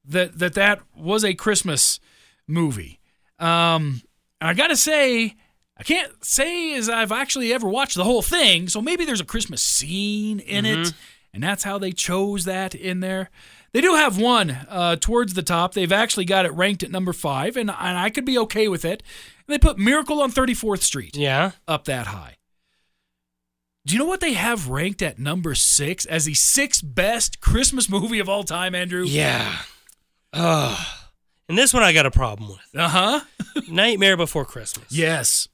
that 0.03 0.37
that 0.39 0.53
that 0.55 0.81
was 0.95 1.23
a 1.23 1.33
Christmas 1.33 1.99
movie. 2.47 2.99
Um, 3.39 4.01
and 4.41 4.49
I 4.49 4.53
got 4.53 4.67
to 4.67 4.75
say, 4.77 5.35
I 5.77 5.83
can't 5.83 6.11
say 6.23 6.75
as 6.75 6.89
I've 6.89 7.11
actually 7.11 7.53
ever 7.53 7.67
watched 7.67 7.95
the 7.95 8.03
whole 8.03 8.21
thing. 8.21 8.67
So 8.69 8.81
maybe 8.81 9.05
there's 9.05 9.21
a 9.21 9.25
Christmas 9.25 9.61
scene 9.61 10.39
in 10.39 10.65
it, 10.65 10.93
and 11.33 11.43
that's 11.43 11.63
how 11.63 11.77
they 11.77 11.91
chose 11.91 12.45
that 12.45 12.73
in 12.75 12.99
there. 13.01 13.29
They 13.73 13.81
do 13.81 13.95
have 13.95 14.17
one 14.17 14.51
uh, 14.69 14.95
towards 14.95 15.33
the 15.33 15.43
top. 15.43 15.73
They've 15.73 15.91
actually 15.91 16.23
got 16.23 16.45
it 16.45 16.53
ranked 16.53 16.81
at 16.83 16.91
number 16.91 17.11
five, 17.11 17.57
and, 17.57 17.69
and 17.69 17.97
I 17.97 18.09
could 18.09 18.23
be 18.23 18.37
okay 18.39 18.69
with 18.69 18.85
it. 18.85 19.03
And 19.47 19.53
they 19.53 19.59
put 19.59 19.77
Miracle 19.77 20.21
on 20.21 20.31
34th 20.31 20.81
Street 20.81 21.17
Yeah. 21.17 21.51
up 21.67 21.83
that 21.85 22.07
high. 22.07 22.37
Do 23.85 23.93
you 23.93 23.99
know 23.99 24.05
what 24.07 24.21
they 24.21 24.33
have 24.33 24.69
ranked 24.69 25.01
at 25.01 25.19
number 25.19 25.53
six 25.55 26.05
as 26.05 26.25
the 26.25 26.33
sixth 26.33 26.81
best 26.83 27.39
Christmas 27.41 27.89
movie 27.89 28.19
of 28.19 28.29
all 28.29 28.43
time, 28.43 28.73
Andrew? 28.73 29.03
Yeah. 29.03 29.57
Ugh. 30.33 30.87
And 31.47 31.57
this 31.57 31.73
one 31.73 31.83
I 31.83 31.93
got 31.93 32.05
a 32.05 32.11
problem 32.11 32.49
with. 32.49 32.81
Uh 32.81 32.87
huh. 32.89 33.21
Nightmare 33.69 34.17
Before 34.17 34.45
Christmas. 34.45 34.91
Yes. 34.91 35.47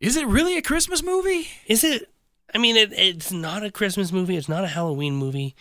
Is 0.00 0.16
it 0.16 0.26
really 0.26 0.56
a 0.56 0.62
Christmas 0.62 1.02
movie? 1.02 1.48
Is 1.66 1.82
it? 1.82 2.10
I 2.54 2.58
mean, 2.58 2.76
it, 2.76 2.92
it's 2.92 3.32
not 3.32 3.64
a 3.64 3.70
Christmas 3.70 4.12
movie. 4.12 4.36
It's 4.36 4.48
not 4.48 4.64
a 4.64 4.68
Halloween 4.68 5.14
movie. 5.16 5.56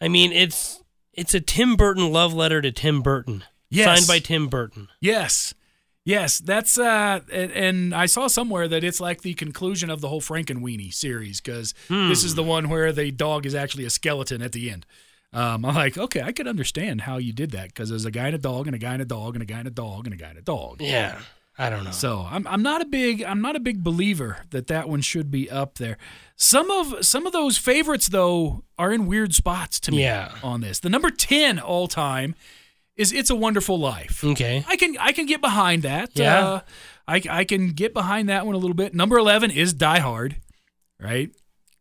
I 0.00 0.08
mean, 0.08 0.32
it's 0.32 0.82
it's 1.12 1.34
a 1.34 1.40
Tim 1.40 1.76
Burton 1.76 2.12
love 2.12 2.32
letter 2.32 2.60
to 2.62 2.70
Tim 2.70 3.02
Burton. 3.02 3.42
Yes. 3.70 3.86
Signed 3.86 4.06
by 4.06 4.24
Tim 4.24 4.48
Burton. 4.48 4.88
Yes. 5.00 5.54
Yes, 6.04 6.38
that's 6.38 6.78
uh, 6.78 7.18
and, 7.32 7.50
and 7.50 7.94
I 7.94 8.06
saw 8.06 8.28
somewhere 8.28 8.68
that 8.68 8.84
it's 8.84 9.00
like 9.00 9.22
the 9.22 9.34
conclusion 9.34 9.90
of 9.90 10.00
the 10.00 10.08
whole 10.08 10.20
Frankenweenie 10.20 10.94
series 10.94 11.40
because 11.40 11.74
this 11.88 12.22
is 12.22 12.36
the 12.36 12.44
one 12.44 12.68
where 12.68 12.92
the 12.92 13.10
dog 13.10 13.44
is 13.44 13.56
actually 13.56 13.84
a 13.84 13.90
skeleton 13.90 14.40
at 14.40 14.52
the 14.52 14.70
end. 14.70 14.86
Um, 15.36 15.64
I'm 15.64 15.74
like, 15.74 15.98
okay, 15.98 16.22
I 16.22 16.32
could 16.32 16.46
understand 16.48 17.02
how 17.02 17.18
you 17.18 17.32
did 17.32 17.50
that 17.50 17.68
because 17.68 17.90
there's 17.90 18.04
a 18.06 18.10
guy 18.10 18.26
and 18.26 18.34
a 18.34 18.38
dog 18.38 18.66
and 18.66 18.74
a 18.74 18.78
guy 18.78 18.94
and 18.94 19.02
a 19.02 19.04
dog 19.04 19.34
and 19.36 19.42
a 19.42 19.46
guy 19.46 19.58
and 19.58 19.68
a 19.68 19.70
dog 19.70 20.06
and 20.06 20.14
a 20.14 20.16
guy 20.16 20.28
and 20.30 20.38
a 20.38 20.42
dog. 20.42 20.80
Yeah. 20.80 21.18
I 21.58 21.70
don't 21.70 21.84
know. 21.84 21.90
So 21.90 22.26
I'm 22.30 22.46
I'm 22.46 22.62
not 22.62 22.82
a 22.82 22.84
big 22.84 23.22
I'm 23.22 23.40
not 23.40 23.56
a 23.56 23.60
big 23.60 23.82
believer 23.82 24.38
that 24.50 24.66
that 24.66 24.88
one 24.90 25.00
should 25.00 25.30
be 25.30 25.50
up 25.50 25.76
there. 25.78 25.96
Some 26.36 26.70
of 26.70 27.04
some 27.06 27.26
of 27.26 27.32
those 27.32 27.56
favorites 27.56 28.08
though 28.08 28.62
are 28.78 28.92
in 28.92 29.06
weird 29.06 29.34
spots 29.34 29.80
to 29.80 29.90
me 29.90 30.02
Yeah. 30.02 30.32
on 30.42 30.60
this. 30.60 30.78
The 30.80 30.90
number 30.90 31.10
10 31.10 31.58
all 31.58 31.88
time 31.88 32.34
is 32.94 33.10
It's 33.12 33.30
a 33.30 33.34
Wonderful 33.34 33.78
Life. 33.78 34.22
okay. 34.22 34.64
I 34.68 34.76
can 34.76 34.96
I 34.98 35.12
can 35.12 35.24
get 35.26 35.40
behind 35.40 35.82
that. 35.82 36.10
Yeah. 36.14 36.46
Uh, 36.46 36.60
I 37.08 37.22
I 37.30 37.44
can 37.44 37.68
get 37.70 37.94
behind 37.94 38.28
that 38.28 38.44
one 38.44 38.54
a 38.54 38.58
little 38.58 38.74
bit. 38.76 38.94
Number 38.94 39.16
11 39.16 39.50
is 39.50 39.72
Die 39.72 39.98
Hard, 40.00 40.36
right? 41.00 41.30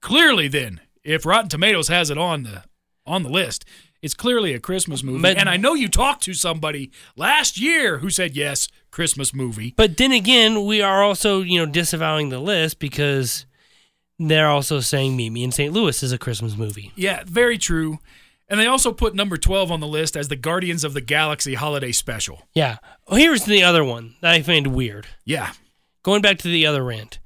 Clearly 0.01 0.47
then, 0.47 0.79
if 1.03 1.25
Rotten 1.25 1.49
Tomatoes 1.49 1.87
has 1.89 2.09
it 2.09 2.17
on 2.17 2.43
the 2.43 2.63
on 3.05 3.23
the 3.23 3.29
list, 3.29 3.65
it's 4.01 4.13
clearly 4.13 4.53
a 4.53 4.59
Christmas 4.59 5.03
movie. 5.03 5.21
But- 5.21 5.37
and 5.37 5.49
I 5.49 5.57
know 5.57 5.73
you 5.73 5.87
talked 5.87 6.23
to 6.23 6.33
somebody 6.33 6.91
last 7.15 7.59
year 7.59 7.99
who 7.99 8.09
said 8.09 8.35
yes, 8.35 8.67
Christmas 8.91 9.33
movie. 9.33 9.73
But 9.75 9.97
then 9.97 10.11
again, 10.11 10.65
we 10.65 10.81
are 10.81 11.03
also, 11.03 11.41
you 11.41 11.59
know, 11.59 11.71
disavowing 11.71 12.29
the 12.29 12.39
list 12.39 12.79
because 12.79 13.45
they're 14.19 14.47
also 14.49 14.79
saying 14.79 15.15
Meet 15.17 15.31
Me 15.31 15.43
in 15.43 15.51
St. 15.51 15.73
Louis 15.73 16.01
is 16.03 16.11
a 16.11 16.17
Christmas 16.17 16.55
movie. 16.55 16.91
Yeah, 16.95 17.23
very 17.25 17.57
true. 17.57 17.99
And 18.47 18.59
they 18.59 18.67
also 18.67 18.91
put 18.91 19.15
number 19.15 19.37
12 19.37 19.71
on 19.71 19.79
the 19.79 19.87
list 19.87 20.15
as 20.15 20.27
the 20.27 20.35
Guardians 20.35 20.83
of 20.83 20.93
the 20.93 21.01
Galaxy 21.01 21.55
holiday 21.55 21.91
special. 21.91 22.43
Yeah. 22.53 22.77
Oh, 23.07 23.15
here's 23.15 23.45
the 23.45 23.63
other 23.63 23.83
one 23.83 24.15
that 24.21 24.33
I 24.33 24.41
find 24.43 24.67
weird. 24.67 25.07
Yeah. 25.25 25.53
Going 26.03 26.21
back 26.21 26.37
to 26.39 26.47
the 26.47 26.65
other 26.67 26.83
rant. 26.83 27.17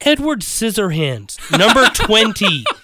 Edward 0.00 0.40
Scissorhands, 0.40 1.38
number 1.56 1.86
20. 1.94 2.64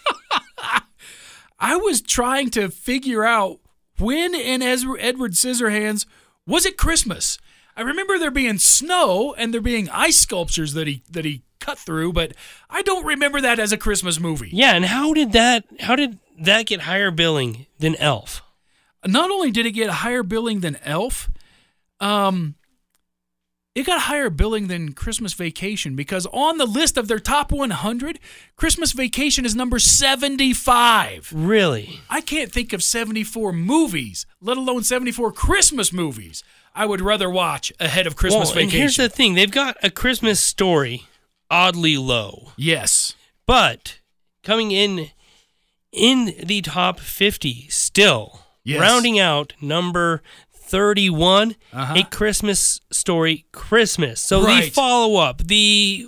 I 1.58 1.76
was 1.76 2.02
trying 2.02 2.50
to 2.50 2.68
figure 2.68 3.24
out 3.24 3.60
when 3.98 4.34
in 4.34 4.62
Ezra, 4.62 5.00
Edward 5.00 5.32
Scissorhands 5.32 6.06
was 6.46 6.64
it 6.64 6.76
Christmas? 6.78 7.38
I 7.76 7.82
remember 7.82 8.18
there 8.18 8.30
being 8.30 8.58
snow 8.58 9.34
and 9.36 9.52
there 9.52 9.60
being 9.60 9.90
ice 9.90 10.18
sculptures 10.18 10.74
that 10.74 10.86
he 10.86 11.02
that 11.10 11.24
he 11.24 11.42
cut 11.60 11.78
through, 11.78 12.12
but 12.12 12.32
I 12.70 12.82
don't 12.82 13.04
remember 13.04 13.40
that 13.40 13.58
as 13.58 13.72
a 13.72 13.76
Christmas 13.76 14.20
movie. 14.20 14.50
Yeah, 14.52 14.74
and 14.74 14.84
how 14.84 15.12
did 15.12 15.32
that 15.32 15.64
how 15.80 15.96
did 15.96 16.18
that 16.38 16.66
get 16.66 16.82
higher 16.82 17.10
billing 17.10 17.66
than 17.78 17.96
Elf? 17.96 18.42
Not 19.04 19.30
only 19.30 19.50
did 19.50 19.66
it 19.66 19.72
get 19.72 19.90
higher 19.90 20.22
billing 20.22 20.60
than 20.60 20.76
Elf, 20.84 21.30
um, 22.00 22.55
it 23.76 23.84
got 23.84 24.00
higher 24.02 24.30
billing 24.30 24.68
than 24.68 24.94
Christmas 24.94 25.34
Vacation 25.34 25.94
because 25.94 26.26
on 26.32 26.56
the 26.56 26.64
list 26.64 26.96
of 26.96 27.08
their 27.08 27.18
top 27.18 27.52
100, 27.52 28.18
Christmas 28.56 28.92
Vacation 28.92 29.44
is 29.44 29.54
number 29.54 29.78
75. 29.78 31.30
Really? 31.32 32.00
I 32.08 32.22
can't 32.22 32.50
think 32.50 32.72
of 32.72 32.82
74 32.82 33.52
movies, 33.52 34.24
let 34.40 34.56
alone 34.56 34.82
74 34.82 35.30
Christmas 35.32 35.92
movies. 35.92 36.42
I 36.74 36.86
would 36.86 37.02
rather 37.02 37.28
watch 37.28 37.70
ahead 37.78 38.06
of 38.06 38.16
Christmas 38.16 38.48
well, 38.50 38.58
and 38.60 38.70
Vacation. 38.70 38.80
here's 38.80 38.96
the 38.96 39.08
thing: 39.10 39.34
they've 39.34 39.50
got 39.50 39.76
a 39.82 39.90
Christmas 39.90 40.40
story 40.40 41.04
oddly 41.50 41.96
low, 41.98 42.52
yes. 42.56 43.14
but 43.46 44.00
coming 44.42 44.70
in 44.72 45.10
in 45.92 46.34
the 46.42 46.62
top 46.62 46.98
50 46.98 47.68
still, 47.68 48.40
Yes. 48.64 48.80
rounding 48.80 49.18
out 49.18 49.52
number 49.60 50.22
31, 50.66 51.56
Uh-huh. 51.72 51.94
a 51.96 52.02
Christmas 52.04 52.80
story 52.90 53.46
Christmas. 53.52 54.20
So 54.20 54.42
the 54.44 54.70
follow 54.70 55.16
up, 55.20 55.38
the 55.46 56.06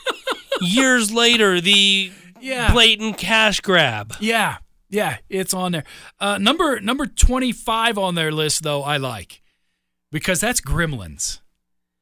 years 0.60 1.12
later, 1.12 1.60
the 1.60 2.12
Yeah. 2.40 2.72
blatant 2.72 3.18
cash 3.18 3.60
grab. 3.60 4.14
Yeah, 4.20 4.58
yeah, 4.88 5.18
it's 5.28 5.54
on 5.54 5.72
there. 5.72 5.84
Uh, 6.20 6.38
number 6.38 6.80
number 6.80 7.06
twenty 7.06 7.52
five 7.52 7.98
on 7.98 8.14
their 8.14 8.32
list, 8.32 8.62
though, 8.62 8.82
I 8.82 8.96
like 8.98 9.42
because 10.12 10.40
that's 10.40 10.60
Gremlins, 10.60 11.40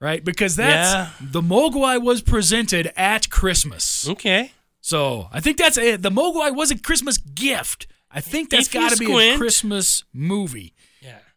right? 0.00 0.22
Because 0.24 0.56
that's 0.56 0.92
Yeah. 0.92 1.10
the 1.20 1.40
Mogwai 1.42 2.02
was 2.02 2.22
presented 2.22 2.92
at 2.96 3.30
Christmas, 3.30 4.08
Okay. 4.08 4.52
so 4.80 5.28
I 5.32 5.40
think 5.40 5.56
that's 5.58 5.78
it. 5.78 6.02
The 6.02 6.10
Mogwai 6.10 6.54
was 6.54 6.70
a 6.70 6.78
Christmas 6.78 7.16
gift. 7.18 7.86
I 8.10 8.20
think 8.20 8.50
that's 8.50 8.68
got 8.68 8.92
to 8.92 8.96
be 8.96 9.12
a. 9.12 9.36
Christmas 9.36 10.04
movie. 10.12 10.72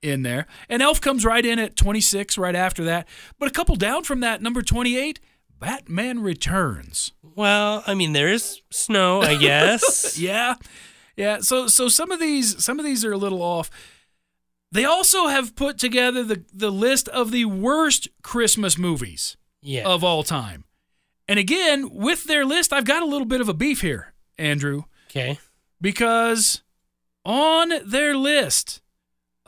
In 0.08 0.24
there. 0.24 0.48
And 0.70 0.82
Elf 0.82 1.02
comes 1.02 1.26
right 1.26 1.46
in 1.46 1.60
at 1.60 1.76
26 1.76 2.38
right 2.38 2.56
after 2.56 2.84
that. 2.86 3.08
But 3.40 3.50
a 3.50 3.52
couple 3.52 3.76
down 3.76 4.04
from 4.04 4.22
that, 4.22 4.42
number 4.42 4.62
28, 4.62 5.20
Batman 5.60 6.22
Returns. 6.22 7.12
Well, 7.22 7.84
I 7.86 7.94
mean, 7.94 8.14
there 8.14 8.30
is 8.30 8.62
snow, 8.72 9.22
I 9.22 9.36
guess. 9.36 10.18
Yeah. 10.28 10.56
Yeah, 11.18 11.40
so 11.40 11.68
so 11.68 11.90
some 11.90 12.12
of 12.12 12.20
these 12.20 12.64
some 12.64 12.78
of 12.80 12.86
these 12.86 13.04
are 13.04 13.12
a 13.12 13.18
little 13.18 13.42
off. 13.42 13.72
They 14.72 14.86
also 14.86 15.28
have 15.28 15.56
put 15.56 15.80
together 15.80 16.24
the 16.24 16.46
the 16.54 16.70
list 16.70 17.10
of 17.10 17.32
the 17.32 17.46
worst 17.46 18.08
Christmas 18.22 18.78
movies 18.78 19.36
yeah. 19.64 19.88
of 19.88 20.04
all 20.04 20.22
time. 20.22 20.64
And 21.28 21.40
again, 21.40 21.90
with 21.92 22.26
their 22.26 22.46
list, 22.46 22.72
I've 22.72 22.86
got 22.86 23.02
a 23.02 23.08
little 23.08 23.26
bit 23.26 23.42
of 23.42 23.50
a 23.50 23.54
beef 23.54 23.82
here, 23.82 24.14
Andrew, 24.38 24.84
okay. 25.10 25.40
because 25.82 26.62
on 27.26 27.72
their 27.86 28.16
list 28.16 28.82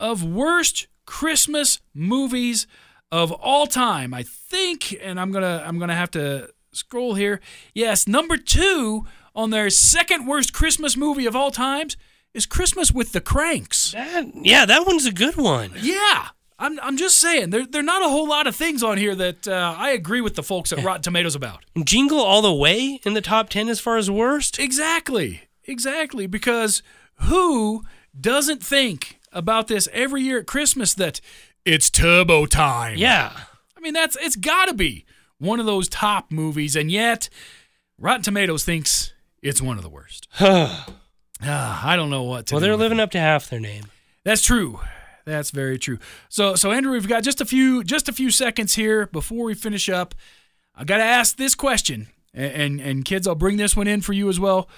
of 0.00 0.24
worst 0.24 0.88
Christmas 1.06 1.80
movies 1.94 2.66
of 3.12 3.30
all 3.32 3.66
time, 3.66 4.14
I 4.14 4.22
think, 4.22 4.96
and 5.00 5.20
I'm 5.20 5.30
gonna 5.30 5.62
I'm 5.66 5.78
gonna 5.78 5.94
have 5.94 6.10
to 6.12 6.50
scroll 6.72 7.14
here. 7.14 7.40
Yes, 7.74 8.08
number 8.08 8.36
two 8.36 9.06
on 9.34 9.50
their 9.50 9.70
second 9.70 10.26
worst 10.26 10.52
Christmas 10.52 10.96
movie 10.96 11.26
of 11.26 11.36
all 11.36 11.50
times 11.50 11.96
is 12.34 12.46
Christmas 12.46 12.92
with 12.92 13.12
the 13.12 13.20
Cranks. 13.20 13.92
That, 13.92 14.26
yeah, 14.34 14.64
that 14.64 14.86
one's 14.86 15.06
a 15.06 15.12
good 15.12 15.36
one. 15.36 15.72
Yeah. 15.80 16.28
I'm, 16.58 16.78
I'm 16.80 16.98
just 16.98 17.18
saying, 17.18 17.50
there, 17.50 17.64
there 17.64 17.80
are 17.80 17.82
not 17.82 18.02
a 18.02 18.08
whole 18.10 18.28
lot 18.28 18.46
of 18.46 18.54
things 18.54 18.82
on 18.82 18.98
here 18.98 19.14
that 19.14 19.48
uh, 19.48 19.74
I 19.78 19.90
agree 19.92 20.20
with 20.20 20.34
the 20.34 20.42
folks 20.42 20.72
at 20.72 20.84
Rotten 20.84 21.00
Tomatoes 21.00 21.34
about. 21.34 21.64
Jingle 21.84 22.20
All 22.20 22.42
the 22.42 22.52
Way 22.52 23.00
in 23.04 23.14
the 23.14 23.22
top 23.22 23.48
10 23.48 23.70
as 23.70 23.80
far 23.80 23.96
as 23.96 24.10
worst? 24.10 24.58
Exactly. 24.58 25.48
Exactly. 25.64 26.26
Because 26.26 26.82
who 27.14 27.82
doesn't 28.20 28.62
think 28.62 29.19
about 29.32 29.68
this 29.68 29.88
every 29.92 30.22
year 30.22 30.40
at 30.40 30.46
Christmas 30.46 30.94
that 30.94 31.20
it's 31.64 31.90
turbo 31.90 32.46
time? 32.46 32.96
Yeah. 32.96 33.32
I 33.76 33.80
mean, 33.80 33.94
that's 33.94 34.16
it's 34.20 34.36
got 34.36 34.66
to 34.66 34.74
be 34.74 35.04
one 35.38 35.60
of 35.60 35.66
those 35.66 35.88
top 35.88 36.30
movies, 36.30 36.76
and 36.76 36.90
yet 36.90 37.28
Rotten 37.98 38.22
Tomatoes 38.22 38.64
thinks 38.64 39.12
it's 39.42 39.62
one 39.62 39.76
of 39.76 39.82
the 39.82 39.90
worst. 39.90 40.28
Ah, 41.42 41.88
I 41.88 41.96
don't 41.96 42.10
know 42.10 42.24
what 42.24 42.44
to 42.46 42.54
well, 42.54 42.60
do 42.60 42.66
they're 42.66 42.76
living 42.76 43.00
up 43.00 43.12
to 43.12 43.18
half 43.18 43.48
their 43.48 43.60
name. 43.60 43.84
That's 44.24 44.42
true. 44.42 44.78
That's 45.24 45.50
very 45.50 45.78
true. 45.78 45.98
So, 46.28 46.54
so 46.54 46.70
Andrew, 46.70 46.92
we've 46.92 47.08
got 47.08 47.22
just 47.22 47.40
a 47.40 47.46
few 47.46 47.82
just 47.82 48.08
a 48.08 48.12
few 48.12 48.30
seconds 48.30 48.74
here 48.74 49.06
before 49.06 49.44
we 49.44 49.54
finish 49.54 49.88
up. 49.88 50.14
I 50.74 50.84
got 50.84 50.98
to 50.98 51.02
ask 51.02 51.36
this 51.36 51.54
question, 51.54 52.08
and, 52.34 52.52
and 52.52 52.80
and 52.80 53.04
kids, 53.04 53.26
I'll 53.26 53.34
bring 53.34 53.56
this 53.56 53.74
one 53.74 53.86
in 53.86 54.02
for 54.02 54.12
you 54.12 54.28
as 54.28 54.38
well. 54.38 54.68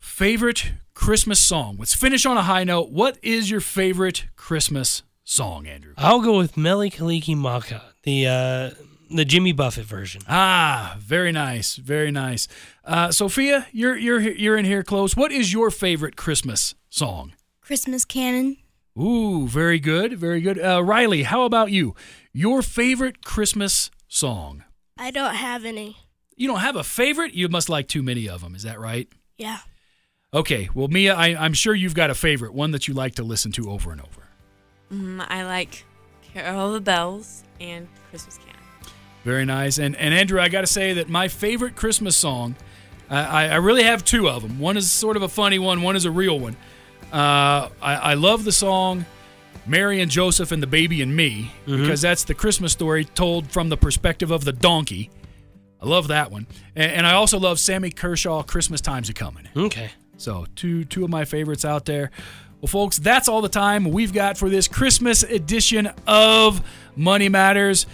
Favorite 0.00 0.72
Christmas 0.94 1.40
song? 1.40 1.76
Let's 1.78 1.94
finish 1.94 2.24
on 2.24 2.36
a 2.36 2.42
high 2.42 2.64
note. 2.64 2.90
What 2.90 3.18
is 3.22 3.50
your 3.50 3.60
favorite 3.60 4.26
Christmas 4.36 5.02
song, 5.24 5.66
Andrew? 5.66 5.92
I'll 5.98 6.20
go 6.20 6.38
with 6.38 6.56
Mele 6.56 6.88
Kalikimaka, 6.90 7.82
the 8.04 8.26
uh, 8.26 8.70
the 9.10 9.24
Jimmy 9.24 9.52
Buffett 9.52 9.84
version. 9.84 10.22
Ah, 10.28 10.96
very 10.98 11.32
nice, 11.32 11.76
very 11.76 12.10
nice. 12.10 12.48
Uh, 12.84 13.10
Sophia, 13.10 13.66
you're 13.72 13.96
you're 13.96 14.20
you're 14.20 14.56
in 14.56 14.64
here 14.64 14.82
close. 14.82 15.16
What 15.16 15.32
is 15.32 15.52
your 15.52 15.70
favorite 15.70 16.16
Christmas 16.16 16.74
song? 16.88 17.34
Christmas 17.60 18.04
Canon. 18.04 18.56
Ooh, 18.98 19.48
very 19.48 19.80
good, 19.80 20.16
very 20.18 20.40
good. 20.40 20.58
Uh, 20.58 20.82
Riley, 20.82 21.24
how 21.24 21.42
about 21.44 21.72
you? 21.72 21.94
Your 22.32 22.62
favorite 22.62 23.24
Christmas 23.24 23.90
song? 24.06 24.64
I 24.96 25.10
don't 25.10 25.34
have 25.34 25.64
any. 25.64 25.96
You 26.36 26.46
don't 26.46 26.60
have 26.60 26.76
a 26.76 26.84
favorite? 26.84 27.34
You 27.34 27.48
must 27.48 27.68
like 27.68 27.88
too 27.88 28.02
many 28.02 28.28
of 28.28 28.40
them. 28.42 28.54
Is 28.54 28.62
that 28.62 28.78
right? 28.78 29.08
Yeah. 29.36 29.58
Okay. 30.34 30.68
Well, 30.74 30.88
Mia, 30.88 31.14
I, 31.14 31.28
I'm 31.28 31.54
sure 31.54 31.74
you've 31.74 31.94
got 31.94 32.10
a 32.10 32.14
favorite, 32.14 32.52
one 32.52 32.72
that 32.72 32.88
you 32.88 32.94
like 32.94 33.14
to 33.16 33.22
listen 33.22 33.52
to 33.52 33.70
over 33.70 33.92
and 33.92 34.00
over. 34.00 34.28
Mm, 34.92 35.24
I 35.28 35.44
like 35.44 35.84
Carol 36.22 36.68
of 36.68 36.72
the 36.74 36.80
Bells 36.80 37.44
and 37.60 37.86
Christmas 38.10 38.38
Canon. 38.38 38.54
Very 39.24 39.44
nice. 39.44 39.78
And 39.78 39.96
and 39.96 40.12
Andrew, 40.12 40.40
I 40.40 40.48
got 40.48 40.60
to 40.62 40.66
say 40.66 40.94
that 40.94 41.08
my 41.08 41.28
favorite 41.28 41.76
Christmas 41.76 42.16
song, 42.16 42.56
I, 43.08 43.24
I 43.24 43.48
I 43.48 43.56
really 43.56 43.84
have 43.84 44.04
two 44.04 44.28
of 44.28 44.42
them. 44.42 44.58
One 44.58 44.76
is 44.76 44.90
sort 44.90 45.16
of 45.16 45.22
a 45.22 45.28
funny 45.28 45.58
one. 45.58 45.82
One 45.82 45.96
is 45.96 46.04
a 46.04 46.10
real 46.10 46.38
one. 46.38 46.56
Uh, 47.12 47.70
I, 47.80 47.94
I 47.94 48.14
love 48.14 48.44
the 48.44 48.52
song 48.52 49.06
Mary 49.66 50.00
and 50.00 50.10
Joseph 50.10 50.52
and 50.52 50.62
the 50.62 50.66
Baby 50.66 51.00
and 51.00 51.14
Me 51.14 51.52
because 51.64 52.02
that's 52.02 52.24
the 52.24 52.34
Christmas 52.34 52.72
story 52.72 53.04
told 53.04 53.50
from 53.50 53.68
the 53.68 53.76
perspective 53.76 54.30
of 54.30 54.44
the 54.44 54.52
donkey. 54.52 55.10
I 55.80 55.86
love 55.86 56.08
that 56.08 56.30
one. 56.30 56.46
And, 56.74 56.92
and 56.92 57.06
I 57.06 57.12
also 57.12 57.38
love 57.38 57.58
Sammy 57.58 57.90
Kershaw, 57.90 58.42
Christmas 58.42 58.80
Time's 58.80 59.08
a 59.08 59.14
Coming. 59.14 59.48
Okay. 59.56 59.90
So 60.24 60.46
two 60.56 60.84
two 60.84 61.04
of 61.04 61.10
my 61.10 61.26
favorites 61.26 61.66
out 61.66 61.84
there. 61.84 62.10
Well, 62.62 62.68
folks, 62.68 62.96
that's 62.96 63.28
all 63.28 63.42
the 63.42 63.48
time 63.50 63.84
we've 63.84 64.14
got 64.14 64.38
for 64.38 64.48
this 64.48 64.68
Christmas 64.68 65.22
edition 65.22 65.90
of 66.06 66.66
Money 66.96 67.28
Matters. 67.28 67.84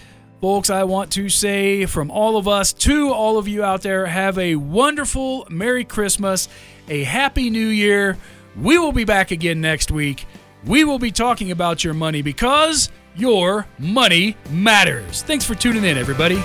Folks, 0.40 0.70
I 0.70 0.84
want 0.84 1.10
to 1.14 1.28
say 1.28 1.86
from 1.86 2.08
all 2.08 2.36
of 2.36 2.46
us 2.46 2.72
to 2.74 3.12
all 3.12 3.36
of 3.36 3.48
you 3.48 3.64
out 3.64 3.82
there, 3.82 4.06
have 4.06 4.38
a 4.38 4.54
wonderful 4.54 5.44
Merry 5.50 5.84
Christmas, 5.84 6.48
a 6.88 7.02
Happy 7.02 7.50
New 7.50 7.66
Year. 7.66 8.16
We 8.56 8.78
will 8.78 8.92
be 8.92 9.04
back 9.04 9.32
again 9.32 9.60
next 9.60 9.90
week. 9.90 10.24
We 10.64 10.84
will 10.84 11.00
be 11.00 11.10
talking 11.10 11.50
about 11.50 11.82
your 11.82 11.94
money 11.94 12.22
because 12.22 12.90
your 13.16 13.66
money 13.80 14.36
matters. 14.50 15.22
Thanks 15.22 15.44
for 15.44 15.56
tuning 15.56 15.82
in, 15.82 15.98
everybody. 15.98 16.40